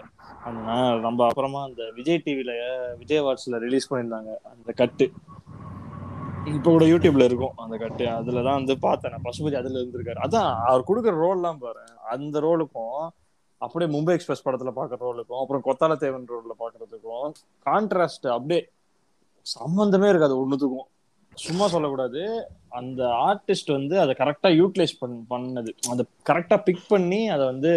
நம்ம 1.02 1.26
அப்புறமா 1.26 1.63
அந்த 1.63 1.91
விஜய் 1.95 2.23
டிவில 2.26 2.54
விஜய் 2.97 3.21
வாட்ஸ்ல 3.21 3.60
ரிலீஸ் 3.60 3.93
பண்ணியிருந்தாங்க. 3.93 4.32
அந்த 4.54 4.71
கட்டு. 4.71 5.08
இப்ப 6.55 6.71
கூட 6.71 6.86
யூடியூப்ல 6.86 7.23
இருக்கும் 7.23 7.57
அந்த 7.57 7.77
கட்டு. 7.77 8.05
அதுலதான் 8.05 8.53
வந்து 8.53 8.79
பார்த்தேன். 8.79 9.12
நான் 9.12 9.21
பசுபதி 9.23 9.55
அதுல 9.55 9.79
இருந்திருக்காரு. 9.79 10.17
அதான் 10.21 10.55
அவர் 10.65 10.83
கொடுக்குற 10.88 11.15
ரோல் 11.15 11.36
எல்லாம் 11.36 11.57
பாரு. 11.57 11.79
அந்த 12.10 12.39
ரோலுக்கும் 12.39 13.07
அப்படியே 13.57 13.99
மும்பை 13.99 14.12
எக்ஸ்பிரஸ் 14.12 14.47
படத்துல 14.47 14.71
பாக்குற 14.75 14.95
ரோலுக்கும் 14.99 15.41
அப்புறம் 15.41 15.63
கொத்தால 15.65 15.97
தேவன் 15.97 16.27
ரோல்ல 16.29 16.62
பாக்குறதுக்கும் 16.62 17.31
கான்ட்ராஸ்ட் 17.65 18.27
அப்படியே 18.29 18.69
சம்பந்தமே 19.41 20.10
இருக்காது 20.10 20.36
ஒண்ணுத்துக்கும். 20.36 20.88
சும்மா 21.33 21.67
சொல்லக்கூடாது. 21.67 22.49
அந்த 22.69 23.03
ஆர்டிஸ்ட் 23.03 23.71
வந்து 23.71 23.99
அதை 23.99 24.15
கரெக்டா 24.17 24.62
யூட்டிலைஸ் 24.62 24.99
பண் 24.99 25.25
பண்ணது. 25.29 25.71
அதை 25.89 26.05
கரெக்டா 26.29 26.63
பிக் 26.63 26.88
பண்ணி 26.88 27.29
அதை 27.29 27.45
வந்து 27.45 27.73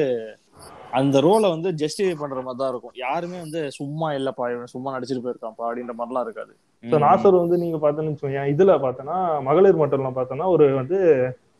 அந்த 0.90 1.20
ரோலை 1.20 1.61
வந்து 1.61 1.70
ஜஸ்டிஃபை 1.70 2.14
பண்ற 2.18 2.37
மாதிரி 2.37 2.56
தான் 2.56 2.68
இருக்கும். 2.68 2.92
யாருமே 2.94 3.38
வந்து 3.38 3.72
சும்மா 3.72 4.11
இல்லப்பா 4.11 4.54
இவன் 4.54 4.66
சும்மா 4.66 4.98
நடிச்சிட்டு 4.98 5.24
போயிருக்கான்ப்பா 5.24 5.64
அப்படின்ற 5.68 5.94
மாதிரிலாம் 5.98 6.20
இருக்காது. 6.20 6.56
So, 6.84 6.98
நாசர் 7.04 7.40
வந்து 7.40 7.56
நீங்க 7.62 7.78
பார்த்தோன்னு 7.80 8.10
வச்சுக்கோங்க 8.10 8.42
இதுல 8.52 8.74
பார்த்தோன்னா 8.84 9.16
மகளிர் 9.48 9.80
மட்டும்லாம் 9.80 10.18
பார்த்தோன்னா 10.18 10.46
ஒரு 10.54 10.66
வந்து 10.78 10.98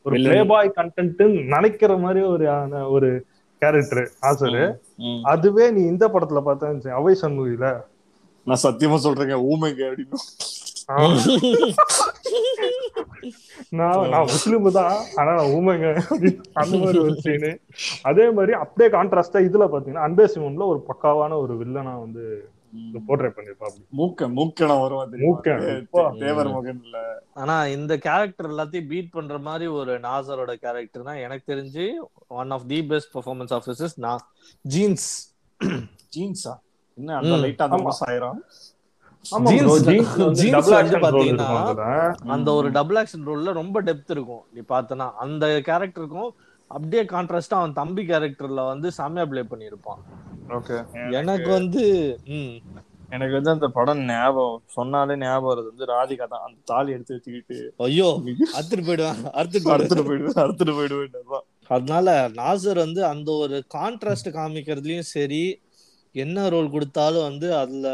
ஒரு 0.07 0.15
Villain. 0.15 0.29
பிளே 0.29 0.43
பாய் 0.51 0.69
கண்டென்ட் 0.79 1.21
நினைக்கிற 1.55 1.93
மாதிரி 2.05 2.21
ஒரு 2.33 2.45
ஒரு 2.95 3.09
கேரக்டர் 3.63 4.07
நாசர். 4.25 4.61
அதுவே 5.33 5.65
நீ 5.77 5.81
இந்த 5.93 6.05
படத்துல 6.15 6.41
பார்த்தேன்னு 6.47 6.97
அவை 6.99 7.13
சண்முகில 7.23 7.69
நான் 8.47 8.63
சத்தியமா 8.63 8.99
சொல்றேங்க 9.07 9.37
ஊமைங்க 9.51 9.83
அப்படின்னு. 9.89 10.21
நான் 13.79 14.09
நான் 14.13 14.31
முஸ்லீம் 14.31 14.69
தான் 14.79 14.95
ஆனா 15.19 15.31
நான் 15.39 15.53
ஊமைங்க. 15.59 15.89
அந்த 16.61 16.73
மாதிரி 16.83 16.99
ஒரு 17.05 17.15
சீனு 17.25 17.51
அதே 18.11 18.27
மாதிரி 18.39 18.55
அப்படியே 18.63 18.89
கான்ட்ராஸ்டா 18.97 19.43
இதுல 19.49 19.67
பாத்தீங்கன்னா 19.75 20.07
அன்பே 20.09 20.27
சிவம்ல 20.35 20.71
ஒரு 20.73 20.81
பக்காவான 20.89 21.39
ஒரு 21.45 21.57
வில்லனா 21.63 21.95
வந்து 22.05 22.25
போர்ட்ரேட் 23.07 23.39
மூக்க 23.99 24.29
மூக்கன. 25.23 25.57
தேவர் 26.19 26.49
மகன் 26.49 26.81
இல்ல 26.85 26.99
ஆனா 27.35 27.67
இந்த 27.67 27.93
கேரக்டர் 27.99 28.51
எல்லாத்தையும் 28.51 28.87
பீட் 28.87 29.11
பண்ற 29.11 29.39
மாதிரி 29.39 29.67
ஒரு 29.79 29.99
நாசரோட 29.99 30.55
கேரக்டர் 30.65 31.03
தான் 31.03 31.23
எனக்கு 31.27 31.53
தெரிஞ்சு 31.53 31.85
one 32.41 32.51
of 32.51 32.67
the 32.67 32.83
best 32.83 33.13
performance 33.17 33.55
offices 33.59 33.97
நான் 33.99 34.23
ஜீன்ஸ் 34.65 35.09
ஜீன்ஸா 36.17 36.55
என்ன 36.99 37.17
அந்த. 37.17 37.35
லைட்டா. 37.45 37.67
மாசம் 37.89 38.09
ஆயிரும். 38.09 38.39
அந்த 42.35 42.49
ஒரு 42.53 42.69
டபுள் 42.71 42.99
ஆக்ஷன் 43.03 43.27
ரோல்ல 43.29 43.53
ரொம்ப 43.53 43.83
டெப்த் 43.83 44.15
இருக்கும். 44.17 44.45
நீ 44.53 44.61
பார்த்தனா 44.69 45.07
அந்த 45.25 45.47
கேரக்டருக்கும் 45.69 46.31
அப்படியே 46.71 47.03
கான்ட்ராஸ்டா 47.13 47.57
அவன் 47.61 47.73
தம்பி 47.73 48.03
கேரக்டர்ல 48.07 48.65
வந்து 48.67 48.91
செம்மையா 48.93 49.27
ப்ளே 49.27 49.43
பண்ணியிருப்பான். 49.53 50.01
எனக்கு 51.15 51.49
வந்து 51.53 51.83
ம். 52.35 52.55
எனக்கு 53.11 53.35
வந்து 53.37 53.53
அந்த 53.53 53.69
படம் 53.77 54.03
ஞாபகம் 54.09 54.59
சொன்னாலே 54.75 55.15
ஞாபகம் 55.23 55.51
வருது. 55.51 55.71
வந்து 55.71 55.87
ராதிகா 55.91 56.27
தான் 56.27 56.45
அந்த 56.47 56.59
தாலி 56.69 56.91
எடுத்து 56.93 57.17
வச்சுக்கிட்டு. 57.17 57.57
ஐயோ 57.87 58.09
அறுத்துட்டு 58.53 58.85
போயிடுவான் 58.89 59.23
அறுத்துட்டு 59.39 59.73
அறுத்துட்டு 59.75 60.05
போயிடுவான் 60.09 60.41
அறுத்துட்டு 60.43 60.75
போயிடுவேன் 60.77 61.47
அதனால 61.71 62.11
நாசர் 62.39 62.79
வந்து 62.79 63.01
அந்த 63.09 63.31
ஒரு 63.43 63.57
கான்ட்ராஸ்ட் 63.75 64.29
காமிக்கிறதுலயும் 64.37 65.11
சரி 65.11 65.43
என்ன 66.15 66.47
ரோல் 66.49 66.73
கொடுத்தாலும் 66.73 67.27
வந்து 67.29 67.49
அதுல 67.59 67.89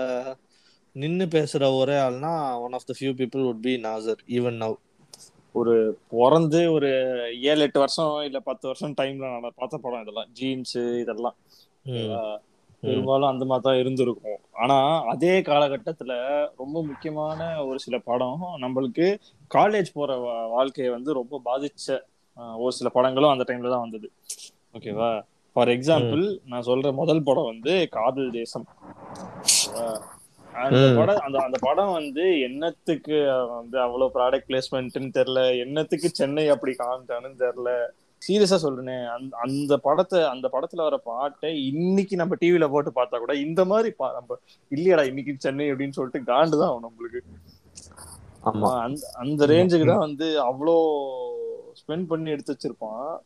நின்னு 0.96 1.24
பேசுற 1.34 1.62
ஒரே 1.78 1.96
ஆள்னா 2.04 2.30
one 2.62 2.76
of 2.76 2.86
the 2.86 2.94
few 2.98 3.12
people 3.18 3.42
would 3.46 3.60
be 3.64 3.74
Nassar 3.82 4.20
even 4.36 4.58
now 4.62 4.76
பிறந்து 6.12 6.60
ஒரு 6.72 6.88
ஏழு 7.50 7.60
எட்டு 7.66 7.78
வருஷம் 7.82 8.14
இல்ல 8.26 8.38
பத்து 8.48 8.64
வருஷம் 8.68 8.96
டைம்ல 8.98 9.30
நான் 9.34 9.58
பார்த்த 9.58 9.78
படம் 9.78 10.02
இதெல்லாம். 10.04 10.30
ஜீன்ஸ் 10.38 10.74
இதெல்லாம். 11.02 11.36
பெரும்பாலும் 12.82 13.30
அந்த 13.30 13.44
மாதிரி 13.44 13.64
தான் 13.64 13.80
இருந்திருக்கும். 13.82 14.40
ஆனா 14.52 14.76
அதே 15.06 15.34
காலகட்டத்துல 15.40 16.12
ரொம்ப 16.56 16.76
முக்கியமான 16.82 17.40
ஒரு 17.64 17.78
சில 17.78 17.98
படம் 17.98 18.42
நம்மளுக்கு 18.64 19.06
காலேஜ் 19.50 19.90
போற 19.94 20.16
வாழ்க்கையை 20.48 20.90
வந்து 20.92 21.12
ரொம்ப 21.12 21.40
பாதிச்ச 21.44 21.86
ஒரு 22.56 22.72
சில 22.72 22.88
படங்களும் 22.88 23.32
அந்த 23.34 23.44
டைம்ல 23.48 23.72
தான் 23.74 23.84
வந்தது. 23.86 24.08
ஓகேவா? 24.74 25.10
ஃபார் 25.56 25.68
எக்ஸாம்பிள் 25.68 26.22
நான் 26.44 26.68
சொல்ற 26.70 26.88
முதல் 26.92 27.22
படம் 27.22 27.50
வந்து 27.52 27.74
காதல் 27.88 28.30
தேசம்? 28.30 28.66
அந்த. 30.64 30.82
படம் 30.98 31.22
அந்த 31.26 31.38
அந்த 31.42 31.58
படம் 31.60 31.92
வந்து 31.92 32.24
என்னத்துக்கு 32.40 33.16
வந்து 33.56 33.76
அவ்வளவு 33.80 34.14
ப்ராடக்ட் 34.14 34.48
பிளேஸ்மெண்ட்னு 34.50 35.10
தெரியல. 35.18 35.40
என்னத்துக்கு 35.64 36.08
சென்னை 36.20 36.44
அப்படி 36.48 36.74
காமிச்சான்னு 36.78 37.32
தெரியல. 37.44 37.72
சீரியஸா 38.28 38.58
சொல்றேனே. 38.62 39.08
அந்த 39.08 39.36
அந்த 39.36 39.76
படத்தை 39.76 40.22
அந்த 40.22 40.48
படத்துல 40.52 40.76
வர 40.76 40.96
பாட்டை 40.96 41.66
இன்னைக்கு 41.66 42.16
நம்ம 42.16 42.34
டிவில 42.40 42.70
போட்டு 42.70 42.90
பார்த்தா 42.90 43.18
கூட 43.18 43.34
இந்த 43.34 43.64
மாதிரி 43.64 43.94
பா- 43.98 44.12
நம்ம 44.12 44.36
இல்லையடா 44.70 45.06
இன்னைக்கு 45.06 45.34
சென்னை 45.38 45.72
அப்படின்னு 45.72 45.90
சொல்லிட்டு 45.90 46.32
காண்டு 46.32 46.48
தான் 46.48 46.60
ஆகும் 46.60 46.84
நம்மளுக்கு. 46.84 47.20
ஆமா. 48.44 48.80
அந்த 48.80 49.10
அந்த 49.12 49.46
ரேஞ்சுக்கு 49.46 49.86
தான் 49.86 49.98
வந்து 49.98 50.44
அவ்வளோ 50.44 50.76
ஸ்பெண்ட் 51.72 52.06
பண்ணி 52.06 52.30
எடுத்து 52.30 52.56
வச்சிருப்பான். 52.56 53.16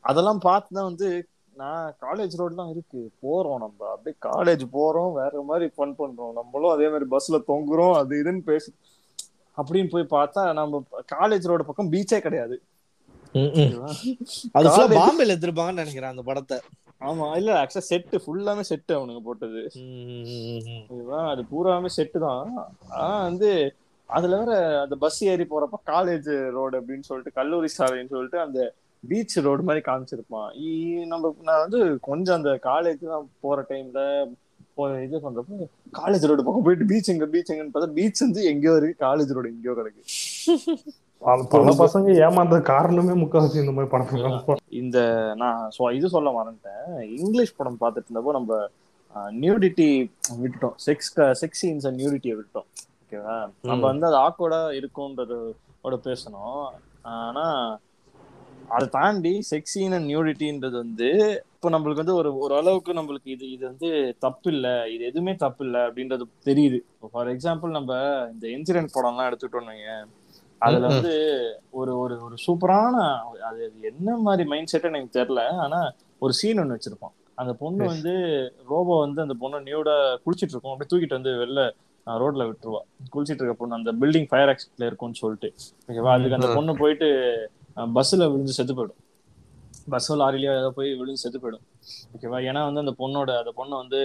அதெல்லாம் 0.00 0.38
பார்த்து 0.38 0.74
தான் 0.74 0.84
வந்து 0.84 1.28
நான் 1.54 1.94
காலேஜ் 2.00 2.30
ரோட்லாம் 2.38 2.70
இருக்கு 2.70 3.10
போறோம் 3.22 3.58
நம்ம. 3.58 3.88
அப்படியே 3.88 4.16
காலேஜ் 4.22 4.68
போறோம் 4.72 5.12
வேற 5.12 5.42
மாதிரி 5.42 5.70
ஃபன் 5.76 5.94
பண்றோம். 5.98 6.32
நம்மளும் 6.32 6.70
அதே 6.70 6.88
மாதிரி 6.88 7.04
பஸ்ல 7.10 7.42
தொங்குறோம் 7.48 7.94
அது 7.94 8.22
இதுன்னு 8.22 8.40
பேசி 8.40 8.72
அப்படின்னு 9.56 9.88
போய் 9.88 10.20
பார்த்தா 10.20 10.52
நம்ம 10.52 10.82
காலேஜ் 11.14 11.46
ரோடு 11.46 11.64
பக்கம் 11.64 11.92
பீச்சே 11.92 12.18
கிடையாது. 12.18 12.62
அது 14.56 14.66
ஃபுல்லா 14.66 14.86
பாம்பேல 14.98 15.32
எடுத்திருப்பாங்கன்னு 15.32 15.82
நினைக்கிறேன் 15.82 16.12
அந்த 16.12 16.24
படத்தை. 16.28 16.58
ஆமா 17.00 17.26
இல்ல 17.38 17.50
ஆக்சுவலா 17.60 17.88
செட்டு 17.90 18.16
ஃபுல்லாமே 18.24 18.64
செட்டு 18.70 18.92
அவனுங்க 18.98 19.22
போட்டது. 19.28 19.62
அது 21.30 21.42
பூராமே 21.52 21.90
செட்டு 21.96 22.18
தான். 22.26 22.44
ஆனா 22.98 23.16
வந்து 23.28 23.50
அதுல 24.10 24.38
வேற 24.40 24.52
அந்த 24.84 24.96
பஸ் 25.04 25.20
ஏறி 25.32 25.44
போறப்ப 25.52 25.76
காலேஜ் 25.92 26.28
ரோடு 26.56 26.74
அப்படின்னு 26.80 27.08
சொல்லிட்டு 27.10 27.38
கல்லூரி 27.38 27.68
சாலைன்னு 27.78 28.14
சொல்லிட்டு 28.14 28.40
அந்த 28.46 28.60
பீச் 29.04 29.36
ரோடு 29.46 29.62
மாதிரி 29.68 29.82
காமிச்சிருப்பான். 29.88 30.50
நம்ம 31.12 31.32
நான் 31.48 31.62
வந்து 31.64 31.80
கொஞ்சம் 32.08 32.38
அந்த 32.38 32.52
காலேஜ் 32.68 33.04
தான் 33.12 33.28
போற 33.44 33.66
டைம்ல 33.70 34.00
இது 35.04 35.16
பண்றப்போ 35.24 35.56
காலேஜ் 35.98 36.28
ரோடு 36.30 36.44
பக்கம் 36.46 36.66
போயிட்டு 36.66 36.90
பீச் 36.92 37.10
எங்க 37.12 37.26
பீச் 37.34 37.52
எங்கன்னு 37.52 37.74
பார்த்தா 37.74 37.96
பீச் 37.98 38.24
வந்து 38.24 38.42
எங்கேயோ 38.52 38.74
இருக்கு 38.78 39.04
காலேஜ் 39.06 39.34
ரோடு 39.36 39.52
எங்கேயோ 39.54 39.74
கிடக்கு. 39.80 40.02
பல- 41.24 41.74
பசங்க 41.84 42.30
ஏமாந்த 42.30 42.60
காரணமே 42.60 43.12
முக்காவாசி 43.22 43.64
இந்த 43.64 43.72
மாதிரி 43.72 43.92
படத்துல 43.94 44.56
இந்த 44.68 44.98
நான் 45.36 45.70
சொ- 45.78 45.94
இது 45.94 46.08
சொல்ல 46.08 46.30
மறந்துட்டேன். 46.30 47.00
இங்கிலீஷ் 47.18 47.56
படம் 47.56 47.76
பார்த்துட்டு 47.80 48.10
இருந்தப்போ 48.10 48.30
நம்ம 48.30 48.68
நியூடிட்டி 49.40 49.88
விட்டுட்டோம். 50.40 50.74
செக்ஸ் 50.86 51.10
செக்ஸ் 51.16 51.60
சீன்ஸ் 51.62 51.88
நியூடிட்டியை 52.00 52.36
விட்டோம் 52.40 52.68
ஓகேவா 53.02 53.36
நம்ம. 53.62 53.86
வந்து 53.86 54.06
அது 54.06 54.16
ஆக்வர்டா 54.16 54.62
இருக்கும்ன்றதோட 54.80 55.94
பேசணும். 56.04 56.68
ஆனா 57.02 57.46
அதை 58.68 58.88
தாண்டி 58.88 59.42
செக்ஸின் 59.50 59.94
அண்ட் 59.94 60.10
நியூடிட்டின்றது 60.10 60.76
வந்து 60.76 61.08
இப்போ 61.54 61.78
நம்மளுக்கு 61.78 62.02
வந்து 62.02 62.14
ஒரு 62.14 62.38
ஒரு 62.38 62.54
அளவுக்கு 62.56 62.92
நம்மளுக்கு 62.92 63.28
இது 63.28 63.50
இது 63.50 63.66
வந்து 63.66 64.16
தப்பு 64.18 64.52
இல்ல 64.52 64.88
இது 64.90 65.04
எதுவுமே 65.04 65.34
தப்பு 65.34 65.64
இல்ல 65.64 65.86
அப்படின்றது 65.88 66.22
தெரியுது. 66.44 66.78
ஃபார் 67.12 67.28
எக்ஸாம்பிள் 67.28 67.70
நம்ம 67.70 67.92
இந்த 68.32 68.46
இன்சிடென்ட் 68.48 68.94
படம்லாம் 68.94 69.28
எடுத்துக்கிட்டோம்னு 69.28 69.72
வையேன், 69.74 70.06
அதுல. 70.60 70.86
வந்து 70.86 71.12
ஒரு 71.70 71.98
ஒரு 71.98 72.14
ஒரு 72.22 72.36
சூப்பரான 72.46 72.96
அது 73.48 73.62
என்ன 73.82 74.16
மாதிரி 74.16 74.44
மைண்ட் 74.48 74.68
செட் 74.68 74.88
எனக்கு 74.90 75.18
தெரியல 75.18 75.42
ஆனா 75.56 75.80
ஒரு 76.18 76.32
சீன் 76.32 76.60
ஒண்ணு 76.62 76.76
வச்சிருப்பான் 76.76 77.14
அந்த 77.34 77.52
பொண்ணு. 77.52 77.84
வந்து 77.86 78.12
ரோபோ 78.68 78.98
வந்து 79.00 79.20
அந்த 79.20 79.34
பொண்ணு 79.40 79.60
நியூட 79.60 79.90
குளிச்சிட்டு 80.24 80.54
இருக்கும். 80.54 80.72
அப்படியே 80.72 80.90
தூக்கிட்டு 80.92 81.18
வந்து 81.18 81.32
வெளில 81.42 81.62
ரோட்ல 82.06 82.44
விட்டுருவா. 82.48 82.80
குளிச்சிட்டு 83.14 83.42
இருக்க 83.42 83.54
பொண்ணு 83.54 83.74
அந்த 83.74 83.92
பில்டிங் 83.92 84.28
ஃபயர் 84.30 84.50
ஆக்சிடென்ட்ல 84.52 84.86
இருக்கும்னு 84.86 85.20
சொல்லிட்டு. 85.22 85.48
ஓகேவா? 85.88 86.12
அதுக்கு 86.12 86.36
அந்த. 86.38 86.50
பொண்ணு 86.54 86.76
போயிட்டு 86.76 87.08
பஸ்ஸில் 87.96 88.30
விழுந்து 88.32 88.52
செத்து 88.52 88.74
போயிடும். 88.74 89.00
பஸ்ஸோ 89.90 90.14
லாரிலையோ 90.20 90.52
ஏதோ 90.60 90.70
போய் 90.70 90.90
விழுந்து 90.94 91.22
செத்து 91.22 91.38
போயிடும். 91.38 91.64
ஓகேவா? 92.14 92.38
ஏன்னா 92.50 92.64
வந்து 92.64 92.82
அந்த 92.84 92.94
பொண்ணோட 92.98 93.30
அந்த 93.38 93.52
பொண்ணு 93.54 93.74
வந்து 93.76 94.00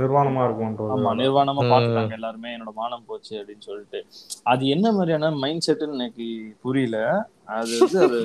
நிர்வாணமா 0.00 0.40
இருக்கும்ன்றது 0.46 0.92
ஆமா 0.94 1.10
நிர்வாணமா. 1.20 1.62
பாத்துட்டாங்க 1.72 2.14
எல்லாருமே. 2.18 2.50
என்னோட 2.56 2.72
மானம் 2.80 3.04
போச்சு 3.10 3.34
அப்படின்னு 3.40 3.66
சொல்லிட்டு. 3.68 3.98
அது 4.52 4.62
என்ன 4.74 4.86
மாதிரியான 4.96 5.30
மைண்ட் 5.42 5.66
செட்டுன்னு 5.66 5.98
எனக்கு 6.00 6.26
புரியல. 6.64 6.98
அது 7.58 7.72
வந்து 7.82 8.00
அது 8.06 8.20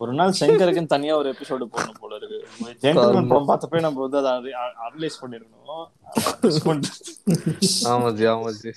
ஒரு 0.00 0.12
நாள் 0.18 0.38
சங்கருக்குன்னு 0.38 0.92
தனியா 0.94 1.16
ஒரு 1.20 1.28
எபிசோடு 1.32 1.64
போடணும் 1.72 2.00
போல 2.02 2.16
இருக்கு. 2.20 2.38
ஜென்டில்மேன் 2.84 3.28
படம் 3.32 3.50
பார்த்தப்ப 3.50 3.82
நம்ம 3.86 4.00
வந்து 4.04 4.18
அதை 4.20 4.52
அனலைஸ் 4.86 5.20
பண்ணிருக்கணும். 5.22 5.84
miss 6.44 6.58
பண்ணிட்டோம். 6.68 7.04
ஆமாஜி 7.92 8.26
ஆமாஜி 8.34 8.72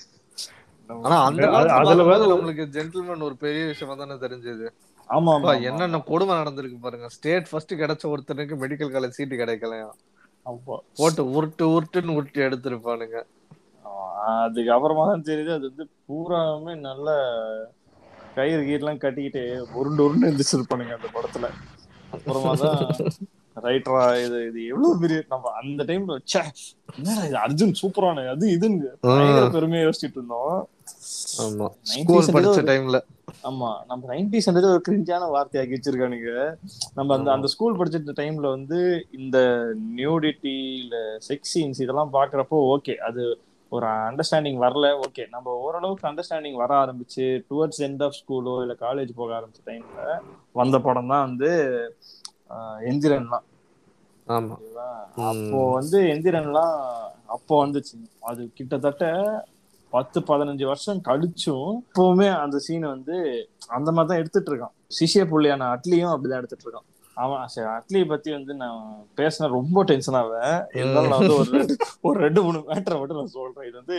ஆனா 0.90 1.16
அந்த 1.28 1.46
அதுல 1.78 2.02
வேற 2.10 2.20
நம்மளுக்கு 2.32 2.64
ஜென்டில்மேன் 2.76 3.24
ஒரு 3.28 3.36
பெரிய 3.44 3.62
விஷயமா 3.70 3.94
தானே 4.02 4.16
தெரிஞ்சது. 4.24 4.66
ஆமா 5.08 5.32
ஆமா 5.36 5.52
என்னென்ன 5.70 5.98
கொடுமை 6.10 6.34
நடந்திருக்கு 6.40 6.78
பாருங்க. 6.84 7.08
ஸ்டேட் 7.16 7.48
ஃபர்ஸ்ட் 7.50 7.74
கிடைச்ச 7.82 8.04
ஒருத்தனுக்கு 8.12 8.56
மெடிக்கல் 8.62 8.94
காலேஜ் 8.94 9.18
சீட்டு 9.18 9.40
கிடைக்கலையா 9.42 9.88
ஆமா 9.88 10.15
போட்டு 10.46 11.22
உருட்டு 11.32 11.64
உருட்டுன்னு 11.66 12.14
உருட்டி 12.14 12.40
எடுத்திருப்பானுங்க. 12.40 13.18
ஆஹ் 13.84 14.44
அதுக்கு 14.44 14.70
அப்புறமா 14.72 15.06
தான் 15.06 15.22
தெரியுது 15.22 15.52
அது 15.52 15.70
வந்து 15.70 15.84
பூராமே 16.06 16.74
நல்ல 16.80 17.08
கயிறு 18.36 18.62
கீரெல்லாம் 18.62 18.96
கட்டிக்கிட்டு 18.96 19.42
உருண்டு 19.74 20.04
உருண்டு 20.04 20.28
எந்திரிச்சிருப்பானுங்க 20.28 20.92
அந்த 20.92 21.08
படத்துல. 21.14 21.48
அப்புறமா 22.12 22.52
தான் 22.54 22.80
ரைட்டரா 23.56 24.04
இது 24.24 24.38
இது 24.48 24.60
எவ்வளவு 24.72 25.00
பெரிய 25.02 25.18
நம்ம 25.32 25.52
அந்த 25.60 25.84
டைம்ல 25.88 26.16
என்னடா 26.98 27.22
இது 27.28 27.36
அர்ஜுன் 27.44 27.78
சூப்பரான 27.80 28.24
அது 28.34 28.46
இதுன்னு 28.56 28.88
பெருமையா 29.54 29.84
யோசிச்சுட்டு 29.86 30.18
இருந்தோம். 30.20 30.56
ஆமா. 31.44 31.66
90s 31.92 31.94
ஸ்கூல் 31.94 32.34
படிச்ச 32.36 32.60
டைம்ல 32.70 32.98
ஆமா 33.48 33.70
நம்ம 33.88 34.02
நைன்டிஸ்ன்றது 34.10 34.68
ஒரு 34.72 34.82
கிரிஞ்சான 34.86 35.24
வார்த்தையாக்கி 35.34 35.76
வச்சிருக்கானுங்க. 35.76 36.30
நம்ம 36.98 37.14
அந்த 37.16 37.28
அந்த 37.36 37.48
ஸ்கூல் 37.54 37.78
படிச்சிருந்த 37.80 38.14
டைம்ல 38.20 38.46
வந்து 38.56 38.78
இந்த 39.18 39.38
நியூடிட்டி 39.98 40.54
இல்ல 40.82 40.94
செக்ஸ் 41.28 41.52
சீன்ஸ் 41.54 41.82
இதெல்லாம் 41.84 42.14
பாக்குறப்போ 42.16 42.58
ஓகே 42.74 42.96
அது 43.08 43.24
ஒரு 43.72 43.86
அண்டர்ஸ்டாண்டிங் 44.08 44.58
வரல. 44.64 44.86
ஓகே 45.06 45.22
நம்ம 45.34 45.54
ஓரளவுக்கு 45.64 46.08
அண்டர்ஸ்டாண்டிங் 46.10 46.58
வர 46.62 46.72
ஆரம்பிச்சு 46.82 47.24
டுவர்ட்ஸ் 47.50 47.82
எண்ட் 47.86 48.04
ஆஃப் 48.06 48.18
ஸ்கூலோ 48.20 48.54
இல்ல 48.64 48.76
காலேஜ் 48.84 49.12
போக 49.20 49.32
ஆரம்பிச்ச 49.38 49.62
டைம்ல 49.70 50.02
வந்த 50.60 50.78
படம் 50.86 51.10
தான் 51.12 51.26
வந்து 51.28 51.50
எந்திரன்லாம். 52.90 53.44
அப்போ 55.30 55.58
வந்து 55.78 55.98
எந்திரன்லாம் 56.12 56.76
அப்போ 57.34 57.54
வந்துச்சு. 57.64 57.94
அது 58.30 58.42
கிட்டத்தட்ட 58.58 59.04
பத்து 59.92 60.18
பதினஞ்சு 60.28 60.64
வருஷம் 60.70 61.00
கழிச்சும் 61.08 61.68
இப்பவுமே 61.86 62.28
அந்த 62.42 62.56
சீன் 62.66 62.86
வந்து 62.94 63.16
அந்த 63.76 63.88
மாதிரி 63.92 64.08
தான் 64.10 64.20
எடுத்துட்டு 64.22 64.50
இருக்கான். 64.52 64.74
சிஷிய 64.96 65.22
புள்ளியான 65.32 65.68
அட்லியும் 65.74 66.12
அப்படிதான் 66.14 66.40
எடுத்துட்டு 66.42 66.66
இருக்கான். 66.66 66.88
அவன் 67.16 67.52
சரி 67.54 67.68
அட்லியை 67.76 68.06
பத்தி 68.12 68.30
வந்து 68.36 68.52
நான் 68.62 68.80
பேசினா 69.20 69.46
ரொம்ப 69.58 69.84
டென்ஷன் 69.90 70.18
ஆவேன் 70.20 70.58
இருந்தாலும் 70.78 71.12
நான் 71.12 71.22
வந்து 71.22 71.36
ஒரு 71.38 71.50
ரெண்டு 71.58 71.76
ஒரு 72.08 72.18
ரெண்டு 72.26 72.40
மூணு 72.46 72.58
மேட்டரை 72.70 72.98
மட்டும் 73.00 73.20
நான் 73.20 73.36
சொல்றேன். 73.38 73.68
இது 73.68 73.76
வந்து 73.82 73.98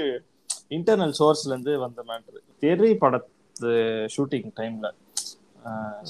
இன்டர்னல் 0.77 1.15
சோர்ஸ்ல 1.19 1.51
இருந்து 1.53 1.73
வந்த 1.85 2.03
மேட்ரு 2.09 2.39
தெரி 2.65 2.91
படத்து 3.03 3.71
ஷூட்டிங் 4.15 4.49
டைம்ல 4.59 4.89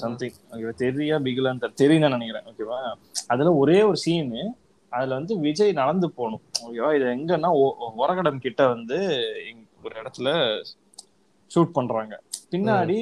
சம்திங் 0.02 0.36
ஓகேவா 0.52 0.72
தெரியா 0.84 1.16
பிகிலான்னு 1.26 1.70
தெரியும் 1.82 2.04
தான் 2.04 2.16
நினைக்கிறேன் 2.16 2.48
ஓகேவா 2.50 2.78
அதுல 3.32 3.52
ஒரே 3.62 3.78
ஒரு 3.90 3.98
சீனு 4.04 4.42
அதுல 4.92 5.16
வந்து 5.18 5.34
விஜய் 5.46 5.78
நடந்து 5.80 6.06
போகணும். 6.18 6.42
ஓகேவா 6.66 6.90
இது 6.96 7.06
எங்கன்னா 7.16 7.50
ஒரகடம் 8.02 8.44
கிட்ட 8.46 8.62
வந்து 8.74 8.98
ஒரு 9.84 9.94
இடத்துல 10.00 10.28
ஷூட் 11.50 11.76
பண்றாங்க. 11.78 12.14
பின்னாடி 12.52 12.96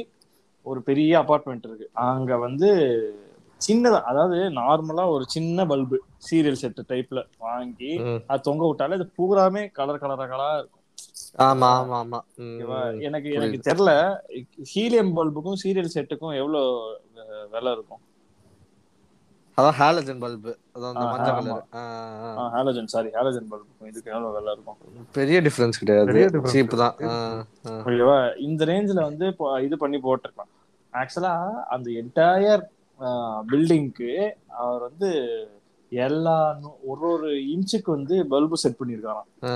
ஒரு 0.67 0.81
பெரிய 0.89 1.13
அபார்ட்மெண்ட் 1.23 1.67
இருக்கு. 1.69 1.87
அங்க 2.07 2.33
வந்து 2.47 2.69
சின்னதா 3.61 3.99
அதாவது 4.11 4.39
நார்மலா 4.61 5.05
ஒரு 5.17 5.25
சின்ன 5.35 5.67
பல்பு 5.71 5.99
சீரியல் 6.29 6.61
செட் 6.63 6.81
டைப்ல 6.93 7.21
வாங்கி. 7.47 7.93
அது 8.31 8.47
தொங்க 8.49 8.63
விட்டாலே 8.69 8.99
அது 8.99 9.07
பூராமே 9.19 9.63
கலர் 9.79 10.03
கலர் 10.03 10.33
கலரா 10.33 10.57
இருக்கும். 10.61 10.86
ஆமா 11.37 11.69
ஆமா 11.77 11.97
ஆமா. 11.99 12.19
எனக்கு 13.07 13.29
எனக்கு 13.37 13.59
தெரியல 13.67 13.93
ஹீலியம் 14.73 15.15
பல்புக்கும் 15.17 15.61
சீரியல் 15.63 15.95
செட்டுக்கும் 15.95 16.37
எவ்வளவு 16.37 16.69
விலை 17.53 17.73
இருக்கும்? 17.73 18.03
அதான் 19.59 19.77
ஹாலஜன் 19.79 20.23
பல்பு. 20.23 20.53
அதான் 20.75 20.91
அந்த 20.93 21.05
மஞ்சள். 21.13 21.37
கலர். 21.39 21.63
ஹாலஜன் 22.55 22.91
சாரி 22.95 23.11
ஹாலஜன் 23.15 23.49
பல்புக்கும் 23.51 23.89
இதுக்கு 23.89 24.11
எவ்வளவு 24.11 24.35
விலை 24.35 24.53
இருக்கும்? 24.53 24.79
பெரிய 25.13 25.41
டிஃபரன்ஸ் 25.41 25.81
கிடையாது. 25.83 26.17
சீப் 26.55 26.75
தான். 26.77 26.97
ஓகேவா 27.79 28.17
இந்த 28.47 28.65
ரேஞ்சில 28.65 29.01
வந்து 29.03 29.29
இது 29.63 29.77
பண்ணி 29.77 30.01
போட்டிருக்கலாம் 30.01 30.53
ஆக்சுவலா 30.93 31.35
அந்த 31.69 31.89
என்டையர் 32.01 32.65
பில்டிங்க்கு 33.49 34.11
அவர் 34.59 34.83
வந்து 34.83 35.11
எல்லா 35.93 36.37
ஒரு 36.85 37.03
ஒரு 37.09 37.31
இன்ச்சுக்கு 37.55 37.91
வந்து 37.91 38.15
பல்பு 38.29 38.57
செட் 38.57 38.79
பண்ணியிருக்காராம். 38.81 39.29
ஆ. 39.45 39.53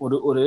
ஒரு 0.00 0.16
ஒரு 0.22 0.44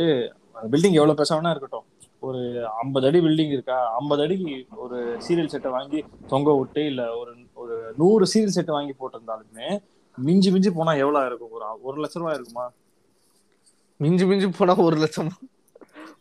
பில்டிங் 0.71 0.97
எவ்வளவு 0.99 1.17
பெருசாவனா 1.19 1.49
இருக்கட்டும். 1.49 1.85
ஒரு 2.19 2.41
ஐம்பது 2.81 3.07
அடி 3.07 3.19
பில்டிங் 3.19 3.51
இருக்கா? 3.51 3.77
ஐம்பது 3.99 4.21
அடிக்கு 4.21 4.65
ஒரு 4.75 5.17
சீரியல் 5.27 5.53
செட்டை 5.53 5.71
வாங்கி 5.71 6.03
தொங்க 6.27 6.57
விட்டு 6.57 6.85
இல்ல 6.85 7.17
ஒரு 7.17 7.31
ஒரு 7.53 7.93
நூறு 7.97 8.25
சீரியல் 8.33 8.55
செட்டை 8.57 8.75
வாங்கி 8.75 8.93
போட்டிருந்தாலுமே 8.99 9.67
மிஞ்சி 10.17 10.51
மிஞ்சி 10.51 10.71
போனா 10.71 10.93
எவ்வளவு 10.93 11.25
இருக்கும்? 11.25 11.51
ஒரு 11.51 11.65
ஒரு 11.81 11.97
லட்ச 12.03 12.13
ரூபாய் 12.13 12.33
இருக்குமா? 12.33 12.65
மிஞ்சி 13.97 14.25
மிஞ்சி 14.25 14.47
போனா 14.57 14.75
ஒரு 14.77 14.97
லட்சம்? 14.97 15.31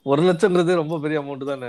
ஒரு 0.07 0.23
லட்சம்ன்றது 0.29 0.73
ரொம்ப 0.81 0.95
பெரிய 1.03 1.17
அமௌண்ட் 1.21 1.51
தானே 1.51 1.69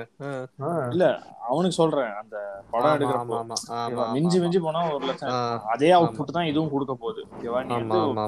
இல்ல 0.93 1.05
அவனுக்கு 1.49 1.75
சொல்றேன் 1.79 2.11
அந்த 2.21 2.35
படம்? 2.71 3.31
ஆமா, 3.79 4.03
மிஞ்சி. 4.15 4.37
மிஞ்சி 4.43 4.59
போனா 4.65 4.81
ஒரு 4.93 5.03
லட்சம். 5.09 5.33
அதே 5.73 5.89
அவுட்புட் 5.97 6.35
தான் 6.37 6.49
இதுவும் 6.51 6.71
கொடுக்க 6.73 6.93
போகுது. 7.03 7.21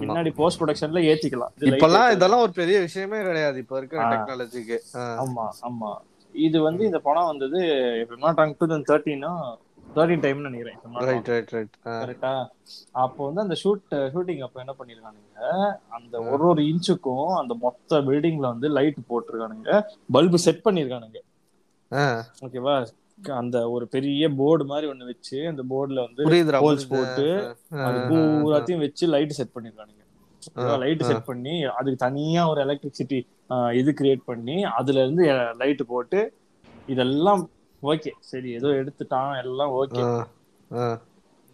பின்னாடி 0.03 0.31
போஸ்ட் 0.39 0.59
ப்ரொடக்ஷன்ல 0.61 1.03
ஏத்திக்கலாம் 1.11 1.53
இப்பெல்லாம். 1.69 2.09
இதெல்லாம் 2.15 2.43
ஒரு 2.45 2.53
பெரிய 2.61 2.79
விஷயமே 2.87 3.21
கிடையாது 3.29 3.57
இப்ப 3.63 3.79
இருக்கிற. 3.81 4.01
டெக்னாலஜிக்கு 4.13 4.77
ஆமா 5.23 5.45
ஆமா 5.69 5.91
இது 6.35 6.57
வந்து 6.67 6.83
இந்த 6.89 6.99
படம் 7.07 7.29
வந்தது 7.31 7.59
நாட் 8.23 8.41
டூ 8.59 8.67
தௌசண்ட் 8.71 8.89
தேர்ட்டினா 9.95 10.23
டைம்னு 10.25 10.47
நினைக்கிறேன். 10.47 10.79
ரைட் 11.09 11.29
ரைட் 11.33 11.51
ரைட் 11.55 11.75
கரெக்டா 11.85 12.33
அப்போ 13.03 13.21
வந்து 13.27 13.43
அந்த 13.45 13.55
ஷூட் 13.61 13.95
ஷூட்டிங் 14.13 14.43
அப்போ 14.47 14.59
என்ன 14.63 14.75
பண்ணிருக்கானுங்க? 14.79 15.39
அந்த 15.97 16.15
ஒரு 16.31 16.43
ஒரு 16.51 16.63
இன்ச்சுக்கும் 16.71 17.31
அந்த 17.41 17.55
மொத்த 17.63 18.01
பில்டிங்ல 18.09 18.45
வந்து 18.53 18.69
லைட் 18.77 18.99
போட்டிருக்கானுங்க. 19.11 19.81
பல்பு 20.17 20.39
செட் 20.45 20.65
பண்ணிருக்கானுங்க. 20.67 21.21
ஓகேவா 22.45 22.75
அந்த 23.41 23.57
ஒரு 23.73 23.85
பெரிய 23.95 24.29
போர்டு 24.39 24.63
மாதிரி 24.71 24.85
ஒண்ணு 24.91 25.11
வச்சு 25.11 25.37
அந்த 25.51 25.63
போர்டுல 25.71 25.99
வந்து 26.07 26.23
ஹோல்ஸ். 26.63 26.89
போட்டு 26.93 27.27
அது 27.87 27.99
பூராத்தையும் 28.09 28.83
வச்சு 28.85 29.05
லைட் 29.15 29.37
செட் 29.39 29.55
பண்ணிருக்கானுங்க. 29.57 30.01
லைட். 30.81 31.03
செட் 31.09 31.27
பண்ணி 31.29 31.53
அதுக்கு 31.77 31.99
தனியா 32.07 32.41
ஒரு 32.51 32.59
எலக்ட்ரிசிட்டி 32.65 33.19
இது 33.79 33.91
கிரியேட் 33.99 34.23
பண்ணி 34.31 34.57
அதுல 34.79 35.03
இருந்து 35.05 35.25
லைட் 35.61 35.83
போட்டு 35.93 36.19
இதெல்லாம் 36.93 37.41
ஓகே. 37.83 38.11
சரி 38.19 38.51
ஏதோ 38.51 38.67
எடுத்துட்டான். 38.67 39.43
எல்லாம் 39.43 39.71
ஓகே. 39.71 40.23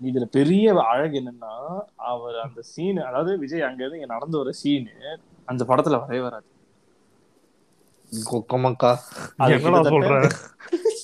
இதுல 0.04 0.24
பெரிய 0.24 0.84
அழகு 0.84 1.24
என்னன்னா 1.24 1.80
அவர் 1.96 2.40
அந்த 2.40 2.62
சீன் 2.62 2.98
அதாவது 2.98 3.38
விஜய் 3.38 3.62
அங்க 3.62 3.76
இருந்து 3.76 4.00
இங்க 4.00 4.14
நடந்து 4.14 4.38
வர 4.38 4.52
சீனு 4.52 5.20
அந்த 5.46 5.64
படத்துல 5.64 6.00
வரவே 6.00 6.20
வராது. 6.20 6.46
கொக்கமக்கா. 8.32 8.96
அது 9.38 9.52
என்னடா 9.52 9.82
கிட்டத்தட்ட- 9.82 10.28
சொல்ற? 10.28 10.32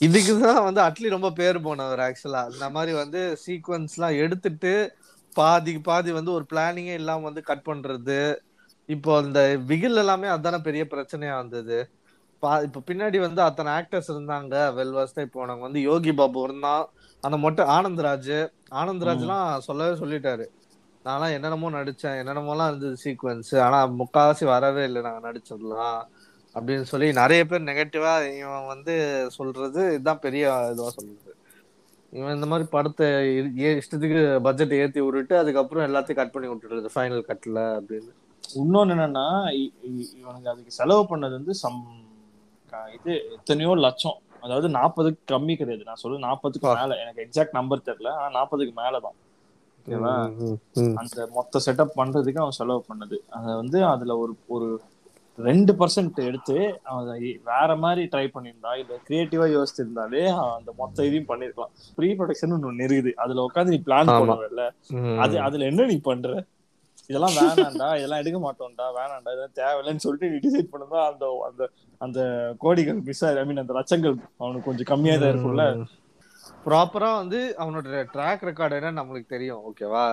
இதுக்குதான் 0.05 0.63
வந்து 0.63 0.81
அட்லி 0.81 1.09
ரொம்ப 1.09 1.31
பேர் 1.31 1.61
போனவர் 1.61 1.99
ஆக்சுவலா 1.99 2.51
இந்த 2.51 2.69
மாதிரி 2.69 2.97
வந்து 2.97 3.37
சீக்வன்ஸ் 3.47 3.87
எல்லாம் 3.97 4.17
எடுத்துட்டு 4.17 4.95
பாதி 5.33 5.79
பாதி 5.79 6.11
வந்து 6.11 6.31
ஒரு 6.31 6.45
பிளானிங்கே 6.53 6.93
இல்லாம 6.93 7.23
வந்து 7.23 7.41
கட் 7.41 7.63
பண்றது. 7.65 8.35
இப்போ 8.85 9.19
இந்த 9.19 9.59
பிகில் 9.67 9.95
எல்லாமே 9.95 10.27
அதான 10.27 10.59
பெரிய 10.59 10.87
பிரச்சனையா 10.89 11.35
வந்தது. 11.35 11.89
இப்ப 12.41 12.81
பின்னாடி 12.87 13.19
வந்து 13.19 13.41
அத்தனை 13.41 13.71
ஆக்டர்ஸ் 13.71 14.11
இருந்தாங்க. 14.11 14.73
வெல்வாஸ்டா 14.79 15.19
இப்போ 15.19 15.41
உனக்கு 15.41 15.61
வந்து 15.61 15.81
யோகி 15.81 16.13
பாபு 16.13 16.43
இருந்தான் 16.43 16.87
அந்த 17.21 17.37
மொட்டை 17.37 17.65
ஆனந்த்ராஜ். 17.65 18.51
ஆனந்த்ராஜ் 18.71 19.19
எல்லாம் 19.19 19.59
சொல்லவே 19.59 20.05
சொல்லிட்டாரு. 20.05 20.45
நான்லாம் 21.05 21.31
என்னென்னமோ 21.31 21.69
நடிச்சேன். 21.69 22.19
என்னென்னமோலாம் 22.21 22.67
இருந்தது 22.67 22.95
சீக்வன்ஸ் 23.03 23.59
ஆனா 23.59 23.87
முக்காவாசி 23.87 24.45
வரவே 24.45 24.83
இல்லை. 24.83 25.01
நாங்க 25.01 25.31
நடிச்சதுலாம் 25.31 26.01
அப்படின்னு 26.53 26.81
சொல்லி 26.81 27.11
நிறைய 27.11 27.45
பேர் 27.45 27.61
நெகட்டிவா 27.61 28.37
இவன் 28.37 28.67
வந்து 28.67 29.25
சொல்றது 29.31 29.87
இதுதான் 29.87 30.19
பெரிய 30.19 30.69
இதுவா 30.71 30.89
சொல்றது. 30.89 31.35
இவன் 32.11 32.33
இந்த 32.33 32.45
மாதிரி 32.45 32.69
படத்தை 32.69 33.07
இஷ்டத்துக்கு 33.39 34.39
பட்ஜெட் 34.39 34.73
ஏத்தி 34.73 35.01
விட்டுட்டு 35.01 35.37
அதுக்கப்புறம் 35.37 35.93
எல்லாத்தையும் 35.93 36.15
கட் 36.15 36.31
பண்ணி 36.31 36.47
விட்டுடுறது 36.47 36.87
ஃபைனல் 36.95 37.23
கட்ல 37.27 37.79
அப்படின்னு. 37.79 38.15
இன்னொன்னு 38.55 38.93
என்னன்னா 38.93 39.45
இ- 39.45 39.73
இ- 39.87 40.17
இவனுங்க 40.21 40.47
அதுக்கு 40.47 40.71
செலவு 40.71 41.01
பண்ணது 41.01 41.31
வந்து 41.31 41.53
சம் 41.53 42.05
இது 42.97 43.13
எத்தனையோ 43.35 43.71
லட்சம். 43.85 44.17
அதாவது 44.43 44.67
நாற்பதுக்கு 44.69 45.21
கம்மி 45.31 45.53
கிடையாது. 45.57 45.83
நான் 45.83 46.01
சொல்ல 46.01 46.19
நாற்பதுக்கு 46.25 46.67
மேல. 46.73 46.97
எனக்கு 47.03 47.23
எக்ஸாக்ட் 47.25 47.57
நம்பர் 47.59 47.87
தெரியல. 47.87 48.11
ஆனா 48.15 48.29
நாற்பதுக்கு 48.37 48.73
மேலதான். 48.77 49.17
ஓகேவா? 49.79 50.13
அந்த 51.01 51.27
மொத்த 51.35 51.59
செட்டப் 51.65 51.97
பண்றதுக்கு 51.97 52.43
அவன் 52.43 52.59
செலவு 52.59 52.81
பண்ணது. 52.89 53.17
அத 53.29 53.55
வந்து 53.55 53.79
அதுல 53.93 54.15
ஒரு 54.17 54.33
ஒரு 54.55 54.67
ரெண்டு 55.37 55.71
பர்சன்ட் 55.79 56.19
எடுத்து 56.23 56.55
அவன் 56.83 57.09
வேற 57.49 57.69
மாதிரி 57.75 58.03
ட்ரை 58.13 58.25
பண்ணியிருந்தா 58.27 58.71
இல்ல 58.75 58.93
கிரியேட்டிவா 59.07 59.47
யோசிச்சிருந்தாலே 59.53 60.21
அந்த 60.49 60.71
மொத்த 60.79 61.05
இதையும் 61.05 61.29
பண்ணிருக்கலாம். 61.29 61.73
ப்ரீ 61.97 62.09
ப்ரொடக்ஷன் 62.13 62.55
ஒண்ணு 62.59 62.87
இருக்குது 62.87 63.11
அதுல 63.23 63.45
உட்காந்து 63.47 63.73
நீ 63.75 63.81
பிளான். 63.85 64.13
பண்ணுவல 64.19 64.65
அது 65.23 65.35
அதுல 65.47 65.67
என்ன 65.71 65.87
நீ 65.91 65.97
பண்ற? 66.01 66.31
இதெல்லாம் 67.09 67.35
வேணாம்டா. 67.37 67.89
இதெல்லாம் 67.99 68.21
எடுக்க 68.21 68.39
மாட்டோம்டா. 68.39 68.85
வேணாம்டா. 68.97 69.31
இதெல்லாம் 69.33 69.57
தேவையில்லைன்னு 69.59 70.03
சொல்லிட்டு 70.05 70.31
நீ 70.31 70.39
டிசைட் 70.45 70.73
பண்ணதா 70.73 71.01
அந்த 71.11 71.25
அந்த 71.49 71.63
அந்த 72.01 72.19
கோடிகள் 72.63 72.99
மிஸ் 73.07 73.23
ஐ 73.25 73.45
மீன் 73.49 73.63
அந்த 73.63 73.73
லட்சங்கள் 73.79 74.15
அவனுக்கு 74.41 74.67
கொஞ்சம் 74.69 74.89
கம்மியா 74.91 75.15
தான் 75.21 75.31
இருக்கும்ல. 75.33 75.65
ப்ராப்பரா 76.65 77.09
வந்து 77.21 77.39
அவனோட 77.63 78.03
ட்ராக் 78.15 78.47
ரெக்கார்டு 78.49 78.79
என்ன 78.79 78.97
நம்மளுக்கு 78.99 79.33
தெரியும் 79.35 79.63
ஓகேவா 79.69 80.05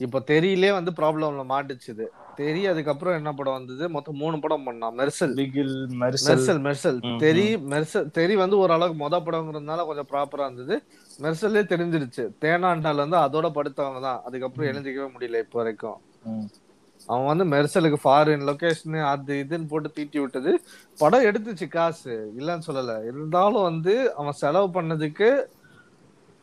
இப்போ 0.00 0.18
தெரியலே 0.32 0.70
வந்து 0.76 0.90
ப்ராப்ளம்ல 0.98 1.42
மாட்டுச்சுது. 1.52 2.04
தெரிய 2.40 2.66
அதுக்கப்புறம் 2.72 3.16
என்ன 3.18 3.30
படம் 3.38 3.56
வந்தது? 3.58 3.84
மொத்தம் 3.96 4.18
மூணு 4.22 4.36
படம் 4.44 4.66
பண்ணான் 4.68 4.94
மெர்சல். 5.00 5.34
மெர்சல். 6.28 6.60
மெர்சல் 6.66 6.98
தெரி 7.22 7.44
மெர்சல் 7.72 8.08
தெரி 8.18 8.34
வந்து 8.42 8.56
ஓரளவுக்கு 8.62 8.96
மொத 9.04 9.16
படங்கிறதுனால 9.26 9.84
கொஞ்சம் 9.90 10.08
ப்ராப்பரா 10.12 10.46
இருந்தது. 10.48 10.76
மெர்சல்லே 11.24 11.62
தெரிஞ்சிருச்சு. 11.72 12.24
தேனாண்டால் 12.44 13.02
வந்து 13.04 13.18
அதோட 13.26 13.48
படுத்தவங்க 13.58 14.00
தான். 14.08 14.22
அதுக்கப்புறம் 14.28 14.70
எழுந்திக்கவே 14.72 15.08
முடியல 15.16 15.42
இப்போ 15.46 15.58
வரைக்கும். 15.62 15.98
அவன் 17.08 17.26
வந்து 17.26 17.44
மெர்சலுக்கு 17.46 17.98
ஃபாரின் 18.02 18.46
லொகேஷன் 18.48 18.96
அது 19.06 19.34
இதுன்னு 19.42 19.68
போட்டு 19.68 19.92
தீட்டி 19.92 20.18
விட்டது. 20.18 20.52
படம் 20.98 21.22
எடுத்துச்சு 21.22 21.68
காசு. 21.68 22.14
இல்லைன்னு 22.38 22.66
சொல்லல. 22.66 22.94
இருந்தாலும் 23.04 23.62
வந்து 23.62 23.94
அவன் 24.14 24.32
செலவு 24.34 24.68
பண்ணதுக்கு 24.68 25.28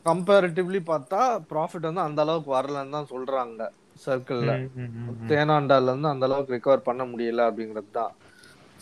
கம்பேரிட்டிவ்லி 0.06 0.82
பார்த்தா 0.86 1.22
ப்ராஃபிட் 1.50 1.88
வந்து 1.88 2.02
அந்த 2.02 2.22
அளவுக்கு 2.22 2.52
வரலன்னு 2.54 2.90
தான் 2.90 3.10
சொல்றாங்க 3.10 3.62
சர்க்கிள்ல 4.06 4.52
தேனாண்டால 5.30 5.84
இருந்து 5.84 6.08
அந்த 6.08 6.26
அளவுக்கு 6.26 6.56
ரெக்கவர் 6.56 6.88
பண்ண 6.88 7.04
முடியல 7.06 7.48
அப்படிங்கிறது 7.48 7.92
தான். 7.92 8.14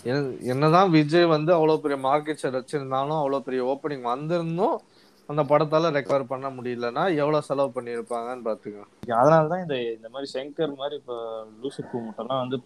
என்ன- 0.05 0.35
என்னதான் 0.45 0.91
விஜய் 0.91 1.25
வந்து 1.27 1.53
அவ்வளவு 1.53 1.81
பெரிய 1.81 1.97
மார்க்கெட் 2.03 2.41
ஷேர் 2.41 2.57
வச்சிருந்தாலும் 2.57 3.19
அவ்வளவு 3.19 3.43
பெரிய 3.43 3.61
ஓப்பனிங் 3.65 4.05
வந்திருந்தும் 4.07 4.77
அந்த 5.29 5.41
படத்தால 5.43 5.89
ரெக்கவர் 5.95 6.29
பண்ண 6.31 6.47
முடியலன்னா 6.49 7.03
எவ்வளவு 7.21 7.47
செலவு 7.47 7.69
பண்ணியிருப்பாங்கன்னு 7.75 8.45
பாத்துக்கோ. 8.47 8.83
அதனாலதான் 9.19 9.63
இந்த 9.63 9.77
இந்த 9.95 10.07
மாதிரி 10.13 10.27
சங்கர் 10.35 10.77
மாதிரி 10.81 10.95
இப்ப 11.01 11.15
லூசு 11.61 11.81
கூமுட்டெல்லாம் 11.91 12.41
வந்து 12.43 12.57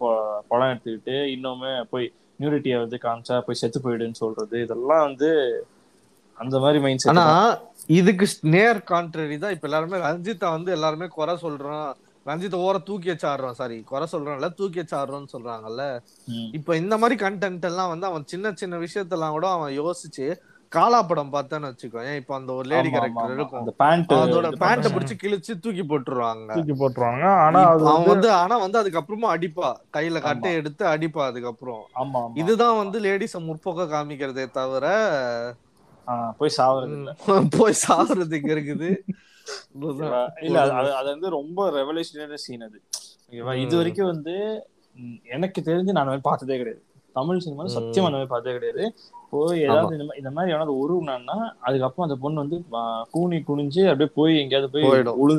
படம் 0.50 0.72
எடுத்துக்கிட்டு 0.72 1.16
இன்னுமே 1.36 1.72
போய் 1.94 2.08
நியூரிட்டியை 2.40 2.78
வந்து 2.84 3.00
காமிச்சா 3.06 3.38
போய் 3.48 3.60
செத்து 3.62 3.82
போயிடுன்னு 3.86 4.22
சொல்றது 4.24 4.62
இதெல்லாம் 4.66 5.04
வந்து 5.08 5.30
அந்த 6.38 6.56
மாதிரி 6.60 6.80
மைண்ட் 6.84 7.10
ஆனா 7.14 7.26
இதுக்கு 7.98 8.26
நேர் 8.56 8.80
கான்ட்ரரி 8.92 9.36
தான் 9.40 9.56
இப்ப 9.56 9.68
எல்லாருமே 9.70 9.98
ரஞ்சித்தை 10.08 10.48
வந்து 10.56 10.72
எல்லாருமே 10.78 11.08
குறை 11.18 11.36
சொல்றோம். 11.44 11.90
ரஞ்சித்தை 12.26 12.58
ஓர 12.66 12.76
தூக்கி 12.88 13.10
வச்சு 13.12 13.28
ஆடுறோம் 13.30 13.58
சாரி 13.60 13.78
குறை 13.92 14.06
சொல்றோம்ல 14.12 14.48
தூக்கி 14.60 14.80
வச்சு 14.82 14.96
ஆடுறோம்னு 15.00 15.34
சொல்றாங்கல்ல. 15.36 15.84
இப்ப 16.58 16.76
இந்த 16.82 16.96
மாதிரி 17.02 17.16
கண்டென்ட் 17.24 17.66
எல்லாம் 17.70 17.92
வந்து 17.94 18.10
அவன் 18.10 18.30
சின்ன 18.34 18.52
சின்ன 18.62 18.78
விஷயத்தெல்லாம் 18.86 19.36
கூட 19.38 19.48
அவன் 19.58 19.74
யோசிச்சு 19.82 20.28
காலா 20.72 21.02
படம் 21.02 21.34
பார்த்தான்னு 21.34 21.70
வச்சுக்கோ 21.70 22.06
ஏன் 22.06 22.16
இப்ப 22.16 22.36
அந்த 22.36 22.54
ஒரு 22.54 22.68
லேடி 22.70 22.90
கேரக்டர் 22.90 23.34
இருக்கும். 23.34 23.60
அந்த 23.60 23.72
பேண்ட் 23.78 24.14
அதோட 24.18 24.48
பேண்ட 24.62 24.90
பிடிச்சு 24.94 25.16
கிழிச்சு 25.24 25.60
தூக்கி 25.60 25.84
போட்டுருவாங்க. 25.84 26.50
தூக்கி 26.54 26.74
போட்டுருவாங்க. 26.74 27.26
ஆனா 27.40 27.62
அது 27.66 27.88
அவன் 27.88 28.08
வந்து 28.08 28.32
ஆனா 28.34 28.58
வந்து 28.58 28.78
அதுக்கப்புறமா 28.82 29.30
அடிப்பா. 29.32 29.70
கையில 29.94 30.22
கட்டை 30.22 30.54
எடுத்து 30.54 30.86
அடிப்பா 30.86 31.26
அதுக்கப்புறம். 31.26 31.84
ஆமா 31.96 32.22
இதுதான் 32.36 32.78
வந்து 32.78 33.00
லேடிஸ 33.00 33.40
முற்போக்க 33.40 33.90
காமிக்கிறதே 33.94 34.52
தவிர 34.52 34.86
போய் 36.38 36.56
சாவறது 36.58 36.96
போய் 37.58 37.82
சாகுறதுக்கு 37.84 38.50
இருக்குது? 38.52 38.90
இல்ல 40.42 40.60
அது- 40.62 40.94
அது 40.94 41.08
வந்து 41.10 41.30
ரொம்ப 41.30 41.70
ரெவல்யூஷனரி 41.72 42.40
சீன் 42.40 42.62
அது. 42.62 42.78
இது 43.58 43.76
வரைக்கும் 43.78 44.06
வந்து 44.06 44.36
எனக்கு 45.26 45.60
தெரிஞ்சு 45.62 45.92
நான் 45.92 46.22
பார்த்ததே 46.22 46.58
கிடையாது. 46.58 46.82
தமிழ் 47.16 47.40
சினிமா 47.40 47.64
சத்தியமா 47.76 48.08
அந்த 48.08 48.18
மாதிரி 48.18 48.26
பார்த்ததே 48.26 48.56
கிடையாது. 48.56 48.84
போய் 49.32 49.62
ஏதாவது 49.62 49.92
இந்த 49.92 50.04
மாதிரி 50.04 50.18
இந்த 50.18 50.32
மாதிரி 50.32 50.54
எவனாவது 50.54 50.76
உருவுனான்னா 50.82 51.36
அதுக்கப்புறம் 51.60 52.10
அந்த 52.10 52.16
பொண்ணு 52.16 52.40
வந்து 52.40 52.58
கூனி 53.12 53.38
குனிஞ்சு 53.38 53.84
அப்படியே 53.84 54.10
போய் 54.16 54.40
எங்கேயாவது 54.40 54.72
போய் 54.72 54.84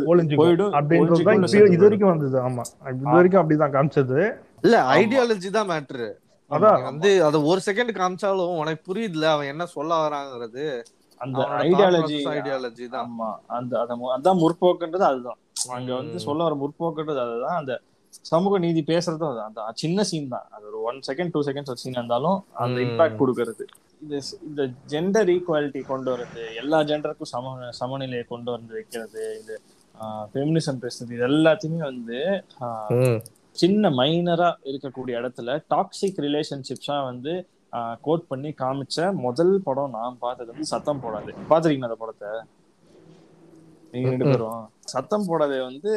ஒளிஞ்சுக்கும் 0.06 0.40
போயிடும். 0.42 0.72
அப்படின்றது 0.72 1.18
இப்ப 1.18 1.34
இது 1.68 1.78
வரைக்கும் 1.78 2.08
வந்தது. 2.08 2.38
ஆமா. 2.48 2.62
இது 2.94 3.02
வரைக்கும் 3.02 3.42
அப்படிதான் 3.42 3.74
காமிச்சது. 3.76 4.18
இல்ல 4.62 4.82
ஐடியாலஜி 4.94 5.50
தான் 5.50 5.68
மேட்ரு 5.68 6.08
அதான். 6.50 6.82
வந்து 6.82 7.24
அத 7.24 7.42
ஒரு 7.42 7.60
செகண்ட் 7.66 7.94
காமிச்சாலும் 7.94 8.56
உனக்கு 8.56 8.94
புரியுதுல 8.94 9.24
அவன் 9.24 9.46
என்ன 9.46 9.66
சொல்ல 9.66 10.08
வராங்கிறது. 10.08 10.82
அந்த 11.20 11.38
ஐடியாலஜி 11.58 12.16
ஐடியாலஜி 12.36 12.88
தான். 12.88 13.10
ஆமா. 13.10 13.34
அந்த 13.46 13.80
அத 13.80 13.96
மு- 13.96 14.20
அதான் 14.20 14.38
முற்போக்குன்றது 14.38 15.06
அதுதான். 15.10 15.38
அங்க 15.70 15.94
வந்து 15.94 16.20
சொல்ல 16.20 16.42
வர 16.42 16.54
முற்போக்குன்றது 16.54 17.20
அதுதான். 17.20 17.56
அந்த 17.56 17.80
சமூக 18.30 18.58
நீதி 18.64 18.82
பேசுறதும் 18.92 19.28
அதுதான் 19.30 19.50
அந்த 19.50 19.78
சின்ன 19.82 20.04
சீன் 20.10 20.32
தான். 20.34 20.46
அது 20.54 20.64
ஒரு 20.70 20.78
one 20.90 20.98
second 21.08 21.32
two 21.34 21.42
seconds 21.48 21.82
scene 21.84 21.98
இருந்தாலும் 21.98 22.38
அந்த. 22.64 22.78
இம்பாக்ட் 22.86 23.20
கொடுக்கறது. 23.22 23.64
இது 24.04 24.18
இந்த 24.48 24.62
ஜெண்டர் 24.92 25.30
ஈக்குவாலிட்டி 25.34 25.80
கொண்டு 25.92 26.08
வர்றது 26.12 26.44
எல்லா 26.62 26.78
ஜெண்டருக்கும் 26.90 27.32
சம 27.34 27.54
சமநிலையை 27.80 28.24
கொண்டு 28.32 28.50
வந்து 28.56 28.72
வைக்கிறது 28.78 29.22
இது 29.40 29.56
ஃபெமினிசம் 30.32 30.82
பேசுறது 30.84 31.14
இது 31.16 31.24
எல்லாத்தையுமே 31.32 31.80
வந்து 31.90 32.18
சின்ன 33.62 33.90
மைனரா 33.98 34.50
இருக்கக்கூடிய 34.70 35.14
இடத்துல 35.20 35.56
டாக்ஸிக் 35.72 36.20
ரிலேஷன்ஷிப்ஸா 36.26 36.96
வந்து 37.10 37.32
கோட் 38.06 38.28
பண்ணி 38.30 38.50
காமிச்ச 38.62 39.06
முதல் 39.26 39.54
படம் 39.66 39.94
நான் 39.98 40.16
பார்த்தது 40.24 40.52
வந்து 40.52 40.70
சத்தம் 40.72 41.02
போடாது. 41.04 41.30
பாத்துறீங்களா 41.50 41.88
அந்த 41.88 41.98
படத்தை? 42.02 42.30
நீங்க 43.92 44.08
ரெண்டு 44.12 44.28
பேரும். 44.30 44.62
சத்தம் 44.92 45.26
போடாதே 45.28 45.58
வந்து 45.68 45.92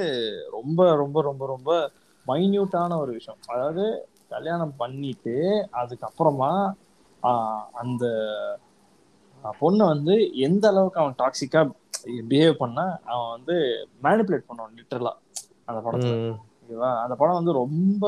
ரொம்ப 0.58 0.88
ரொம்ப 1.04 1.22
ரொம்ப 1.30 1.46
ரொம்ப 1.54 1.70
மைன்யூட்டான 2.30 2.98
ஒரு 3.04 3.12
விஷயம். 3.18 3.40
அதாவது 3.54 3.86
கல்யாணம் 4.34 4.78
பண்ணிட்டு 4.82 5.36
அதுக்கப்புறமா 5.82 6.52
அந்த 7.82 8.06
பொண்ணை 9.62 9.86
வந்து 9.94 10.14
எந்த 10.48 10.66
அளவுக்கு 10.72 11.02
அவன் 11.04 11.20
டாக்ஸிக்கா 11.22 11.62
பிஹேவ் 12.32 12.62
பண்ணா 12.64 12.86
அவன் 13.12 13.32
வந்து 13.36 13.56
மேனிப்புலேட் 14.06 14.48
பண்ணுவான் 14.50 14.76
லிட்டரலா 14.80 15.14
அந்த 15.70 15.80
படத்துல. 15.86 16.16
ஓகேவா? 16.64 16.92
அந்த 17.04 17.16
படம் 17.22 17.40
வந்து 17.40 17.54
ரொம்ப 17.64 18.04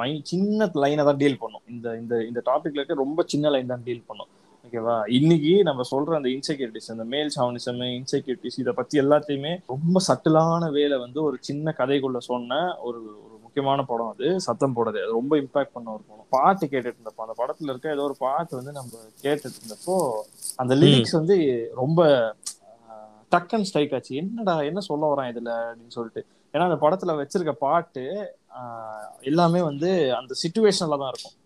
மை 0.00 0.10
சின்ன 0.30 0.68
லைனை 0.82 1.02
தான் 1.08 1.20
டீல் 1.22 1.42
பண்ணும். 1.42 1.64
இந்த 1.72 1.86
இந்த 2.00 2.14
இந்த 2.28 2.40
டாபிக்ல 2.50 2.80
இருக்க 2.80 2.94
ரொம்ப 3.04 3.24
சின்ன 3.32 3.50
லைன் 3.54 3.72
தான் 3.72 3.84
டீல் 3.88 4.06
பண்ணும். 4.10 4.30
ஓகேவா? 4.66 4.96
இன்னைக்கு 5.18 5.52
நம்ம 5.68 5.84
சொல்ற 5.92 6.14
அந்த 6.20 6.30
இன்செக்யூரிட்டிஸ் 6.36 6.90
அந்த 6.94 7.04
மேல் 7.14 7.30
சாவனிசம் 7.36 7.80
இன்செக்யூரிட்டிஸ் 7.98 8.60
இதை 8.62 8.72
பத்தி 8.80 9.00
எல்லாத்தையுமே 9.04 9.52
ரொம்ப 9.72 10.00
சட்டிலான 10.08 10.70
வேலை 10.78 10.98
வந்து 11.04 11.20
ஒரு 11.28 11.38
சின்ன 11.48 11.74
கதைக்குள்ள 11.80 12.20
சொன்ன 12.30 12.60
ஒரு 12.88 13.00
ஒரு 13.24 13.36
முக்கியமான 13.52 13.82
படம் 13.82 14.12
அது. 14.12 14.40
சத்தம் 14.40 14.74
போடுது 14.76 15.00
அது 15.00 15.12
ரொம்ப 15.12 15.36
இம்பாக்ட் 15.36 15.72
பண்ண 15.72 15.88
ஒரு 15.92 16.02
படம். 16.02 16.28
பாட்டு 16.28 16.66
கேட்டுட்டு 16.66 16.98
இருந்தப்போ 16.98 17.24
அந்த 17.24 17.34
படத்துல 17.40 17.72
இருக்க 17.72 17.90
ஏதோ 17.90 18.02
ஒரு 18.02 18.16
பாட்டு 18.18 18.52
வந்து 18.56 18.72
நம்ம 18.72 18.92
கேட்டுட்டு 19.22 19.58
இருந்தப்போ 19.60 19.96
அந்த 20.56 20.74
லிரிக்ஸ் 20.74 21.18
வந்து 21.18 21.36
ரொம்ப 21.74 22.00
டக்கன் 23.32 23.66
ஸ்ட்ரைக் 23.68 23.94
ஆச்சு. 23.94 24.16
என்னடா 24.16 24.62
என்ன 24.62 24.80
சொல்ல 24.80 25.12
வரான் 25.12 25.30
இதுல 25.32 25.50
அப்படின்னு 25.62 25.96
சொல்லிட்டு. 25.96 26.22
ஏன்னா 26.54 26.64
அந்த 26.68 26.78
படத்துல 26.80 27.12
வச்சிருக்க 27.20 27.52
பாட்டு 27.66 28.04
எல்லாமே 29.22 29.62
வந்து 29.62 29.90
அந்த 30.14 30.32
சிச்சுவேஷன்ல 30.42 30.98
தான் 30.98 31.12
இருக்கும். 31.12 31.36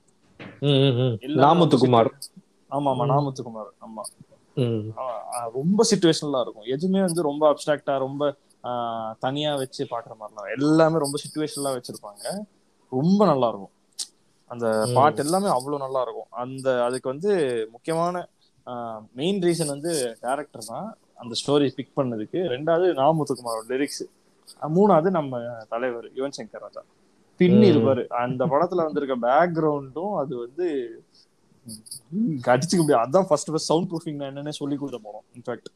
நாமத்துக்குமார். 1.45 2.11
ஆமா 2.71 2.91
ஆமா. 2.93 3.05
நாமத்துக்குமார். 3.13 3.71
ஆமா. 3.87 4.03
ரொம்ப 5.55 5.81
சிச்சுவேஷனலா 5.91 6.41
இருக்கும். 6.41 6.69
எதுவுமே 6.69 7.01
வந்து 7.01 7.23
ரொம்ப 7.23 7.45
அப்டிராக்டா 7.51 7.99
ரொம்ப 7.99 8.23
தனியா 9.25 9.51
வச்சு 9.63 9.83
பாக்குற 9.91 10.13
மாதிரிலாம். 10.21 10.51
எல்லாமே 10.57 11.03
ரொம்ப 11.05 11.19
சிச்சுவேஷனலா 11.23 11.73
வச்சிருப்பாங்க. 11.77 12.25
ரொம்ப 12.93 13.21
நல்லா 13.31 13.49
இருக்கும் 13.53 13.75
அந்த. 14.51 14.67
பாட்டு 14.97 15.23
எல்லாமே 15.25 15.49
அவ்வளவு 15.57 15.83
நல்லா 15.85 16.01
இருக்கும் 16.07 16.31
அந்த 16.43 16.67
அதுக்கு 16.87 17.09
வந்து 17.15 17.31
முக்கியமான 17.75 18.25
மெயின் 19.21 19.41
ரீசன் 19.47 19.75
வந்து 19.75 19.93
டேரக்டர் 20.25 20.71
தான் 20.73 20.87
அந்த 21.23 21.35
ஸ்டோரி 21.41 21.69
பிக் 21.79 21.97
பண்ணதுக்கு. 21.99 22.39
ரெண்டாவது 22.55 22.87
நாமுத்துக்குமாரோட 23.03 23.67
லிரிக்ஸ் 23.75 24.05
மூணாவது 24.77 25.09
நம்ம 25.19 25.41
தலைவர் 25.73 26.07
யுவன் 26.19 26.37
சங்கர் 26.39 26.65
ராஜா. 26.65 26.83
பின்னி. 27.41 27.67
இருப்பாரு. 27.73 28.03
அந்த 28.25 28.43
படத்துல 28.53 28.85
வந்திருக்க 28.87 29.17
பேக்ரவுண்டும் 29.27 30.15
அது 30.23 30.35
வந்து 30.45 30.67
அடிச்சுக்க 32.53 32.81
முடியாது. 32.81 33.05
அதான் 33.07 33.29
ஃபர்ஸ்ட் 33.29 33.51
ஃபர்ஸ்ட் 33.53 33.71
சவுண்ட் 33.71 33.89
ப்ரூஃபிங் 33.93 34.21
என்னன்னே 34.29 34.55
சொல்லி 34.61 34.77
கொடுத்த 34.77 34.99
படம் 35.07 35.27
இன்ஃபேக்ட். 35.37 35.69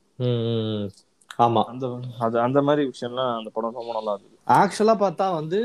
ஆமா. 1.39 1.61
அந்த 1.71 1.87
அது 2.19 2.37
அந்த 2.41 2.61
மாதிரி 2.63 2.83
விஷயம்லாம் 2.89 3.33
அந்த 3.37 3.51
படம் 3.51 3.77
ரொம்ப 3.77 3.93
நல்லா 3.97 4.13
இருந்தது. 4.15 4.37
ஆக்சுவலா 4.57 4.95
பார்த்தா 5.01 5.27
வந்து 5.35 5.59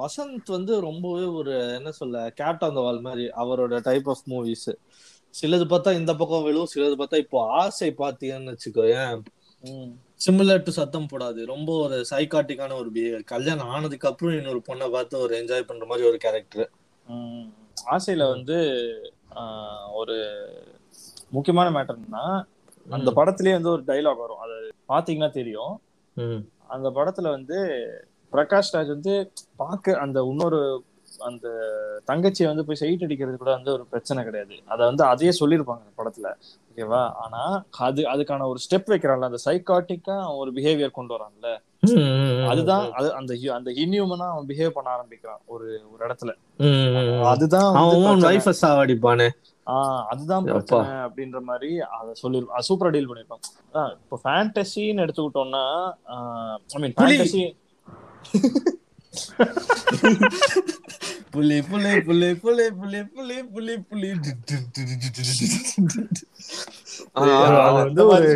வசந்த் 0.00 0.50
வந்து 0.50 0.72
ரொம்பவே 0.80 1.26
ஒரு 1.38 1.54
என்ன 1.76 1.90
சொல்ல 1.98 2.22
கேட் 2.38 2.64
ஆன் 2.64 2.76
த 2.76 2.82
வால் 2.86 3.00
மாதிரி 3.00 3.24
அவரோட 3.42 3.80
டைப் 3.88 4.08
ஆஃப் 4.08 4.24
மூவிஸ் 4.30 4.70
சிலது 5.34 5.66
பார்த்தா 5.68 5.90
இந்த 5.98 6.12
பக்கம் 6.16 6.44
விழும் 6.44 6.70
சிலது 6.72 6.96
பார்த்தா 7.00 7.18
இப்போ 7.18 7.40
ஆசை 7.58 7.90
பார்த்தீங்கன்னு 7.98 8.54
வச்சுக்கோ 8.54 8.84
ஏன் 8.96 9.14
ம். 9.64 9.90
சிமிலர் 10.20 10.64
டு 10.64 10.72
சத்தம் 10.72 11.08
போடாது. 11.10 11.40
ரொம்ப 11.46 11.70
ஒரு 11.82 11.96
சைக்காட்டிக்கான 12.10 12.76
ஒரு 12.78 12.88
பிஹேவியர் 12.90 13.30
கல்யாணம் 13.30 13.70
ஆனதுக்கு 13.70 14.08
அப்புறம் 14.10 14.36
இன்னொரு 14.36 14.62
பொண்ணை 14.68 14.88
பார்த்து 14.90 15.14
ஒரு 15.18 15.32
என்ஜாய் 15.38 15.68
பண்ற 15.68 15.86
மாதிரி 15.86 16.08
ஒரு 16.08 16.18
கேரக்டர். 16.18 16.68
ஆசையில 17.92 18.22
வந்து 18.30 18.56
ஒரு 19.94 20.16
முக்கியமான 21.30 21.68
மேட்டர்னா 21.70 22.24
அந்த 22.88 23.10
படத்திலேயே 23.16 23.56
வந்து 23.56 23.72
ஒரு 23.72 23.84
டைலாக் 23.86 24.22
வரும். 24.22 24.42
அது 24.44 24.56
பாத்தீங்கன்னா 24.90 25.30
தெரியும். 25.30 25.74
அந்த 26.66 26.88
படத்துல 26.90 27.28
வந்து 27.30 27.58
பிரகாஷ் 28.32 28.72
ராஜ் 28.72 28.92
வந்து 28.96 29.14
பார்க்க 29.56 29.98
அந்த 29.98 30.18
இன்னொரு 30.30 30.60
அந்த 31.18 31.46
தங்கச்சியை 32.06 32.46
வந்து 32.46 32.64
போய் 32.64 32.80
சைட் 32.82 33.02
அடிக்கிறது 33.02 33.36
கூட 33.36 33.50
வந்து 33.50 33.72
ஒரு 33.72 33.84
பிரச்சனை 33.84 34.24
கிடையாது. 34.24 34.54
அதை 34.66 34.86
வந்து 34.86 35.04
அதையே 35.04 35.32
சொல்லியிருப்பாங்க 35.40 35.80
அந்த 35.80 35.94
படத்துல. 35.98 36.28
ஓகேவா? 36.70 37.02
ஆனா 37.14 37.64
அது 37.78 38.02
அதுக்கான 38.02 38.46
ஒரு 38.46 38.58
ஸ்டெப் 38.66 38.90
வைக்கிறான்ல. 38.90 39.28
அந்த 39.28 39.38
சைக்காட்டிக்கா 39.44 40.36
ஒரு 40.36 40.52
பிஹேவியர் 40.52 40.90
கொண்டு 40.90 41.14
வரான்ல. 41.14 41.48
அதுதான் 42.48 42.92
அது 42.92 43.08
அந்த 43.14 43.34
அந்த 43.54 43.70
இன்யூமனா 43.70 44.28
அவன் 44.28 44.46
பிஹேவ் 44.46 44.68
பண்ண 44.68 44.90
ஆரம்பிக்கிறான் 44.90 45.40
ஒரு 45.46 45.66
ஒரு 45.92 46.02
இடத்துல. 46.06 46.32
அதுதான் 47.24 47.74
அவன். 47.74 48.22
வைஃப 48.22 48.52
சாவடிப்பானே. 48.62 49.28
ஆஹ் 49.70 50.02
அதுதான். 50.10 50.44
பிரச்சனை 50.46 50.78
அப்படின்ற 51.04 51.40
மாதிரி 51.44 51.70
அதை 51.96 52.12
சொல்லி 52.16 52.38
சூப்பரா 52.68 52.90
டீல் 52.90 53.10
பண்ணிருப்பான் 53.10 53.42
இப்போ 53.98 54.18
ஃபேண்டசின்னு 54.22 55.04
எடுத்துக்கிட்டோம்னா 55.04 55.64
ஐ 56.70 56.80
மீன் 56.80 56.94
புலி. 56.94 57.16
ஃபேண்டசி 57.16 57.44
புலி 61.32 61.58
புலி 61.64 61.90
புலி 62.02 62.28
புலி 62.36 62.64
புலி 62.72 63.00
புலி 63.10 63.36
புலி 63.48 63.74
புலி. 63.84 64.10
அது 67.16 67.30
வந்து 67.80 68.02
ஒரு. 68.08 68.30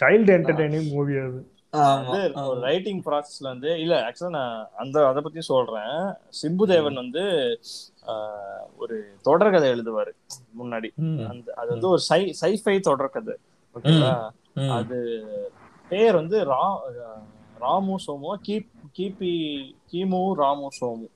சைல்டு 0.00 0.30
என்டர்டைனிங் 0.36 0.90
மூவி 0.90 1.16
அது. 1.20 1.40
வந்து 2.04 2.20
ரைட்டிங் 2.62 3.02
ப்ராசஸ்ல 3.04 3.46
வந்து 3.46 3.70
இல்ல 3.80 3.94
ஆக்சுவலா 4.06 4.30
நான் 4.36 4.54
அந்த 4.76 5.06
அதை 5.08 5.20
பத்தி 5.22 5.40
சொல்றேன். 5.48 5.98
சிம்புதேவன் 6.40 7.00
வந்து 7.02 7.24
ஆஹ், 7.26 7.89
ஒரு 8.76 9.16
தொடர்கதை 9.24 9.68
எழுதுவாரு 9.74 10.12
முன்னாடி. 10.60 10.90
அந்த 11.28 11.52
அது 11.56 11.68
வந்து 11.68 11.88
ஒரு 11.88 11.98
சை 11.98 12.36
சைஃபை 12.40 12.80
தொடர்கதை. 12.80 13.34
ஓகேவா? 13.74 14.30
ம். 14.54 14.70
அது 14.70 15.18
பேர் 15.88 16.14
வந்து 16.14 16.44
ரா 16.44 16.78
ராமு 17.58 17.96
சோமு 18.06 18.34
கீப் 18.48 18.68
கிபி 18.98 19.34
கிமு 19.92 20.32
ராமு 20.32 20.68
சோமு. 20.80 21.08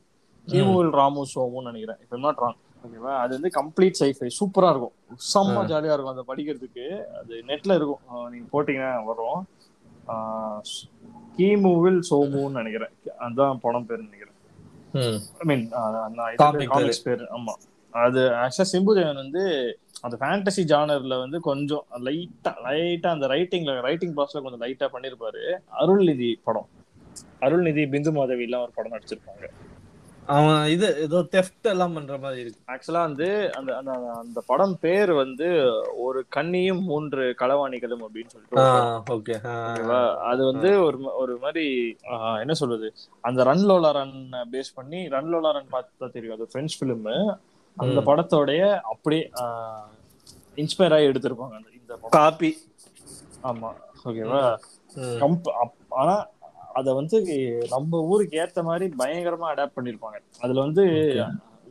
கிமுவில் 0.47 0.91
ராமு 0.91 1.26
சோமுன்னு 1.35 1.62
நினைக்கிறேன். 1.62 1.97
இப்போ 2.01 2.18
நாட் 2.18 2.39
ராங் 2.39 2.57
ஓகேவா? 2.87 3.16
அது 3.16 3.41
வந்து 3.41 3.62
கம்ப்ளீட் 3.62 3.95
சைஃபை 4.01 4.30
சூப்பரா 4.41 4.70
இருக்கும். 4.70 4.93
செம்ம 5.35 5.70
ஜாலியா 5.70 5.93
இருக்கும். 5.93 6.16
அதை 6.16 6.24
படிக்கிறதுக்கு. 6.28 7.05
அது 7.05 7.45
நெட்ல 7.47 7.74
இருக்கும். 7.74 8.30
நீங்க 8.30 8.47
போட்டீங்கன்னா 8.53 9.05
வரும். 9.05 9.47
கிமுவில் 11.37 12.03
சோமுன்னு 12.11 12.51
நினைக்கிறேன். 12.51 12.91
அதான் 13.18 13.57
படம் 13.61 13.87
பேர் 13.87 13.99
நினைக்கிறேன். 13.99 14.34
ஐ 14.95 15.45
மீன் 15.47 15.64
காமிக்ஸ் 16.72 17.05
பேர் 17.05 17.22
ஆமா. 17.30 17.55
அது 17.95 18.20
ஆக்சுவலா 18.34 18.70
சிம்புதேவன் 18.72 19.14
வந்து 19.14 19.42
அந்த 20.03 20.16
ஃபேண்டசி 20.16 20.62
ஜானர்ல 20.64 21.18
வந்து 21.18 21.40
கொஞ்சம் 21.40 21.84
லைட்டா 22.03 22.53
லைட்டா 22.64 23.07
அந்த 23.07 23.26
ரைட்டிங்ல 23.26 23.80
ரைட்டிங் 23.80 24.14
ப்ராசஸ்ல 24.16 24.42
கொஞ்சம் 24.42 24.61
லைட்டா 24.61 24.88
பண்ணிருப்பாரு. 24.92 25.42
அருள்நிதி 25.80 26.40
படம். 26.45 26.68
அருள்நிதி 27.42 27.86
பிந்து 27.90 28.12
மாதவி 28.12 28.42
எல்லாம் 28.42 28.62
ஒரு 28.62 28.72
படம் 28.74 28.92
நடிச்சிருப்பாங்க. 28.92 29.45
அவன் 30.29 30.61
இது 30.75 30.87
ஏதோ 31.05 31.18
தெஃப்ட் 31.35 31.66
எல்லாம் 31.72 31.95
பண்ற 31.97 32.14
மாதிரி 32.22 32.41
இருக்கு. 32.43 32.61
ஆக்சுவலா 32.72 33.03
வந்து 33.07 33.27
அந்த 33.59 33.70
அந்த 33.81 33.93
அந்த 34.20 34.41
படம் 34.51 34.77
பேர் 34.85 35.11
வந்து 35.20 35.49
ஒரு 36.05 36.20
கண்ணியும் 36.37 36.83
மூன்று 36.91 37.25
களவாணிகளும் 37.41 38.05
அப்படின்னு 38.07 38.33
சொல்லிட்டு. 38.35 38.64
ஓகே 39.16 39.37
அது 40.31 40.43
வந்து 40.51 40.70
ஒரு 40.87 40.99
ஒரு 41.22 41.35
மாதிரி 41.45 41.66
என்ன 42.43 42.55
சொல்றது? 42.62 42.89
அந்த 43.29 43.45
ரன் 43.51 43.66
லோலா 43.70 43.91
ரன் 43.99 44.16
பேஸ் 44.55 44.77
பண்ணி 44.79 45.01
ரன் 45.16 45.31
லோலா 45.35 45.53
ரன் 45.59 45.72
பார்த்தா 45.75 46.09
தெரியும். 46.16 46.37
அது 46.39 46.53
பிரெஞ்சு 46.55 46.79
பிலிம் 46.83 47.09
அந்த. 47.77 47.99
படத்தோடைய 48.09 48.62
அப்படியே 48.93 49.25
இன்ஸ்பயர் 50.62 50.97
ஆகி 50.97 51.11
எடுத்திருப்பாங்க 51.12 51.57
இந்த 51.81 51.95
காப்பி 52.18 52.51
ஆமா 53.51 53.70
ஓகேவா? 54.09 54.43
கம்ப் 55.22 55.49
ஆனா 56.01 56.14
அத 56.79 56.95
வந்து 57.01 57.18
நம்ம 57.75 58.01
ஊருக்கு 58.12 58.41
ஏத்த 58.45 58.62
மாதிரி 58.68 58.87
பயங்கரமா 59.01 59.47
அடாப்ட் 59.53 59.77
பண்ணிருப்பாங்க. 59.79 60.18
அதுல 60.45 60.61
வந்து 60.66 60.85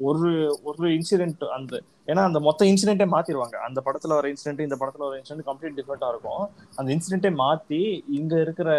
ஒரு 0.08 0.30
ஒரு 0.70 0.88
இன்சிடென்ட் 0.98 1.44
அந்த 1.58 1.74
ஏன்னா 2.12 2.22
அந்த 2.30 2.40
மொத்த 2.48 2.66
இன்சிடென்ட்டே 2.70 3.08
மாத்திருவாங்க. 3.14 3.56
அந்த 3.68 3.80
படத்துல 3.86 4.16
வர 4.18 4.28
இன்சிடென்ட் 4.34 4.66
இந்த 4.66 4.78
படத்துல 4.82 5.06
வர 5.08 5.18
இன்சிடென்ட் 5.20 5.48
கம்ப்ளீட் 5.50 5.78
டிஃப்ரெண்டா 5.80 6.08
இருக்கும். 6.14 6.44
அந்த 6.80 6.90
இன்சிடென்ட்டே 6.96 7.32
மாத்தி 7.44 7.82
இங்க 8.18 8.34
இருக்கிற 8.46 8.70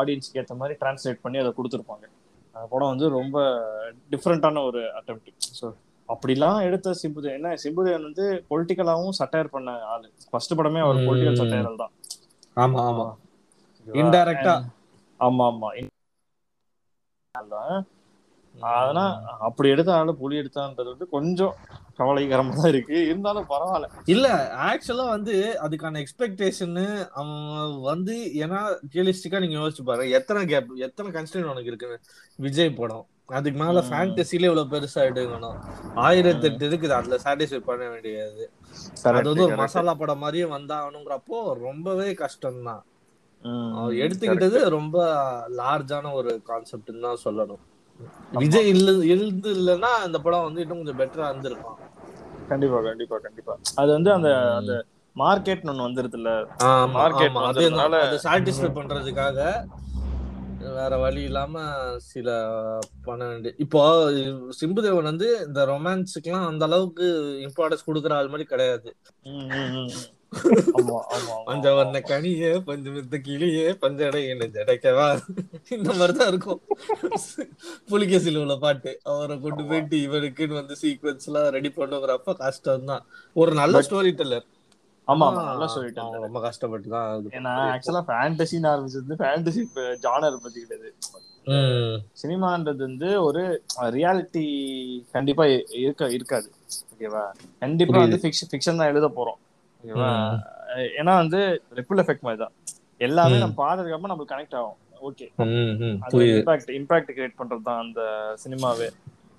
ஆடியன்ஸ்க்கு 0.00 0.40
ஏத்த 0.42 0.56
மாதிரி 0.62 0.76
டிரான்ஸ்லேட் 0.82 1.22
பண்ணி 1.24 1.40
அதை 1.44 1.52
கொடுத்துருப்பாங்க. 1.58 2.04
அந்த 2.56 2.66
படம் 2.72 2.92
வந்து 2.92 3.06
ரொம்ப 3.18 3.36
டிஃப்ரெண்டான 4.14 4.64
ஒரு 4.70 4.82
அட்டெம்ப்ட் 4.98 5.30
ஸோ 5.60 5.66
அப்படிலாம் 6.08 6.58
எடுத்த 6.68 6.94
சிம்புதேவன் 7.02 7.38
என்ன 7.38 7.50
சிம்புதேவன் 7.62 8.06
வந்து 8.08 8.24
பொலிட்டிக்கலாவும் 8.50 9.16
சட்டையர் 9.20 9.54
பண்ண 9.54 9.70
ஆளு. 9.92 10.08
ஃபர்ஸ்ட் 10.30 10.56
படமே 10.58 10.80
அவர் 10.86 10.98
பொலிட்டிக்கல். 11.06 11.40
சட்டையர் 11.42 11.82
தான். 11.84 11.94
ஆமா 12.56 12.80
ஆமா. 12.90 13.06
இன்டைரக்டா 13.86 14.54
ஆமா 15.22 15.46
ஆமா. 15.50 15.70
ஆனா 18.54 19.02
அப்படி 19.40 19.68
எடுத்தாலும் 19.68 20.18
புலி 20.18 20.40
எடுத்தான்றது 20.40 20.88
வந்து 20.92 21.08
கொஞ்சம் 21.08 21.54
கவலைகரமா 21.98 22.52
தான் 22.54 22.68
இருக்கு. 22.68 22.96
இருந்தாலும் 23.06 23.48
பரவாயில்ல. 23.50 23.86
இல்ல 24.06 24.26
ஆக்சுவலா 24.66 25.06
வந்து 25.08 25.34
அதுக்கான 25.64 26.00
எக்ஸ்பெக்டேஷன் 26.02 26.76
அவன் 27.12 27.32
வந்து 27.82 28.14
ஏன்னா 28.42 28.60
ரியலிஸ்டிக்கா 28.94 29.40
நீங்க 29.40 29.58
யோசிச்சு 29.58 29.84
பாருங்க. 29.84 30.16
எத்தனை 30.18 30.42
கேப் 30.46 30.70
எத்தனை 30.88 31.10
கன்ஸ்டன்ட் 31.12 31.50
உனக்கு 31.52 31.72
இருக்கு? 31.72 31.98
விஜய் 32.38 32.70
படம். 32.72 33.06
அதுக்கு 33.30 33.58
மேல. 33.58 33.80
ஃபேண்டசில 33.88 34.48
இவ்வளவு 34.48 34.72
பெருசா 34.72 35.02
எடுக்கணும். 35.10 35.58
ஆயிரத்தி 36.02 36.46
எட்டு 36.48 36.64
இருக்குது. 36.68 36.94
அதுல 36.98 37.18
சாட்டிஸ்ஃபை 37.24 37.62
பண்ண 37.64 37.84
வேண்டியது. 37.88 38.44
அது 39.10 39.26
வந்து 39.30 39.46
ஒரு 39.46 39.56
மசாலா 39.62 39.94
படம் 39.94 40.18
மாதிரியே 40.18 40.46
வந்தாகணுங்கிறப்போ 40.54 41.38
ரொம்பவே 41.66 42.08
கஷ்டம் 42.14 42.62
தான் 42.64 42.82
எடுத்துக்கிட்டது 44.04 44.58
ரொம்ப 44.76 44.96
லார்ஜான 45.60 46.12
ஒரு 46.20 46.32
கான்செப்ட்னு 46.50 47.06
தான் 47.06 47.22
சொல்லணும். 47.26 47.62
விஜய் 48.42 48.70
இல்ல 48.74 48.90
இருந்து 49.12 49.50
இல்லைன்னா 49.58 49.92
இந்த 50.06 50.18
படம் 50.26 50.46
வந்து 50.46 50.62
இன்னும் 50.64 50.80
கொஞ்சம் 50.80 51.00
பெட்டரா 51.00 51.28
இருந்திருக்கும். 51.30 51.78
கண்டிப்பா 52.50 52.78
கண்டிப்பா 52.88 53.16
கண்டிப்பா. 53.26 53.54
அது 53.82 53.90
வந்து 53.96 54.10
அந்த 54.16 54.30
அந்த 54.60 54.72
மார்க்கெட்னு 55.16 55.72
ஒண்ணு 55.72 55.86
வந்துருது 55.86 56.18
இல்ல 56.20 56.30
Market 56.96 57.30
ஆமா. 57.30 57.42
அது 57.48 58.18
சாட்டிஸ்ஃபை 58.26 58.70
பண்றதுக்காக 58.78 59.38
வேற 60.76 60.96
வழி 61.02 61.22
இல்லாம 61.28 61.54
சில 62.10 62.28
பண்ண 63.06 63.22
வேண்டிய 63.30 63.52
இப்போ 63.64 63.80
சிம்புதேவன் 64.60 65.10
வந்து 65.10 65.28
இந்த 65.46 65.60
ரொமான்ஸுக்குலாம் 65.70 66.48
அந்த 66.50 66.64
அளவுக்கு 66.64 67.06
இம்பார்ட்டன்ஸ் 67.46 67.86
கொடுக்குற 67.88 68.14
ஆள் 68.18 68.30
மாதிரி 68.34 68.46
கிடையாது. 68.52 68.90
பஞ்ச 71.48 71.66
வண்ண 71.78 71.96
கனியே 72.10 72.50
பஞ்சு 72.68 72.90
மித்த 72.94 73.16
கிளியே 73.26 73.66
பஞ்சடை 73.82 74.20
என்ன 74.32 74.48
ஜடைக்கவா? 74.56 75.08
இந்த 75.76 75.88
மாதிரிதான் 75.98 76.30
இருக்கும். 76.32 76.60
புலிகேசில 77.90 78.42
உள்ள 78.44 78.56
பாட்டு. 78.64 78.92
அவரை 79.12 79.36
கொண்டு 79.44 79.62
போயிட்டு 79.70 79.98
இவருக்குன்னு 80.06 80.58
வந்து 80.60 80.76
சீக்வன்ஸ் 80.82 81.28
எல்லாம் 81.30 81.48
ரெடி 81.56 81.72
பண்ணுங்கிறப்ப 81.78 82.36
கஷ்டம் 82.44 82.88
தான். 82.92 83.04
ஒரு 83.42 83.54
நல்ல 83.60 83.82
ஸ்டோரி 83.88 84.12
டெல்லர் 84.22 84.48
ஆமா 85.08 85.26
நல்லா 85.36 85.66
சொல்லிட்டேன் 85.74 86.24
ரொம்ப 86.24 86.40
கஷ்டப்பட்டு 86.46 86.88
தான் 86.96 87.24
ஏன்னா 87.38 87.52
ஆக்சுவலா 87.74 88.02
ஃபேண்டசின்னு 88.08 88.68
ஆரம்பிச்சது 88.72 89.20
ஃபேண்டசி 89.22 89.62
ஜானர் 90.04 90.42
பத்தி 90.44 90.58
கிடையாது. 90.64 90.90
சினிமான்றது 92.20 92.82
வந்து 92.88 93.08
ஒரு 93.28 93.42
ரியாலிட்டி 93.96 94.44
கண்டிப்பா 95.14 95.44
இருக்க 95.82 96.10
இருக்காது. 96.16 96.48
ஓகேவா 96.92 97.24
கண்டிப்பா 97.64 97.98
வந்து 98.04 98.20
ஃபிக்ஷன் 98.24 98.50
ஃபிக்ஷன் 98.52 98.78
தான் 98.80 98.92
எழுத 98.92 99.08
போறோம். 99.18 99.40
ஓகேவா? 99.82 100.10
ஏன்னா 101.00 101.12
வந்து 101.22 101.38
ரிப்பிள் 101.78 102.00
எஃபெக்ட் 102.02 102.26
மாதிரி 102.26 102.40
தான். 102.42 102.54
எல்லாமே. 103.06 103.38
நம்ம 103.42 103.56
பார்த்ததுக்கு 103.62 103.96
அப்புறம் 103.96 104.12
நம்மளுக்கு 104.12 104.34
கனெக்ட் 104.34 104.58
ஆகும். 104.60 104.78
ஓகே 105.08 105.26
இம்பாக்ட் 106.38 106.70
இம்பாக்ட் 106.78 107.14
கிரியேட் 107.16 107.38
பண்றது 107.40 107.64
தான் 107.68 107.82
அந்த 107.84 108.00
சினிமாவே. 108.42 108.88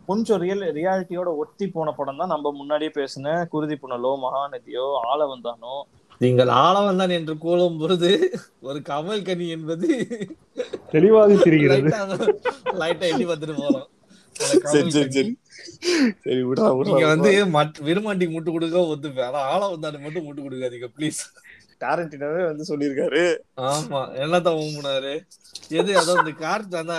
கொஞ்சம் 0.09 0.41
ரியல் 0.43 0.63
ரியாலிட்டியோட 0.77 1.29
ஒத்தி 1.41 1.65
போன 1.75 1.91
படம் 1.97 2.19
தான் 2.21 2.33
நம்ம 2.33 2.51
முன்னாடியே 2.59 2.91
பேசின 2.97 3.35
குருதி 3.53 3.75
புனலோ 3.83 4.11
மகாநதியோ 4.23 4.87
ஆள 5.09 5.19
வந்தானோ 5.33 5.75
நீங்கள் 6.21 6.51
ஆழவன் 6.63 6.99
தான் 7.01 7.13
என்று 7.17 7.35
கூறும் 7.45 7.79
பொழுது 7.81 8.11
ஒரு 8.67 8.79
கமல் 8.89 9.25
கனி 9.29 9.45
என்பது 9.55 9.87
தெளிவாக 10.93 11.37
தெரிகிறது. 11.45 11.89
லைட்டா 12.81 13.05
எட்டி 13.11 13.25
வந்துட்டு 13.31 13.55
போறோம். 13.61 13.87
சரி 16.25 16.41
விடா 16.49 16.65
நீங்க 16.89 17.05
வந்து 17.13 17.31
மற்ற 17.55 17.83
விருமாண்டிக்கு 17.87 18.35
முட்டு 18.35 18.53
கொடுக்க 18.55 18.83
ஒத்துப்பேன் 18.91 19.27
ஆனா 19.29 19.41
ஆழவன் 19.51 19.83
தான் 19.85 20.05
மட்டும் 20.05 20.25
முட்டு 20.27 20.45
கொடுக்காதீங்க 20.45 20.89
ப்ளீஸ் 20.97 21.21
டாரண்டினாவே 21.81 22.41
வந்து 22.49 22.63
சொல்லியிருக்காரு. 22.69 23.21
ஆமா 23.69 24.01
என்னதான் 24.23 24.59
ஊம்புனாரு? 24.61 25.13
எது 25.79 25.91
அதாவது 26.01 26.21
இந்த 26.23 26.33
கார்ட் 26.43 26.75
அந்த 26.81 26.95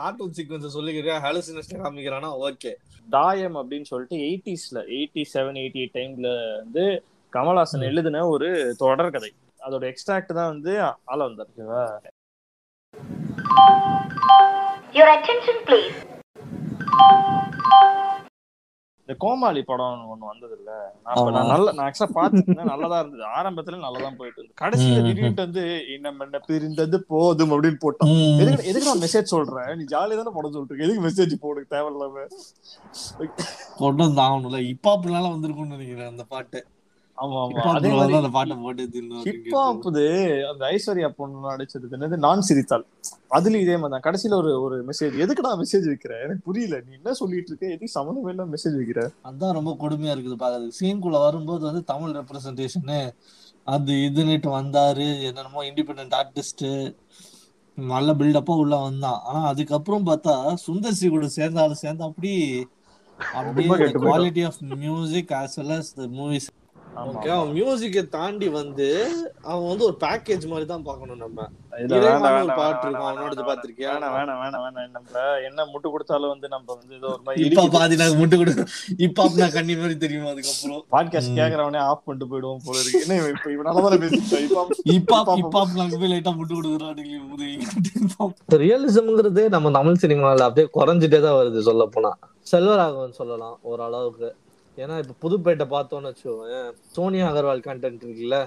கார்ட்டூன் 0.00 0.34
சீக்வன்ஸ் 0.38 0.76
சொல்லிக்கிறேன் 0.76 1.22
ஹாலுசினேஷன் 1.24 1.82
காமிக்கிறானா? 1.84 2.30
ஓகே 2.48 2.72
தாயம் 3.08 3.56
அப்படின்னு 3.60 3.90
சொல்லிட்டு 3.92 4.18
எயிட்டிஸ்ல 4.26 4.80
எயிட்டி 4.96 5.24
செவன் 5.34 5.60
எயிட்டி 5.62 5.80
எயிட் 5.82 5.96
டைம்ல 5.98 6.30
வந்து 6.60 6.84
கமல்ஹாசன் 7.32 7.86
எழுதின 7.90 8.24
ஒரு 8.34 8.50
தொடர் 8.82 9.14
கதை. 9.16 9.30
அதோட 9.60 9.84
எக்ஸ்ட்ராக்ட் 9.92 10.38
தான் 10.38 10.52
வந்து 10.54 10.74
ஆள 11.12 11.20
வந்தார் 11.28 11.50
ஓகேவா 11.52 11.84
Your 14.94 15.08
attention, 15.16 15.58
please. 15.66 15.98
இந்த 19.02 19.14
கோமாளி 19.18 19.62
படம் 19.62 20.02
ஒண்ணு 20.12 20.30
வந்தது 20.30 20.54
இல்ல 20.58 20.70
நான் 21.04 21.48
நல்ல 21.48 21.72
நான் 21.72 21.86
ஆக்சுவலா 21.86 22.14
பாத்துருந்தேன் 22.18 22.68
நல்லதா 22.70 22.98
இருந்தது. 22.98 23.24
ஆரம்பத்துல 23.38 23.78
நல்லதா 23.78 24.10
போயிட்டு 24.18 24.40
இருந்தது. 24.40 24.60
கடைசியில. 24.62 25.00
திடீர்னு 25.06 25.42
வந்து 25.42 25.64
என்ன 25.94 26.12
என்ன 26.26 26.40
பிரிந்தது 26.48 26.98
போதும் 27.12 27.50
அப்படின்னு 27.50 27.80
போட்டான் 27.84 28.12
எதுக்கு 28.42 28.68
எதுக்கு 28.68 28.88
நான் 28.88 29.02
மெசேஜ் 29.04 29.32
சொல்றேன் 29.34 29.76
நீ 29.78 29.84
ஜாலியா 29.84 30.18
தானே 30.20 30.34
படம் 30.34 30.54
சொல்லிட்டு. 30.56 30.84
எதுக்கு 30.84 31.06
மெசேஜ் 31.08 31.34
போடு? 31.40 31.66
தேவையில்லாம. 31.70 32.26
கொண்டு 33.76 34.02
வந்து 34.04 34.22
ஆகணும்ல 34.22 34.60
இப்ப 34.74 34.96
அப்படினால 34.96 35.32
வந்திருக்கும்னு 35.34 35.74
நினைக்கிறேன் 35.76 36.08
அந்த 36.08 36.24
பாட்டு. 36.24 36.60
அந்த 40.50 40.64
ஐஸ்வர்யா 40.74 41.08
பொண்ணு 41.08 41.50
நடிச்சது 41.50 41.88
என்னது? 41.90 42.16
நான் 42.16 42.40
சிரித்தாள். 42.40 42.84
அதுல 43.28 43.58
இதே 43.58 43.76
மாதிரி 43.76 44.04
கடைசியில 44.06 44.34
ஒரு 44.34 44.62
ஒரு 44.62 44.76
மெசேஜ் 44.84 45.18
எதுக்குடா 45.24 45.50
மெசேஜ் 45.62 45.86
வைக்கிற? 45.90 46.12
எனக்கு 46.24 46.42
புரியல. 46.44 46.80
நீ 46.86 46.92
என்ன 46.94 47.12
சொல்லிட்டு 47.12 47.50
இருக்க? 47.50 47.66
எதுக்கு 47.66 47.98
சம்மந்தமே 48.00 48.28
இல்லாம 48.28 48.50
மெசேஜ் 48.54 48.78
வைக்கிற? 48.80 49.02
அதான் 49.24 49.56
ரொம்ப 49.58 49.76
கொடுமையா 49.80 50.14
இருக்குது 50.14 50.40
பாக்குறது. 50.44 50.68
சீன்குள்ள 50.80 51.18
வரும்போது 51.26 51.64
வந்து 51.64 51.84
தமிழ் 51.84 52.16
ரெப்ரசன்டேஷனு 52.16 53.10
அது 53.64 53.92
இதுன்னுட்டு 53.92 54.48
வந்தாரு. 54.58 55.08
என்னென்னமோ 55.22 55.62
இண்டிபெண்ட் 55.62 56.16
ஆர்டிஸ்ட் 56.20 56.94
நல்ல 57.74 58.14
பில்டப்பா 58.14 58.54
உள்ள 58.56 58.76
வந்தான். 58.76 59.20
ஆனா 59.24 59.46
அதுக்கப்புறம் 59.46 60.06
பார்த்தா 60.06 60.54
சுந்தர் 60.66 60.98
சி 61.00 61.08
கூட 61.08 61.28
சேர்ந்தாலும் 61.28 61.82
சேர்ந்தா 61.82 62.02
அப்படி 62.02 62.32
அப்படியே. 63.18 63.68
Quality 63.68 64.44
of 64.46 64.60
music 64.60 65.30
as 65.40 65.56
well 65.56 65.74
as 65.76 65.92
the 65.94 66.06
movies 66.18 66.48
okay 67.02 67.28
அவன் 67.34 67.52
மியூசிக்கை 67.56 68.02
தாண்டி 68.14 68.48
வந்து 68.56 68.86
அவன் 69.44 69.68
வந்து 69.68 69.84
ஒரு 69.88 69.96
பேக்கேஜ் 70.00 70.44
மாதிரி 70.46 70.66
தான் 70.66 70.84
பார்க்கணும் 70.88 71.20
நம்ம. 71.22 71.38
பாட்டு 72.58 72.86
இருக்கும், 72.86 73.18
வேண்டாம், 73.18 73.46
பார்த்திருக்கியா? 73.48 73.90
வேணாம் 73.92 74.14
வேணாம் 74.16 74.40
வேணாம் 74.42 74.62
வேணாம் 74.64 74.88
நம்ம 74.96 75.14
என்ன 75.48 75.66
முட்டு 75.72 75.88
கொடுத்தாலும் 75.92 76.32
வந்து 76.32 76.48
நம்ம 76.48 76.66
வந்து 76.74 76.96
ஏதோ 76.98 77.08
ஒரு 77.12 77.22
மாதிரி 77.26 77.46
இப்ப 77.48 77.66
பாதி 77.76 77.98
நான் 78.00 78.18
முட்டு 78.20 78.38
கொடு. 78.40 78.54
இப்ப 79.06 79.28
நான் 79.36 79.54
கண்ணி 79.56 79.76
மாதிரி 79.76 79.96
தெரியும் 80.04 80.28
அதுக்கப்புறம்? 80.32 80.82
பாட்காஸ்ட் 80.94 81.38
கேக்குறவனே 81.40 81.80
ஆஃப் 81.90 82.04
பண்ணிட்டு 82.04 82.30
போயிடுவோம் 82.32 82.64
போல 82.66 82.76
இருக்கு. 82.82 83.02
என்ன 83.04 83.30
இப்ப 83.34 83.48
இவனாலதான் 83.54 84.04
பேசிட்டேன் 84.04 84.44
இப்ப 84.48 84.66
இப்ப 84.98 85.38
இப்ப 85.44 85.64
நாங்க 85.80 85.96
போய் 86.02 86.12
லைட்டா 86.14 86.34
முட்டு 86.40 86.54
கொடுக்குறான் 86.54 86.98
ரியலிசம்ங்கிறது 88.64 89.44
நம்ம 89.48 89.70
தமிழ் 89.70 90.02
சினிமால 90.04 90.46
அப்படியே 90.48 90.68
குறைஞ்சிட்டே 90.78 91.20
தான் 91.20 91.38
வருது 91.40 91.66
சொல்ல 91.70 91.86
போனா 91.86 92.12
செல்வராகவன் 92.52 93.18
சொல்லலாம் 93.18 93.58
ஓரளவுக்கு. 93.62 94.28
ஏன்னா 94.82 94.96
இப்ப 95.02 95.14
புதுப்பேட்டை 95.24 95.66
பார்த்தோம்னு 95.74 96.10
வச்சுக்கோங்க 96.10 96.56
சோனியா 96.96 97.26
அகர்வால் 97.32 97.66
கண்டென்ட் 97.68 98.04
இருக்குல்ல. 98.06 98.38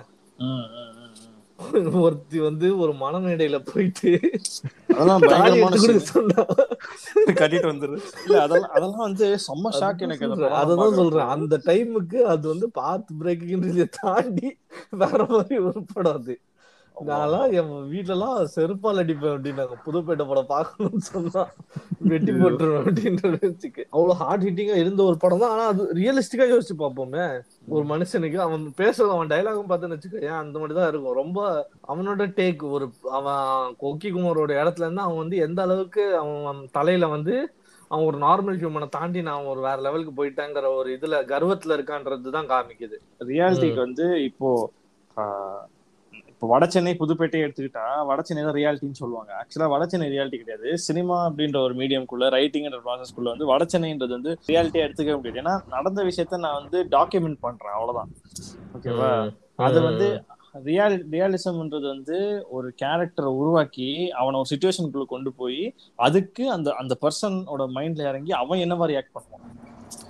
ஒருத்தி 2.01 2.37
வந்து 2.39 2.67
ஒரு 2.83 2.93
மனமேடையில 3.01 3.57
போயிட்டு 3.67 4.09
கட்டிட்டு 7.41 7.67
வந்துரு. 7.71 7.97
இல்ல 8.25 8.41
அதெல்லாம் 8.45 8.73
அதெல்லாம் 8.77 9.05
வந்து 9.07 9.27
செம்ம 9.45 9.71
ஷாக் 9.79 10.03
எனக்கு 10.05 10.27
அததான். 10.61 10.97
சொல்றேன். 11.01 11.31
அந்த 11.35 11.61
டைமுக்கு 11.65 12.21
அது 12.33 12.45
வந்து 12.47 12.69
பாத் 12.79 13.13
பிரேக்கிங்ன்றதை 13.19 13.87
தாண்டி 14.01 14.49
வேற 15.03 15.19
மாதிரி 15.35 15.57
ஒரு 15.69 15.83
படம் 15.93 16.17
அது. 16.21 16.35
நான்லாம் 16.97 17.53
என் 17.57 17.71
வீட்டுல 17.91 18.13
எல்லாம் 18.15 18.35
செருப்பால் 18.51 18.99
அடிப்பேன் 19.01 19.33
அப்படின்னாங்க. 19.33 19.75
புதுப்பேட்டை 19.85 20.25
படம் 20.27 20.49
பார்க்கணும்னு 20.51 21.01
சொன்னா 21.07 21.41
வெட்டி 22.09 22.31
போட்டுருவேன் 22.33 22.83
அப்படின்ற 22.83 23.23
வச்சுக்கு 23.43 23.83
அவ்வளவு 23.89 24.17
ஹார்ட் 24.21 24.45
ஹிட்டிங்கா 24.45 24.75
இருந்த 24.79 25.01
ஒரு 25.05 25.17
படம் 25.23 25.41
தான். 25.43 25.53
ஆனா 25.53 25.65
அது 25.71 25.83
ரியலிஸ்டிக்கா 25.99 26.45
யோசிச்சு 26.49 26.75
பார்ப்போமே. 26.79 27.25
ஒரு 27.73 27.85
மனுஷனுக்கு 27.91 28.39
அவன் 28.45 28.63
பேசுறது 28.79 29.15
அவன் 29.15 29.31
டைலாகும் 29.33 29.69
பார்த்துன்னு 29.69 29.97
வச்சுக்க 29.97 30.27
ஏன் 30.27 30.39
அந்த 30.39 30.55
மாதிரி 30.57 30.77
தான் 30.79 30.89
இருக்கும். 30.91 31.19
ரொம்ப 31.21 31.39
அவனோட 31.89 32.27
டேக் 32.37 32.63
ஒரு 32.71 32.87
அவன் 33.17 33.43
கொக்கி 33.83 34.11
குமாரோட 34.11 34.53
இடத்துல 34.59 34.87
இருந்து 34.87 35.05
அவன் 35.05 35.21
வந்து 35.21 35.39
எந்த 35.45 35.61
அளவுக்கு 35.67 36.05
அவன் 36.21 36.61
தலையில 36.77 37.07
வந்து 37.13 37.35
அவன் 37.91 38.07
ஒரு 38.07 38.19
நார்மல் 38.21 38.59
ஹியூமனை 38.59 38.87
தாண்டி 38.93 39.21
நான் 39.25 39.49
ஒரு 39.49 39.61
வேற 39.65 39.77
லெவலுக்கு 39.83 40.13
போயிட்டேங்கிற 40.15 40.69
ஒரு 40.77 40.89
இதுல 40.95 41.17
கர்வத்துல 41.29 41.75
இருக்கான்றது 41.77 42.35
தான் 42.35 42.51
காமிக்குது 42.51 42.97
ரியாலிட்டிக்கு 43.27 43.81
வந்து 43.83 44.07
இப்போ 44.29 44.49
ஆஹ், 45.17 45.63
இப்போ 46.33 46.47
வட 46.51 46.65
சென்னை 46.73 46.93
புதுப்பேட்டையை 47.01 47.43
எடுத்துக்கிட்டா 47.45 47.85
வட 48.09 48.21
சென்னை 48.27 48.41
தான் 48.47 48.57
ரியாலிட்டின்னு 48.59 49.01
சொல்லுவாங்க 49.01 49.31
ஆக்சுவலா 49.41 49.69
வட 49.73 49.83
சென்னை 49.91 50.07
ரியாலிட்டி 50.13 50.39
கிடையாது. 50.41 50.69
சினிமா 50.87 51.17
அப்படின்ற 51.27 51.57
ஒரு 51.67 51.75
மீடியம்குள்ள 51.81 52.27
ரைட்டிங்ன்ற 52.37 52.79
ப்ராசஸ்க்குள்ள 52.87 53.29
வந்து 53.33 53.49
வட 53.51 53.65
சென்னைன்றது 53.73 54.13
வந்து 54.17 54.33
ரியாலிட்டியா 54.49 54.85
எடுத்துக்க 54.87 55.17
முடியாது. 55.19 55.41
ஏன்னா 55.43 55.55
நடந்த 55.75 56.03
விஷயத்த 56.09 56.41
நான் 56.45 56.59
வந்து 56.61 56.81
டாக்குமெண்ட் 56.95 57.41
பண்றேன் 57.47 57.75
அவ்வளவுதான். 57.77 58.11
ஓகேவா 58.77 59.11
அது 59.67 59.79
வந்து 59.89 60.07
ரியால் 60.67 60.95
ரியாலிசம்ன்றது 61.13 61.87
வந்து 61.93 62.17
ஒரு 62.55 62.67
கேரக்டரை 62.81 63.29
உருவாக்கி 63.39 63.87
அவனை 64.21 64.35
ஒரு 64.41 64.49
சுச்சுவேஷனுக்குள்ள 64.51 65.05
கொண்டு 65.13 65.31
போய் 65.39 65.63
அதுக்கு 66.07 66.43
அந்த 66.55 66.75
அந்த 66.81 66.93
பர்சனோட 67.03 67.65
மைண்ட்ல 67.77 68.09
இறங்கி 68.11 68.33
அவன் 68.41 68.63
என்ன 68.65 68.75
மாதிரி 68.81 68.97
ஆக்ட் 68.99 69.15
பண்ணுவான்? 69.15 69.45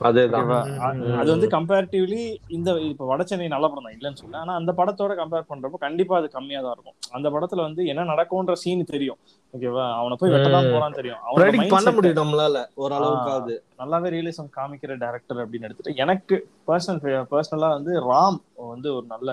அது 0.04 1.30
வந்து 1.34 1.47
கம்பேரிட்டிவ்லி 1.56 2.22
இந்த 2.58 2.70
இப்ப 2.89 3.06
வட 3.06 3.24
சென்னை 3.30 3.47
நல்ல 3.47 3.66
படம் 3.70 3.88
தான் 3.88 3.95
இல்லைன்னு 3.97 4.22
சொல்ல 4.22 4.41
ஆனா 4.43 4.54
அந்த 4.62 4.72
படத்தோட 4.80 5.14
கம்பேர் 5.20 5.49
பண்றப்போ 5.51 5.80
கண்டிப்பா 5.86 6.16
அது 6.20 6.28
கம்மியா 6.38 6.62
தான் 6.66 6.76
இருக்கும். 6.76 6.97
அந்த 7.18 7.28
படத்துல 7.36 7.66
வந்து 7.68 7.82
என்ன 7.91 8.06
நடக்கும்ன்ற 8.12 8.56
சீன் 8.64 8.91
தெரியும். 8.93 9.20
ஓகேவா? 9.54 9.86
அவனை 9.99 10.16
போய் 10.22 10.34
வெட்டதான். 10.34 10.70
போறான்னு 10.74 10.99
தெரியும். 10.99 11.20
mindset 11.60 11.76
பண்ண 11.76 11.91
முடியும் 11.97 12.20
நம்மளால 12.22 12.58
ஓரளவுக்கு 12.84 13.56
நல்லாவே 13.82 14.10
ரியலிசம் 14.16 14.49
காமிக்கிற 14.58 14.95
டேரக்டர் 15.04 15.43
அப்படின்னு 15.43 15.68
எடுத்துட்டு 15.68 16.01
எனக்கு 16.06 16.38
பர்சனல் 16.70 17.01
பர்சனலா 17.34 17.70
வந்து 17.78 17.93
ராம் 18.10 18.39
வந்து 18.74 18.89
ஒரு 18.97 19.06
நல்ல 19.14 19.30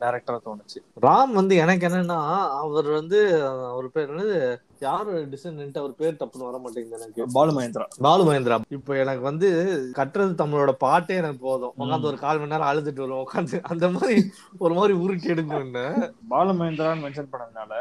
டேரக்டரா 0.00 0.38
தோணுச்சு. 0.46 0.78
ராம் 1.04 1.32
வந்து 1.32 1.54
எனக்கு 1.64 1.86
என்னன்னா 1.88 2.18
அவர் 2.62 2.88
வந்து 2.98 3.18
அவர் 3.70 3.86
பேர் 3.94 4.10
என்னது? 4.14 4.38
யாரு 4.86 5.12
டிசைன் 5.32 5.56
அவர் 5.80 5.94
பேர் 6.00 6.18
தப்புன்னு 6.20 6.48
வர 6.48 6.58
மாட்டேங்குது 6.64 6.98
எனக்கு. 6.98 7.22
பாலு 7.36 7.52
மகேந்திரா. 7.56 7.86
பாலு 8.06 8.22
மகேந்திரா. 8.28 8.56
இப்போ 8.76 8.92
எனக்கு 9.02 9.22
வந்து 9.28 9.48
கட்டுறது 9.98 10.32
தமிழோட 10.42 10.72
பாட்டே 10.84 11.16
எனக்கு 11.22 11.40
போதும். 11.48 11.74
உட்காந்து 11.82 12.10
ஒரு 12.10 12.18
கால் 12.24 12.40
மணி 12.40 12.52
நேரம் 12.54 12.70
அழுதுட்டு 12.70 13.04
வரும் 13.04 13.22
உட்காந்து 13.24 13.58
அந்த 13.72 13.88
மாதிரி 13.96 14.16
ஒரு 14.64 14.74
மாதிரி 14.78 14.96
உருட்டி 15.04 15.32
எடுங்க 15.34 15.82
பாலு 16.32 16.54
மகேந்திரான்னு 16.60 17.04
மென்ஷன் 17.06 17.32
பண்ணதுனால 17.34 17.72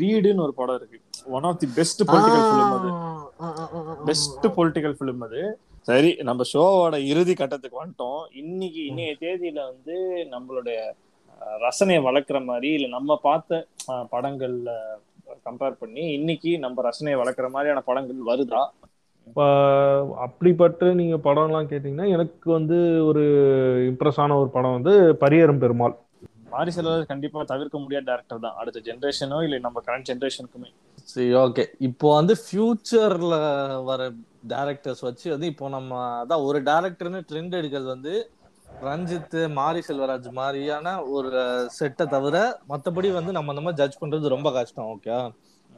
வீடுன்னு 0.00 0.44
ஒரு 0.46 0.54
படம் 0.60 0.78
இருக்கு. 0.80 1.00
One 1.36 1.48
of 1.50 1.60
the 1.64 1.68
best 1.78 2.02
political 2.12 2.46
film 2.48 2.74
அது. 2.78 2.90
பெஸ்ட் 4.10 4.46
பொலிட்டிக்கல் 4.58 4.96
ஃபிலிம் 4.98 5.24
அது. 5.28 5.42
சரி 5.90 6.10
நம்ம 6.28 6.42
ஷோவோட 6.52 6.96
இறுதி 7.12 7.34
கட்டத்துக்கு 7.34 7.82
வந்துட்டோம். 7.82 8.20
இன்னைக்கு 8.42 8.82
இன்னைய 8.90 9.12
தேதியில 9.24 9.60
வந்து 9.70 9.94
நம்மளுடைய 10.34 10.76
ரசனையை 11.62 12.00
வளர்க்குற 12.08 12.38
மாதிரி 12.48 12.68
இல்ல 12.76 12.88
நம்ம 12.96 13.16
பார்த்த 13.24 13.66
படங்கள்ல 14.12 14.70
கம்பேர் 15.46 15.80
பண்ணி 15.80 16.04
இன்னைக்கு 16.16 16.52
நம்ம 16.60 16.84
ரசனையை 16.86 17.18
வளர்க்குற 17.20 17.48
மாதிரியான 17.50 17.82
படங்கள் 17.86 18.28
வருதா? 18.30 18.62
இப்ப 19.26 19.42
அப்படிப்பட்ட 20.24 20.90
நீங்க 20.98 21.16
படம் 21.26 21.48
எல்லாம் 21.48 21.70
கேட்டீங்கன்னா 21.70 22.08
எனக்கு 22.16 22.48
வந்து 22.52 22.78
ஒரு 23.08 23.22
இம்ப்ரெஸ் 23.90 24.20
ஆன 24.20 24.38
ஒரு 24.38 24.50
படம் 24.52 24.76
வந்து 24.76 24.94
பரியரும் 25.22 25.62
பெருமாள். 25.62 25.94
மாரி 26.50 26.72
செல்வர் 26.74 27.08
கண்டிப்பா 27.10 27.40
தவிர்க்க 27.50 27.76
முடியாத 27.78 28.06
டேரக்டர் 28.08 28.44
தான். 28.44 28.58
அடுத்த 28.60 28.82
ஜென்ரேஷனோ 28.86 29.40
இல்ல 29.46 29.58
நம்ம 29.66 29.82
கரண்ட் 29.86 30.10
ஜென்ரேஷனுக்குமே 30.10 30.70
சரி 31.08 31.26
ஓகே 31.40 31.64
இப்போ 31.88 32.08
வந்து 32.14 32.34
ஃபியூச்சர்ல 32.40 33.36
வர 33.88 34.02
டேரக்டர்ஸ் 34.52 35.02
வச்சு 35.06 35.26
வந்து 35.32 35.48
இப்போ 35.52 35.66
நம்ம 35.74 35.90
அதான் 36.20 36.44
ஒரு 36.48 36.58
டேரக்டர்னு 36.68 37.20
ட்ரெண்ட் 37.28 37.58
எடுக்கிறது 37.60 37.88
வந்து 37.94 38.12
ரஞ்சித் 38.82 39.36
மாரி 39.56 39.80
செல்வராஜ் 39.86 40.28
மாதிரியான 40.38 40.86
ஒரு 41.14 41.30
செட்டை 41.76 42.04
தவிர 42.14 42.36
மத்தபடி 42.70 43.08
வந்து 43.18 43.32
நம்ம 43.36 43.54
மாதிரி 43.58 43.80
ஜட்ஜ் 43.80 44.00
பண்றது 44.02 44.34
ரொம்ப 44.34 44.50
கஷ்டம் 44.56 44.90
ஓகே 44.92 45.16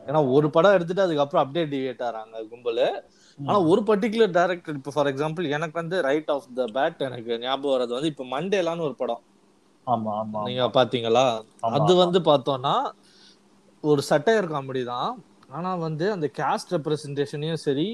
ஏன்னா 0.00 0.20
ஒரு 0.34 0.46
படம் 0.54 0.74
எடுத்துட்டு 0.76 1.04
அதுக்கப்புறம் 1.04 1.42
அப்படியே 1.44 1.64
டிவேட் 1.72 2.02
ஆறாங்க 2.08 2.40
கும்பல். 2.50 2.82
ஆனா 3.38 3.58
ஒரு 3.70 3.80
பர்டிகுலர் 3.88 4.34
டேரக்டர் 4.36 4.78
இப்போ 4.78 4.92
ஃபார் 4.94 5.10
எக்ஸாம்பிள் 5.12 5.52
எனக்கு 5.56 5.76
வந்து 5.80 5.96
ரைட் 6.08 6.32
ஆஃப் 6.34 6.48
த 6.58 6.66
பேட் 6.76 7.06
எனக்கு 7.08 7.32
ஞாபகம் 7.44 7.74
வர்றது 7.74 7.96
வந்து 7.96 8.10
இப்போ 8.12 8.24
மண்டேலான்னு 8.34 8.86
ஒரு 8.88 8.96
படம். 9.00 9.22
ஆமா 9.86 10.12
ஆமா 10.20 10.42
நீங்க 10.46 10.66
பாத்தீங்களா? 10.76 11.24
அது. 11.68 11.92
வந்து 12.02 12.20
பார்த்தோம்னா 12.28 12.74
ஒரு 13.84 14.02
சட்டையர் 14.10 14.52
காமெடி 14.52 14.82
தான். 14.92 15.10
ஆனா 15.50 15.70
வந்து 15.86 16.06
அந்த 16.12 16.26
கேஸ்ட் 16.38 16.72
ரெப்ரசன்டேஷனையும் 16.76 17.64
சரி 17.66 17.88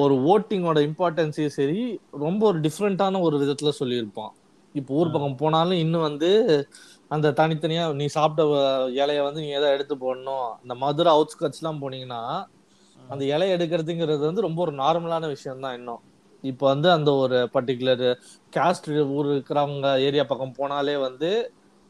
ஒரு 0.00 0.14
ஓட்டிங்கோட 0.32 0.78
இம்பார்ட்டன்ஸையும் 0.88 1.54
சரி 1.56 1.80
ரொம்ப 2.24 2.42
ஒரு 2.50 2.58
டிஃப்ரெண்டான 2.66 3.20
ஒரு 3.26 3.36
விதத்துல 3.42 3.70
சொல்லியிருப்பான். 3.80 4.32
இப்போ 4.74 4.92
ஊர் 5.00 5.12
பக்கம் 5.14 5.40
போனாலும் 5.42 5.80
இன்னும் 5.84 6.06
வந்து 6.08 6.30
அந்த 7.14 7.32
தனித்தனியா 7.40 7.84
நீ 8.00 8.06
சாப்பிட்ட 8.16 8.44
இலைய 9.00 9.22
வந்து 9.26 9.42
நீ 9.44 9.48
எதை 9.58 9.70
எடுத்து 9.76 9.94
போடணும். 10.04 10.48
இந்த 10.64 10.74
மதுரை 10.84 11.10
அவுட்ஸ்கட்ஸ் 11.14 11.60
எல்லாம் 11.62 11.80
போனீங்கன்னா 11.82 12.22
அந்த 13.12 13.22
இலைய 13.34 13.56
எடுக்கிறதுங்கிறது 13.56 14.22
வந்து 14.28 14.46
ரொம்ப 14.48 14.60
ஒரு 14.66 14.74
நார்மலான 14.82 15.28
விஷயம் 15.34 15.64
தான் 15.64 15.76
இன்னும். 15.78 16.02
இப்போ 16.50 16.64
வந்து 16.72 16.88
அந்த 16.96 17.10
ஒரு 17.22 17.38
பர்டிகுலர் 17.56 18.06
கேஸ்ட் 18.56 18.88
ஊர் 19.16 19.28
இருக்கிறவங்க 19.34 19.88
ஏரியா 20.06 20.24
பக்கம் 20.30 20.56
போனாலே 20.60 20.94
வந்து 21.08 21.30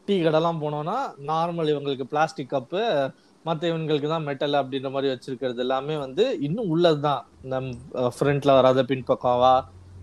டீ 0.09 0.14
கடைலாம் 0.22 0.62
போனோம்னா 0.64 0.96
நார்மல் 1.30 1.70
இவங்களுக்கு 1.72 2.07
பிளாஸ்டிக் 2.12 2.53
கப்பு 2.55 2.82
மற்ற 3.47 3.62
இவங்களுக்கு 3.70 4.09
தான் 4.14 4.26
மெட்டல் 4.28 4.61
அப்படின்ற 4.62 4.90
மாதிரி 4.95 5.12
வச்சிருக்கிறது 5.12 5.62
எல்லாமே 5.66 5.95
வந்து 6.07 6.24
இன்னும் 6.47 6.72
உள்ளதுதான். 6.74 7.22
இந்த 7.45 7.57
ஃப்ரண்ட்ல 8.16 8.57
வராத 8.59 8.84
பின்பக்கம் 8.90 9.40
வா 9.45 9.55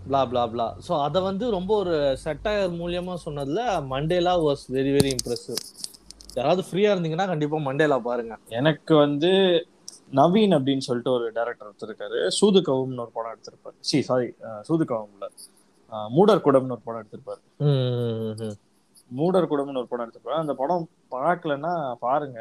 blah 0.10 0.26
blah 0.32 0.46
blah. 0.52 0.70
ஸோ 0.86 0.94
அதை 1.06 1.20
வந்து 1.28 1.46
ரொம்ப 1.56 1.72
ஒரு 1.82 1.96
செட்டாயர் 2.24 2.72
மூலியமா 2.82 3.14
சொன்னதுல 3.26 3.64
Mandela 3.92 4.34
was 4.46 4.64
very 4.76 4.92
very 4.96 5.10
impressive 5.16 5.60
யாராவது 6.38 6.62
ஃப்ரீயா 6.68 6.92
இருந்தீங்கன்னா 6.94 7.28
கண்டிப்பா 7.32 7.58
மண்டேலா 7.68 7.98
பாருங்க. 8.08 8.34
எனக்கு 8.60 8.94
வந்து 9.06 9.32
நவீன் 10.20 10.56
அப்படின்னு 10.58 10.86
சொல்லிட்டு 10.88 11.12
ஒரு 11.18 11.26
டைரக்டர் 11.38 11.70
எடுத்திருக்காரு. 11.70 12.20
சூது 12.38 12.62
கவும்னு 12.70 13.04
ஒரு 13.06 13.14
படம் 13.18 13.34
எடுத்திருப்பாரு. 13.34 13.78
சி 13.90 14.00
சாரி 14.10 14.30
சூது 14.70 14.86
கவும்ல 14.94 15.28
மூடர் 16.16 16.46
குடம்னு 16.48 16.76
ஒரு 16.78 16.86
படம் 16.88 17.02
எடுத்திருப்பாரு. 17.04 17.42
மூடர் 19.12 19.50
குடம்னு 19.52 19.82
ஒரு 19.82 19.90
படம் 19.92 20.06
எடுத்திருப்பாரு 20.06 20.44
அந்த 20.44 20.54
படம் 20.54 20.84
பார்க்கலன்னா 21.12 21.72
பாருங்க. 22.06 22.40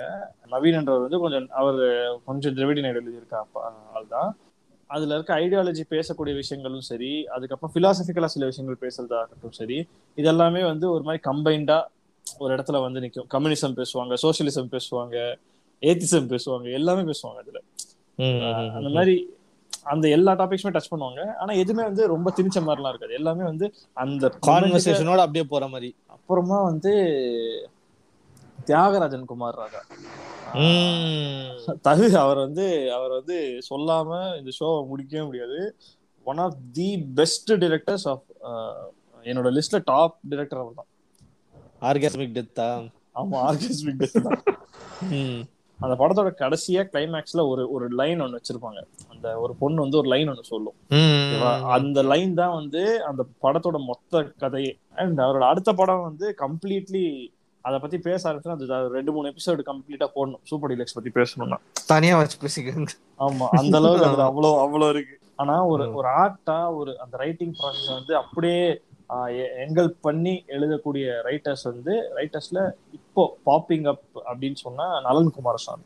நவீன்ன்றவர் 0.53 1.05
வந்து 1.07 1.21
கொஞ்சம் 1.21 1.49
அவர் 1.61 1.81
கொஞ்சம் 2.25 2.57
திரவிடி 2.57 2.83
நாயுடு 2.85 3.01
எழுதியிருக்க 3.03 3.37
ஆள் 3.95 4.13
தான். 4.17 4.31
அதுல 4.91 5.15
இருக்க 5.15 5.33
ஐடியாலஜி 5.41 5.83
பேசக்கூடிய 5.91 6.35
விஷயங்களும் 6.35 6.87
சரி 6.89 7.11
அதுக்கப்புறம் 7.27 7.75
பிலாசபிக்கலா 7.75 8.31
சில 8.35 8.47
விஷயங்கள் 8.47 8.83
பேசுறதாகட்டும் 8.85 9.57
சரி 9.59 9.79
இதெல்லாமே 10.19 10.63
வந்து 10.65 10.87
ஒரு 10.91 11.03
மாதிரி 11.03 11.23
கம்பைண்டா 11.31 11.79
ஒரு 12.25 12.51
இடத்துல 12.57 12.81
வந்து 12.83 13.01
நிற்கும் 13.01 13.29
கம்யூனிசம் 13.35 13.77
பேசுவாங்க 13.79 14.15
சோசியலிசம் 14.23 14.71
பேசுவாங்க 14.75 15.17
ஏத்திசம் 15.83 16.31
பேசுவாங்க 16.33 16.67
எல்லாமே 16.73 17.03
பேசுவாங்க 17.11 17.39
அதுல. 17.43 17.59
அந்த 18.79 18.89
மாதிரி 18.97 19.15
அந்த 19.85 20.05
எல்லா 20.17 20.33
டாபிக்ஸுமே 20.41 20.73
டச் 20.75 20.93
பண்ணுவாங்க. 20.93 21.23
ஆனா 21.43 21.53
எதுவுமே 21.63 21.85
வந்து 21.89 22.05
ரொம்ப 22.15 22.33
திணிச்ச 22.37 22.59
மாதிரிலாம் 22.67 22.93
இருக்காது. 22.95 23.19
எல்லாமே 23.21 23.45
வந்து 23.45 23.67
அந்த 24.05 24.33
கான்வர்சேஷனோட 24.47 25.21
அப்படியே 25.27 25.45
போற 25.53 25.67
மாதிரி. 25.75 25.91
அப்புறமா 26.17 26.59
வந்து 26.63 26.93
தியாகராஜன் 28.69 29.29
குமார் 29.31 29.61
ராஜா. 29.63 29.81
தகு 31.87 32.07
அவர் 32.25 32.39
வந்து 32.45 32.67
அவர் 32.97 33.13
வந்து 33.19 33.39
சொல்லாம 33.71 34.11
இந்த 34.39 34.51
ஷோவை 34.59 34.81
முடிக்கவே 34.91 35.25
முடியாது. 35.27 35.59
One 36.27 36.41
of 36.47 36.57
the 36.79 36.89
best 37.21 37.53
directors 37.65 38.07
of 38.13 38.27
என்னோட 39.25 39.49
லிஸ்ட்ல 39.57 39.81
டாப் 39.85 40.17
டிரெக்டர் 40.33 40.63
அவர் 40.63 40.79
தான். 40.81 40.91
ஆர்காஸ்மிக் 41.91 42.35
டெத்தா 42.39 42.69
ஆமா 43.21 43.37
ஆர்கெஸ்ட்ரிக் 43.49 44.01
டெத் 44.03 44.27
தான். 44.27 44.43
அந்த 45.79 45.95
படத்தோட 46.01 46.31
கடைசியா 46.41 46.83
கிளைமேக்ஸ்ல 46.93 47.41
ஒரு 47.51 47.63
ஒரு 47.75 47.87
லைன் 48.01 48.23
ஒன்னு 48.25 48.39
வச்சிருப்பாங்க. 48.39 48.81
அந்த 49.19 49.31
ஒரு 49.43 49.53
பொண்ணு 49.61 49.83
வந்து 49.85 50.01
ஒரு 50.01 50.09
லைன் 50.09 50.31
ஒன்னு 50.31 50.51
சொல்லும்? 50.51 50.77
அந்த 51.77 52.03
லைன் 52.11 52.33
தான் 52.35 52.57
வந்து 52.59 52.83
அந்த 53.09 53.23
படத்தோட 53.45 53.79
மொத்த 53.87 54.13
கதையே. 54.43 54.73
அண்ட் 55.03 55.21
அவரோட 55.25 55.45
அடுத்த 55.53 55.73
படம் 55.81 56.07
வந்து 56.09 56.27
கம்ப்ளீட்லி 56.43 57.05
அத 57.65 57.79
பத்தி 57.79 57.99
பேச 58.07 58.21
ஆரம்பிச்சா 58.29 58.57
அது 58.57 58.67
அது 58.75 58.95
ரெண்டு 58.97 59.13
மூணு 59.15 59.31
எபிசோடு 59.33 59.63
கம்ப்ளீட்டா 59.71 60.07
போடணும். 60.17 60.43
சூப்பர் 60.51 60.71
டீலக்ஸ் 60.73 60.97
பத்தி 60.97 61.11
பேசணும்னா. 61.17 61.59
தனியா 61.89 62.15
வச்சு 62.21 62.39
பேசிக்கிறேன் 62.45 62.93
ஆமா 63.21 63.47
அந்த 63.61 63.75
அளவுக்கு 63.81 64.09
அதுல 64.09 64.27
அவ்வளோ 64.31 64.51
அவ்வளோ 64.65 64.89
இருக்கு. 64.95 65.15
ஆனா 65.39 65.57
ஒரு 65.73 65.85
ஒரு 65.99 66.09
ஆர்ட்டா 66.21 66.59
ஒரு 66.79 66.93
அந்த 67.05 67.15
ரைட்டிங் 67.17 67.55
ப்ராசஸ் 67.59 67.91
வந்து 67.97 68.15
அப்படியே 68.23 68.63
எங்கல் 69.65 69.93
பண்ணி 70.07 70.33
எழுதக்கூடிய 70.57 71.05
ரைட்டர்ஸ் 71.29 71.65
வந்து 71.71 71.95
ரைட்டர்ஸ்ல 72.17 72.63
இப்போ 72.99 73.23
பாப்பிங் 73.47 73.87
அப் 73.93 74.03
அப்படின்னு 74.31 74.59
சொன்னா 74.65 74.87
நலன் 75.07 75.35
குமாரசாமி. 75.37 75.85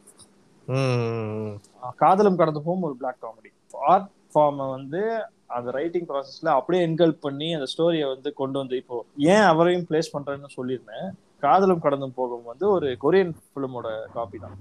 காதலும் 1.97 2.37
கடந்து 2.37 2.63
போகும் 2.63 2.83
ஒரு 2.83 2.97
பிளாக் 2.97 3.23
காமெடி 3.23 3.51
ஆர்ட் 3.93 4.11
ஃபார்மை 4.35 4.71
வந்து 4.71 5.25
அந்த 5.47 5.71
ரைட்டிங் 5.71 6.07
ப்ராசஸ்ல 6.07 6.49
அப்படியே 6.59 6.87
என்கல் 6.87 7.19
பண்ணி 7.21 7.55
அந்த 7.55 7.67
ஸ்டோரியை 7.73 8.07
வந்து 8.07 8.33
கொண்டு 8.33 8.59
வந்து 8.59 8.77
இப்போ 8.77 9.05
ஏன் 9.17 9.47
அவரையும் 9.53 9.87
பிளேஸ் 9.91 10.13
பண்றேன்னு 10.13 10.51
சொல்லியிருந்தேன். 10.57 11.09
காதலும் 11.41 11.81
கடந்தும் 11.81 12.15
போகும் 12.15 12.45
வந்து 12.45 12.69
ஒரு 12.69 12.97
கொரியன் 13.03 13.33
ஃபிலிமோட 13.55 13.89
காப்பி 14.13 14.39
தான். 14.39 14.57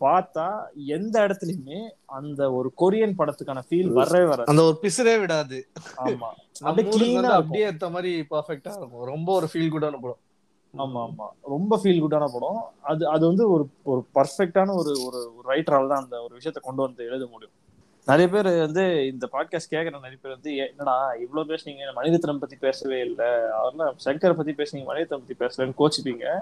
பார்த்தா 0.00 0.46
எந்த 0.74 1.26
இடத்துலயுமே 1.26 1.88
அந்த 2.04 2.52
ஒரு 2.52 2.72
கொரியன் 2.80 3.14
படத்துக்கான 3.18 3.62
ஃபீல் 3.68 3.92
வரவே 3.92 4.24
வராது. 4.24 4.46
அந்த 4.46 4.62
ஒரு 4.62 4.78
பிசுரே 4.82 5.20
விடாது. 5.20 5.68
ஆமா. 5.96 6.28
அப்படியே. 6.62 7.16
அப்படியே 7.26 7.66
ஏத்த 7.70 7.90
மாதிரி 7.90 8.20
பர்ஃபெக்ட்டா 8.30 8.76
இருக்கும். 8.76 9.04
ரொம்ப 9.04 9.32
ஒரு 9.34 9.48
ஃபீல் 9.52 9.72
குட்டான 9.74 10.00
படம் 10.00 10.22
ஆமா 10.78 11.00
ஆமா. 11.06 11.26
ரொம்ப 11.46 11.76
ஃபீல் 11.80 12.02
குட்டான 12.02 12.26
படம். 12.32 12.58
அது 12.84 13.02
அது 13.08 13.24
வந்து 13.26 13.44
ஒரு 13.50 13.64
ஒரு 13.84 14.00
பர்ஃபெக்டான 14.14 14.74
ஒரு 14.76 14.92
ஒரு 15.06 15.20
ரைட்டரால 15.48 15.90
தான் 15.92 16.02
அந்த 16.04 16.16
ஒரு 16.26 16.34
விஷயத்தை 16.34 16.62
கொண்டு 16.62 16.82
வந்து 16.82 17.02
எழுத 17.08 17.24
முடியும். 17.32 17.54
நிறைய 18.08 18.28
பேர் 18.28 18.58
வந்து 18.58 19.06
இந்த 19.06 19.28
பாட்காஸ்ட் 19.32 19.70
கேட்குற 19.70 19.90
நிறைய 19.90 20.16
பேர் 20.22 20.32
வந்து 20.32 20.58
"ஏ, 20.58 20.68
என்னடா 20.68 21.12
இவ்வளவு 21.12 21.54
பேசுனீங்க 21.54 21.78
மனிதத்தினம் 21.96 22.38
பத்தி 22.38 22.56
பேசவே 22.56 23.00
இல்லை. 23.00 23.26
அவர்லாம் 23.26 23.92
சங்கரை 24.04 24.32
பத்தி 24.32 24.52
பேசுனீங்க 24.52 24.84
மனிதத்தினம் 24.86 25.22
பத்தி 25.26 25.34
பேசலன்னு 25.38 25.72
கோச்சிப்பீங்க. 25.78 26.40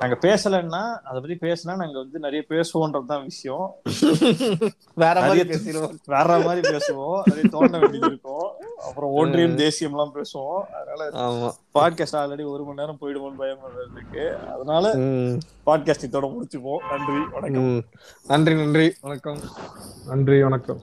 நாங்க 0.00 0.18
பேசலைன்னா 0.20 0.98
அதை 0.98 1.20
பத்தி 1.20 1.48
பேசினா 1.48 1.76
நாங்க 1.76 1.98
வந்து 1.98 2.18
நிறைய 2.18 2.44
பேசுவோன்றதுதான் 2.48 3.22
விஷயம். 3.22 3.74
வேற 4.94 5.20
மாதிரி 5.20 5.48
பேசிடுவோம். 5.48 5.94
வேற 6.06 6.38
மாதிரி 6.38 6.68
பேசுவோம். 6.68 7.20
நிறைய 7.24 7.48
தோண்ட 7.50 7.78
வேண்டியது 7.78 8.06
இருக்கும். 8.06 8.52
அப்புறம் 8.80 9.10
ஒன்றியம் 9.10 9.56
தேசியம் 9.56 9.92
எல்லாம் 9.92 10.14
பேசுவோம். 10.14 10.60
அதனால 10.60 11.10
பாட்காஸ்ட் 11.74 12.12
ஆல்ரெடி 12.12 12.46
ஒரு 12.46 12.64
மணி 12.64 12.76
நேரம் 12.76 12.98
போயிடுமோன்னு 13.00 13.36
பயம் 13.36 13.58
இருக்கு. 13.92 14.36
அதனால 14.36 14.92
பாட்காஸ்ட் 15.68 16.08
முடிச்சுப்போம். 16.28 16.96
நன்றி 16.96 17.26
வணக்கம். 17.32 17.84
நன்றி 18.26 18.54
நன்றி. 18.54 18.94
வணக்கம். 19.00 19.40
நன்றி 20.06 20.42
வணக்கம். 20.42 20.80